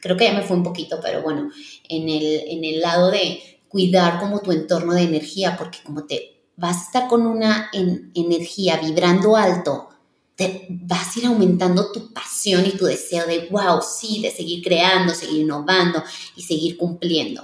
Creo 0.00 0.16
que 0.16 0.24
ya 0.24 0.32
me 0.32 0.42
fue 0.42 0.56
un 0.56 0.62
poquito, 0.62 0.98
pero 1.02 1.22
bueno, 1.22 1.50
en 1.88 2.08
el, 2.08 2.42
en 2.48 2.64
el 2.64 2.80
lado 2.80 3.10
de 3.10 3.60
cuidar 3.68 4.20
como 4.20 4.40
tu 4.40 4.52
entorno 4.52 4.94
de 4.94 5.02
energía, 5.02 5.56
porque 5.58 5.78
como 5.84 6.04
te 6.04 6.42
vas 6.56 6.76
a 6.76 6.84
estar 6.84 7.08
con 7.08 7.26
una 7.26 7.70
energía 7.72 8.78
vibrando 8.78 9.36
alto, 9.36 9.88
te 10.36 10.66
vas 10.70 11.16
a 11.16 11.20
ir 11.20 11.26
aumentando 11.26 11.92
tu 11.92 12.12
pasión 12.12 12.64
y 12.66 12.70
tu 12.70 12.86
deseo 12.86 13.26
de, 13.26 13.48
wow, 13.50 13.80
sí, 13.82 14.20
de 14.22 14.30
seguir 14.30 14.62
creando, 14.62 15.14
seguir 15.14 15.42
innovando 15.42 16.02
y 16.36 16.42
seguir 16.42 16.76
cumpliendo. 16.76 17.42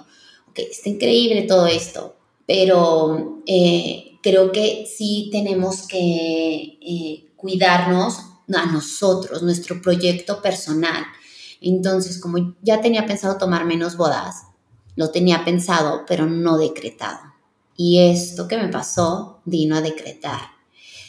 Ok, 0.48 0.60
está 0.70 0.88
increíble 0.88 1.42
todo 1.42 1.66
esto, 1.66 2.16
pero 2.46 3.42
eh, 3.46 4.09
creo 4.22 4.52
que 4.52 4.86
sí 4.86 5.28
tenemos 5.32 5.86
que 5.86 6.78
eh, 6.80 7.26
cuidarnos 7.36 8.18
a 8.52 8.66
nosotros, 8.66 9.42
nuestro 9.42 9.80
proyecto 9.80 10.42
personal. 10.42 11.04
Entonces, 11.60 12.18
como 12.18 12.54
ya 12.62 12.80
tenía 12.80 13.06
pensado 13.06 13.38
tomar 13.38 13.64
menos 13.64 13.96
bodas, 13.96 14.42
lo 14.96 15.10
tenía 15.10 15.44
pensado, 15.44 16.04
pero 16.06 16.26
no 16.26 16.58
decretado. 16.58 17.20
Y 17.76 17.98
esto 17.98 18.48
que 18.48 18.56
me 18.56 18.68
pasó 18.68 19.40
vino 19.44 19.76
a 19.76 19.80
decretar. 19.80 20.40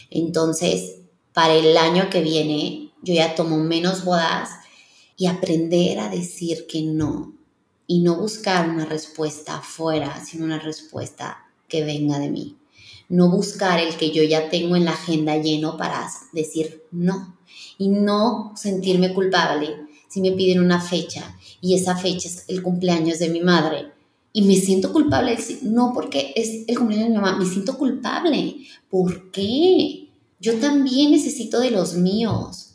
Entonces, 0.10 0.98
para 1.34 1.54
el 1.54 1.76
año 1.78 2.10
que 2.10 2.22
viene 2.22 2.92
yo 3.02 3.14
ya 3.14 3.36
tomo 3.36 3.58
menos 3.58 4.06
bodas 4.06 4.50
y 5.18 5.26
aprender 5.26 6.00
a 6.00 6.10
decir 6.10 6.68
que 6.68 6.82
no 6.84 7.34
y 7.88 8.00
no 8.00 8.16
buscar 8.16 8.70
una 8.70 8.86
respuesta 8.86 9.58
afuera, 9.58 10.24
sino 10.24 10.46
una 10.46 10.60
respuesta 10.60 11.46
que 11.68 11.84
venga 11.84 12.20
de 12.20 12.30
mí. 12.30 12.58
No 13.12 13.30
buscar 13.30 13.80
el 13.80 13.96
que 13.96 14.12
yo 14.12 14.24
ya 14.24 14.50
tengo 14.50 14.76
en 14.76 14.86
la 14.86 14.92
agenda 14.92 15.38
lleno 15.38 15.78
para 15.78 16.10
decir 16.34 16.84
no 16.92 17.38
y 17.78 17.90
no 17.90 18.54
sentirme 18.56 19.14
culpable 19.14 19.76
si 20.10 20.22
me 20.22 20.32
piden 20.32 20.62
una 20.62 20.82
fecha 20.82 21.38
y 21.62 21.76
esa 21.76 21.96
fecha 21.96 22.28
es 22.28 22.46
el 22.48 22.64
cumpleaños 22.64 23.20
de 23.20 23.30
mi 23.30 23.42
madre 23.42 23.92
y 24.34 24.42
me 24.42 24.56
siento 24.56 24.92
culpable 24.92 25.38
no 25.62 25.92
porque 25.94 26.34
es 26.36 26.66
el 26.68 26.78
cumpleaños 26.78 27.10
de 27.10 27.14
mi 27.14 27.22
mamá, 27.22 27.38
me 27.38 27.46
siento 27.46 27.78
culpable. 27.78 28.58
¿Por 28.90 29.32
qué? 29.32 30.08
yo 30.42 30.56
también 30.56 31.12
necesito 31.12 31.60
de 31.60 31.72
los 31.72 31.94
míos. 31.94 32.74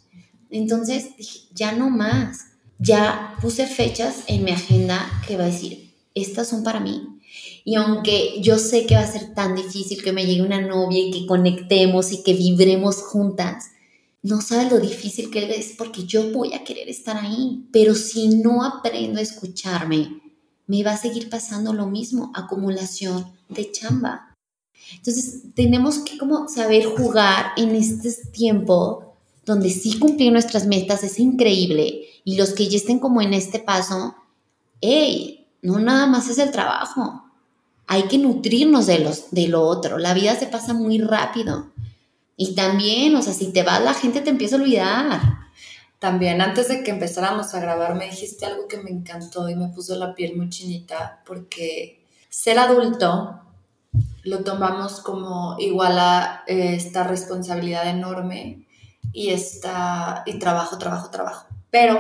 Entonces 0.50 1.16
dije, 1.18 1.40
ya 1.52 1.72
no 1.72 1.90
más. 1.90 2.46
Ya 2.78 3.34
puse 3.40 3.66
fechas 3.66 4.22
en 4.28 4.44
mi 4.44 4.52
agenda 4.52 5.04
que 5.26 5.36
va 5.36 5.44
a 5.44 5.48
decir, 5.48 5.92
estas 6.14 6.48
son 6.48 6.62
para 6.62 6.78
mí. 6.78 7.15
Y 7.66 7.74
aunque 7.74 8.40
yo 8.40 8.58
sé 8.58 8.86
que 8.86 8.94
va 8.94 9.00
a 9.00 9.12
ser 9.12 9.34
tan 9.34 9.56
difícil 9.56 10.00
que 10.00 10.12
me 10.12 10.24
llegue 10.24 10.40
una 10.40 10.60
novia 10.60 11.00
y 11.00 11.10
que 11.10 11.26
conectemos 11.26 12.12
y 12.12 12.22
que 12.22 12.32
vibremos 12.32 13.02
juntas, 13.02 13.72
no 14.22 14.40
sabes 14.40 14.70
lo 14.70 14.78
difícil 14.78 15.32
que 15.32 15.52
es 15.52 15.74
porque 15.76 16.04
yo 16.04 16.30
voy 16.30 16.54
a 16.54 16.62
querer 16.62 16.88
estar 16.88 17.16
ahí. 17.16 17.66
Pero 17.72 17.96
si 17.96 18.28
no 18.28 18.62
aprendo 18.62 19.18
a 19.18 19.22
escucharme, 19.22 20.22
me 20.68 20.84
va 20.84 20.92
a 20.92 20.96
seguir 20.96 21.28
pasando 21.28 21.72
lo 21.72 21.88
mismo, 21.88 22.30
acumulación 22.36 23.32
de 23.48 23.72
chamba. 23.72 24.32
Entonces, 24.94 25.42
tenemos 25.56 25.98
que 25.98 26.18
como 26.18 26.46
saber 26.46 26.84
jugar 26.84 27.46
en 27.56 27.74
este 27.74 28.12
tiempo 28.30 29.16
donde 29.44 29.70
sí 29.70 29.98
cumplir 29.98 30.30
nuestras 30.30 30.68
metas 30.68 31.02
es 31.02 31.18
increíble 31.18 32.04
y 32.24 32.36
los 32.36 32.52
que 32.52 32.68
ya 32.68 32.76
estén 32.76 33.00
como 33.00 33.22
en 33.22 33.34
este 33.34 33.58
paso, 33.58 34.14
hey, 34.80 35.48
no 35.62 35.80
nada 35.80 36.06
más 36.06 36.30
es 36.30 36.38
el 36.38 36.52
trabajo. 36.52 37.25
Hay 37.86 38.04
que 38.04 38.18
nutrirnos 38.18 38.86
de, 38.86 38.98
los, 38.98 39.30
de 39.30 39.48
lo 39.48 39.62
otro. 39.62 39.98
La 39.98 40.14
vida 40.14 40.34
se 40.34 40.46
pasa 40.46 40.74
muy 40.74 40.98
rápido. 40.98 41.72
Y 42.36 42.54
también, 42.54 43.14
o 43.16 43.22
sea, 43.22 43.32
si 43.32 43.52
te 43.52 43.62
vas, 43.62 43.82
la 43.82 43.94
gente 43.94 44.20
te 44.20 44.30
empieza 44.30 44.56
a 44.56 44.60
olvidar. 44.60 45.20
También, 45.98 46.40
antes 46.42 46.68
de 46.68 46.82
que 46.82 46.90
empezáramos 46.90 47.54
a 47.54 47.60
grabar, 47.60 47.94
me 47.94 48.06
dijiste 48.10 48.44
algo 48.44 48.68
que 48.68 48.76
me 48.76 48.90
encantó 48.90 49.48
y 49.48 49.56
me 49.56 49.68
puso 49.68 49.96
la 49.96 50.14
piel 50.14 50.36
muy 50.36 50.50
chinita, 50.50 51.22
porque 51.24 52.04
ser 52.28 52.58
adulto 52.58 53.40
lo 54.24 54.44
tomamos 54.44 55.00
como 55.00 55.56
igual 55.58 55.98
a 55.98 56.42
eh, 56.46 56.74
esta 56.74 57.04
responsabilidad 57.04 57.88
enorme 57.88 58.66
y, 59.12 59.30
esta, 59.30 60.22
y 60.26 60.38
trabajo, 60.38 60.76
trabajo, 60.76 61.10
trabajo. 61.10 61.46
Pero 61.70 61.98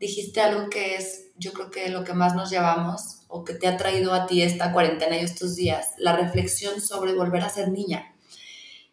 dijiste 0.00 0.40
algo 0.40 0.70
que 0.70 0.96
es, 0.96 1.23
yo 1.36 1.52
creo 1.52 1.70
que 1.70 1.88
lo 1.88 2.04
que 2.04 2.14
más 2.14 2.34
nos 2.34 2.50
llevamos 2.50 3.22
o 3.28 3.44
que 3.44 3.54
te 3.54 3.66
ha 3.66 3.76
traído 3.76 4.14
a 4.14 4.26
ti 4.26 4.42
esta 4.42 4.72
cuarentena 4.72 5.16
y 5.16 5.24
estos 5.24 5.56
días, 5.56 5.88
la 5.98 6.16
reflexión 6.16 6.80
sobre 6.80 7.14
volver 7.14 7.42
a 7.42 7.48
ser 7.48 7.70
niña. 7.70 8.14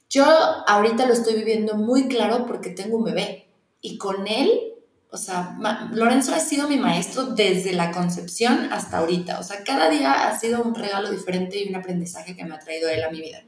Yo 0.09 0.25
ahorita 0.25 1.05
lo 1.05 1.13
estoy 1.13 1.35
viviendo 1.35 1.75
muy 1.75 2.07
claro 2.07 2.45
porque 2.45 2.71
tengo 2.71 2.97
un 2.97 3.03
bebé 3.03 3.47
y 3.81 3.97
con 3.97 4.27
él 4.27 4.71
o 5.13 5.17
sea, 5.17 5.57
Lorenzo 5.91 6.33
ha 6.33 6.39
sido 6.39 6.69
mi 6.69 6.77
maestro 6.77 7.25
desde 7.25 7.73
la 7.73 7.91
concepción 7.91 8.71
hasta 8.71 8.99
ahorita. 8.99 9.39
O 9.39 9.43
sea, 9.43 9.61
cada 9.65 9.89
día 9.89 10.29
ha 10.29 10.39
sido 10.39 10.63
un 10.63 10.73
regalo 10.73 11.11
diferente 11.11 11.61
y 11.61 11.67
un 11.67 11.75
aprendizaje 11.75 12.33
que 12.33 12.45
me 12.45 12.55
ha 12.55 12.59
traído 12.59 12.89
él 12.89 13.03
a 13.03 13.11
mi 13.11 13.19
vida. 13.19 13.43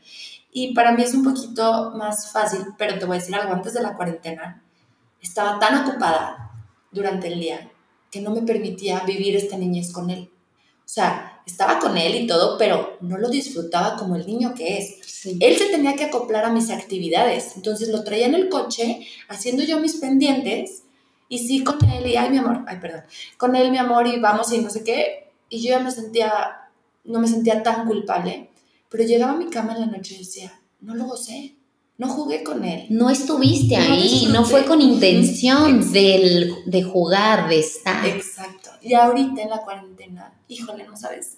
Y 0.51 0.73
para 0.73 0.91
mí 0.91 1.03
es 1.03 1.13
un 1.13 1.23
poquito 1.23 1.93
más 1.95 2.33
fácil, 2.33 2.59
pero 2.77 2.99
te 2.99 3.05
voy 3.05 3.15
a 3.15 3.19
decir 3.21 3.33
algo, 3.33 3.53
antes 3.53 3.73
de 3.73 3.81
la 3.81 3.95
cuarentena 3.95 4.61
estaba 5.21 5.57
tan 5.57 5.87
ocupada 5.87 6.51
durante 6.91 7.27
el 7.27 7.39
día 7.39 7.71
que 8.13 8.21
no 8.21 8.29
me 8.29 8.43
permitía 8.43 9.03
vivir 9.07 9.35
esta 9.35 9.57
niñez 9.57 9.91
con 9.91 10.11
él. 10.11 10.29
O 10.85 10.87
sea, 10.93 11.41
estaba 11.47 11.79
con 11.79 11.97
él 11.97 12.13
y 12.13 12.27
todo, 12.27 12.59
pero 12.59 12.99
no 13.01 13.17
lo 13.17 13.27
disfrutaba 13.29 13.97
como 13.97 14.15
el 14.15 14.27
niño 14.27 14.53
que 14.53 14.77
es. 14.77 15.25
Él 15.39 15.57
se 15.57 15.65
tenía 15.71 15.95
que 15.95 16.03
acoplar 16.03 16.45
a 16.45 16.51
mis 16.51 16.69
actividades. 16.69 17.53
Entonces 17.55 17.89
lo 17.89 18.03
traía 18.03 18.27
en 18.27 18.35
el 18.35 18.49
coche, 18.49 19.07
haciendo 19.29 19.63
yo 19.63 19.79
mis 19.79 19.95
pendientes, 19.95 20.83
y 21.27 21.39
sí 21.39 21.63
con 21.63 21.83
él, 21.89 22.05
y 22.05 22.15
ay, 22.15 22.29
mi 22.29 22.37
amor, 22.37 22.63
ay, 22.67 22.77
perdón, 22.79 23.01
con 23.37 23.55
él, 23.55 23.71
mi 23.71 23.79
amor, 23.79 24.05
y 24.05 24.19
vamos, 24.19 24.53
y 24.53 24.59
no 24.59 24.69
sé 24.69 24.83
qué. 24.83 25.31
Y 25.49 25.63
yo 25.63 25.69
ya 25.69 25.79
me 25.79 25.89
sentía, 25.89 26.69
no 27.05 27.19
me 27.19 27.27
sentía 27.27 27.63
tan 27.63 27.87
culpable, 27.87 28.51
pero 28.89 29.05
llegaba 29.05 29.31
a 29.31 29.37
mi 29.37 29.49
cama 29.49 29.73
en 29.73 29.79
la 29.79 29.85
noche 29.87 30.13
y 30.13 30.19
decía, 30.19 30.61
no 30.81 30.93
lo 30.93 31.05
gocé. 31.05 31.55
No 32.03 32.09
jugué 32.09 32.43
con 32.43 32.65
él. 32.65 32.85
No 32.89 33.09
estuviste 33.09 33.77
ahí, 33.77 34.27
no 34.29 34.43
fue 34.43 34.65
con 34.65 34.81
intención 34.81 35.89
de 35.93 36.83
jugar, 36.83 37.47
de 37.47 37.59
estar. 37.59 38.05
Exacto. 38.05 38.71
Y 38.81 38.93
ahorita 38.93 39.41
en 39.41 39.49
la 39.49 39.59
cuarentena, 39.59 40.33
híjole, 40.49 40.85
no 40.85 40.97
sabes. 40.97 41.37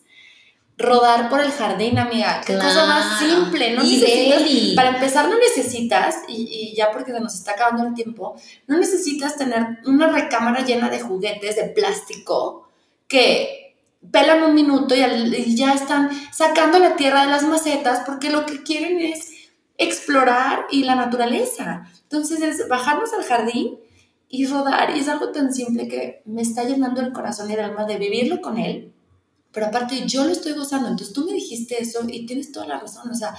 Rodar 0.75 1.29
por 1.29 1.39
el 1.39 1.51
jardín, 1.51 1.99
amiga. 1.99 2.41
Qué 2.43 2.55
cosa 2.55 2.87
más 2.87 3.19
simple. 3.19 3.75
No 3.75 3.83
necesitas, 3.83 4.41
para 4.75 4.89
empezar, 4.89 5.29
no 5.29 5.37
necesitas, 5.37 6.15
y, 6.27 6.71
y, 6.71 6.75
ya 6.75 6.91
porque 6.91 7.11
se 7.11 7.19
nos 7.19 7.35
está 7.35 7.51
acabando 7.51 7.85
el 7.85 7.93
tiempo, 7.93 8.35
no 8.65 8.79
necesitas 8.79 9.37
tener 9.37 9.77
una 9.85 10.07
recámara 10.07 10.65
llena 10.65 10.89
de 10.89 10.99
juguetes 10.99 11.57
de 11.57 11.65
plástico 11.65 12.67
que 13.07 13.77
pelan 14.11 14.41
un 14.43 14.55
minuto 14.55 14.95
y, 14.95 15.01
y 15.01 15.55
ya 15.55 15.73
están 15.73 16.09
sacando 16.33 16.79
la 16.79 16.95
tierra 16.95 17.23
de 17.23 17.31
las 17.31 17.43
macetas 17.43 18.01
porque 18.05 18.31
lo 18.31 18.47
que 18.47 18.63
quieren 18.63 18.99
es 18.99 19.34
explorar 19.77 20.65
y 20.71 20.83
la 20.83 20.95
naturaleza. 20.95 21.89
Entonces 22.03 22.41
es 22.41 22.67
bajarnos 22.67 23.13
al 23.13 23.23
jardín 23.23 23.77
y 24.29 24.45
rodar. 24.45 24.95
Y 24.95 24.99
es 24.99 25.07
algo 25.07 25.31
tan 25.31 25.53
simple 25.53 25.87
que 25.87 26.21
me 26.25 26.41
está 26.41 26.63
llenando 26.63 27.01
el 27.01 27.13
corazón 27.13 27.49
y 27.49 27.53
el 27.53 27.59
alma 27.59 27.85
de 27.85 27.97
vivirlo 27.97 28.41
con 28.41 28.57
él. 28.57 28.93
Pero 29.51 29.67
aparte 29.67 30.05
yo 30.05 30.25
lo 30.25 30.31
estoy 30.31 30.53
gozando. 30.53 30.89
Entonces 30.89 31.13
tú 31.13 31.25
me 31.25 31.33
dijiste 31.33 31.81
eso 31.81 32.01
y 32.07 32.25
tienes 32.25 32.51
toda 32.51 32.67
la 32.67 32.79
razón. 32.79 33.09
O 33.09 33.15
sea, 33.15 33.35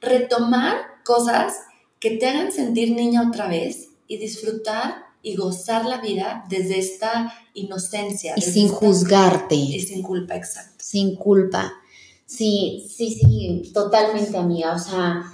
retomar 0.00 0.76
cosas 1.04 1.54
que 1.98 2.12
te 2.12 2.28
hagan 2.28 2.50
sentir 2.50 2.92
niña 2.92 3.28
otra 3.28 3.46
vez 3.46 3.90
y 4.06 4.16
disfrutar 4.16 5.10
y 5.22 5.36
gozar 5.36 5.84
la 5.84 6.00
vida 6.00 6.44
desde 6.48 6.78
esta 6.78 7.32
inocencia. 7.54 8.34
Y 8.36 8.40
sin 8.40 8.68
juzgarte. 8.68 9.54
Y 9.54 9.80
sin 9.80 10.02
culpa, 10.02 10.34
exacto. 10.34 10.82
Sin 10.82 11.14
culpa. 11.16 11.72
Sí, 12.24 12.86
sí, 12.88 13.14
sí, 13.14 13.70
totalmente 13.74 14.36
amiga. 14.38 14.74
O 14.74 14.78
sea, 14.78 15.24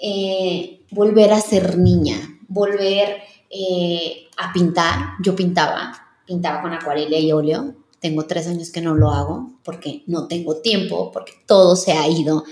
eh, 0.00 0.84
volver 0.90 1.32
a 1.32 1.40
ser 1.40 1.78
niña, 1.78 2.16
volver 2.48 3.22
eh, 3.50 4.28
a 4.36 4.52
pintar. 4.52 5.14
Yo 5.22 5.34
pintaba, 5.34 5.92
pintaba 6.26 6.62
con 6.62 6.72
acuarela 6.72 7.18
y 7.18 7.32
óleo. 7.32 7.74
Tengo 8.00 8.26
tres 8.26 8.46
años 8.46 8.70
que 8.70 8.80
no 8.80 8.94
lo 8.94 9.10
hago 9.10 9.58
porque 9.64 10.02
no 10.06 10.28
tengo 10.28 10.60
tiempo, 10.60 11.10
porque 11.12 11.32
todo 11.46 11.76
se 11.76 11.92
ha 11.92 12.08
ido 12.08 12.44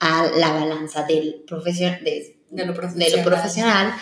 a 0.00 0.26
la 0.36 0.52
balanza 0.52 1.02
del 1.04 1.44
de, 1.46 2.66
lo 2.66 2.74
profesional. 2.74 3.94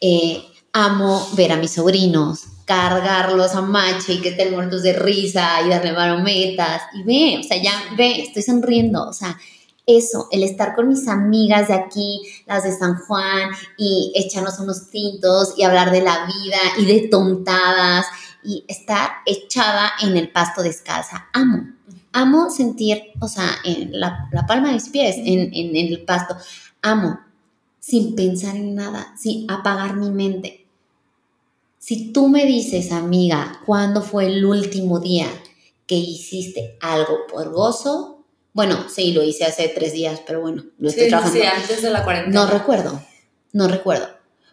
Eh, 0.00 0.42
amo 0.72 1.26
ver 1.34 1.52
a 1.52 1.56
mis 1.56 1.72
sobrinos, 1.72 2.44
cargarlos 2.64 3.54
a 3.54 3.62
macho 3.62 4.12
y 4.12 4.20
que 4.20 4.30
estén 4.30 4.52
muertos 4.52 4.82
de 4.82 4.92
risa 4.92 5.62
y 5.64 5.70
darle 5.70 5.92
marometas. 5.92 6.82
Y 6.94 7.02
ve, 7.02 7.40
o 7.40 7.42
sea, 7.42 7.60
ya 7.60 7.72
ve, 7.96 8.22
estoy 8.22 8.42
sonriendo. 8.42 9.08
O 9.08 9.12
sea, 9.12 9.38
eso, 9.86 10.28
el 10.32 10.42
estar 10.42 10.74
con 10.74 10.88
mis 10.88 11.06
amigas 11.06 11.68
de 11.68 11.74
aquí, 11.74 12.22
las 12.46 12.64
de 12.64 12.76
San 12.76 12.98
Juan, 12.98 13.50
y 13.78 14.12
echarnos 14.16 14.58
unos 14.58 14.90
tintos 14.90 15.54
y 15.56 15.62
hablar 15.62 15.92
de 15.92 16.02
la 16.02 16.26
vida 16.26 16.58
y 16.78 16.84
de 16.86 17.08
tontadas 17.08 18.06
y 18.42 18.64
estar 18.68 19.10
echada 19.24 19.92
en 20.02 20.16
el 20.16 20.30
pasto 20.30 20.62
descalza. 20.62 21.28
Amo, 21.32 21.68
amo 22.12 22.50
sentir, 22.50 23.00
o 23.20 23.28
sea, 23.28 23.48
en 23.64 23.98
la, 23.98 24.28
palma 24.46 24.68
de 24.68 24.74
mis 24.74 24.88
pies, 24.88 25.16
en, 25.18 25.54
en 25.54 25.76
el 25.76 26.04
pasto. 26.04 26.36
Amo, 26.82 27.20
sin 27.78 28.16
pensar 28.16 28.56
en 28.56 28.74
nada, 28.74 29.14
sin 29.16 29.50
apagar 29.50 29.96
mi 29.96 30.10
mente. 30.10 30.66
Si 31.78 32.12
tú 32.12 32.28
me 32.28 32.44
dices, 32.44 32.90
amiga, 32.90 33.60
¿cuándo 33.64 34.02
fue 34.02 34.26
el 34.26 34.44
último 34.44 34.98
día 34.98 35.28
que 35.86 35.94
hiciste 35.94 36.76
algo 36.80 37.28
por 37.32 37.52
gozo? 37.52 38.15
Bueno, 38.56 38.88
sí, 38.88 39.12
lo 39.12 39.22
hice 39.22 39.44
hace 39.44 39.68
tres 39.68 39.92
días, 39.92 40.22
pero 40.26 40.40
bueno, 40.40 40.64
lo 40.78 40.88
estoy 40.88 41.08
trabajando. 41.08 41.38
Sí, 41.38 41.44
antes 41.44 41.82
de 41.82 41.90
la 41.90 42.02
cuarentena. 42.02 42.40
No 42.40 42.50
recuerdo, 42.50 43.02
no 43.52 43.68
recuerdo. 43.68 44.08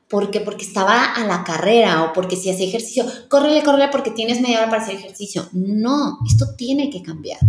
¿Por 0.10 0.30
qué? 0.30 0.42
Porque 0.42 0.66
estaba 0.66 1.14
a 1.14 1.26
la 1.26 1.46
carrera 1.46 2.04
o 2.04 2.12
porque 2.12 2.36
si 2.36 2.50
hacía 2.50 2.68
ejercicio, 2.68 3.06
córrele, 3.30 3.64
córrele 3.64 3.88
porque 3.88 4.12
tienes 4.12 4.42
media 4.42 4.58
hora 4.58 4.70
para 4.70 4.84
hacer 4.84 4.96
ejercicio. 4.96 5.48
No, 5.54 6.20
esto 6.28 6.54
tiene 6.58 6.90
que 6.90 7.02
cambiar 7.02 7.40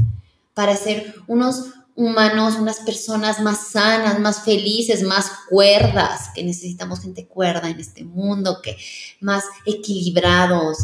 para 0.54 0.76
ser 0.76 1.16
unos 1.26 1.72
humanos, 1.96 2.54
unas 2.54 2.78
personas 2.78 3.40
más 3.40 3.72
sanas, 3.72 4.20
más 4.20 4.44
felices, 4.44 5.02
más 5.02 5.32
cuerdas, 5.50 6.30
que 6.36 6.44
necesitamos 6.44 7.00
gente 7.00 7.26
cuerda 7.26 7.68
en 7.68 7.80
este 7.80 8.04
mundo, 8.04 8.60
que 8.62 8.76
más 9.18 9.42
equilibrados. 9.66 10.78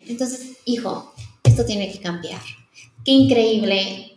Entonces, 0.00 0.56
hijo, 0.64 1.12
esto 1.44 1.66
tiene 1.66 1.92
que 1.92 2.00
cambiar. 2.00 2.40
Qué 3.04 3.12
increíble 3.12 4.15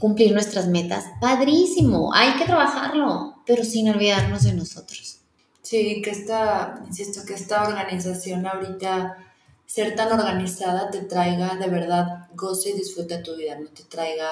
cumplir 0.00 0.32
nuestras 0.32 0.68
metas, 0.68 1.04
padrísimo, 1.20 2.12
hay 2.14 2.36
que 2.36 2.44
trabajarlo, 2.44 3.42
pero 3.46 3.64
sin 3.64 3.88
olvidarnos 3.88 4.44
de 4.44 4.54
nosotros. 4.54 5.20
Sí, 5.62 6.00
que 6.02 6.10
esta, 6.10 6.82
insisto, 6.86 7.24
que 7.26 7.34
esta 7.34 7.66
organización 7.66 8.46
ahorita, 8.46 9.18
ser 9.66 9.94
tan 9.94 10.10
organizada 10.18 10.90
te 10.90 11.00
traiga 11.02 11.56
de 11.56 11.68
verdad 11.68 12.28
goce 12.34 12.70
y 12.70 12.72
disfruta 12.72 13.18
de 13.18 13.22
tu 13.22 13.36
vida, 13.36 13.58
no 13.58 13.68
te 13.68 13.84
traiga 13.84 14.28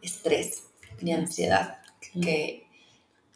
estrés 0.00 0.64
ni 1.00 1.12
ansiedad, 1.12 1.78
que 2.20 2.66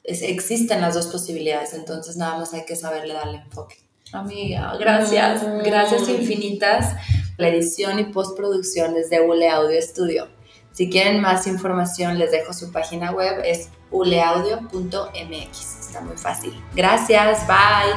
existen 0.05 0.81
las 0.81 0.95
dos 0.95 1.07
posibilidades, 1.07 1.73
entonces 1.75 2.17
nada 2.17 2.39
más 2.39 2.53
hay 2.53 2.65
que 2.65 2.77
saberle 2.77 3.15
darle 3.15 3.39
enfoque. 3.39 3.77
Amiga, 4.13 4.77
gracias, 4.79 5.43
gracias 5.65 6.09
infinitas. 6.09 6.95
La 7.39 7.49
edición 7.49 7.99
y 7.99 8.05
postproducción 8.05 8.95
desde 8.95 9.21
Ule 9.21 9.49
Audio 9.49 9.81
Studio. 9.83 10.36
Si 10.77 10.89
quieren 10.91 11.23
más 11.23 11.47
información, 11.47 12.19
les 12.19 12.31
dejo 12.31 12.53
su 12.53 12.71
página 12.71 13.11
web, 13.11 13.41
es 13.47 13.71
uleaudio.mx. 13.91 15.81
Está 15.81 16.03
muy 16.03 16.19
fácil. 16.19 16.53
Gracias, 16.75 17.47
bye. 17.47 17.95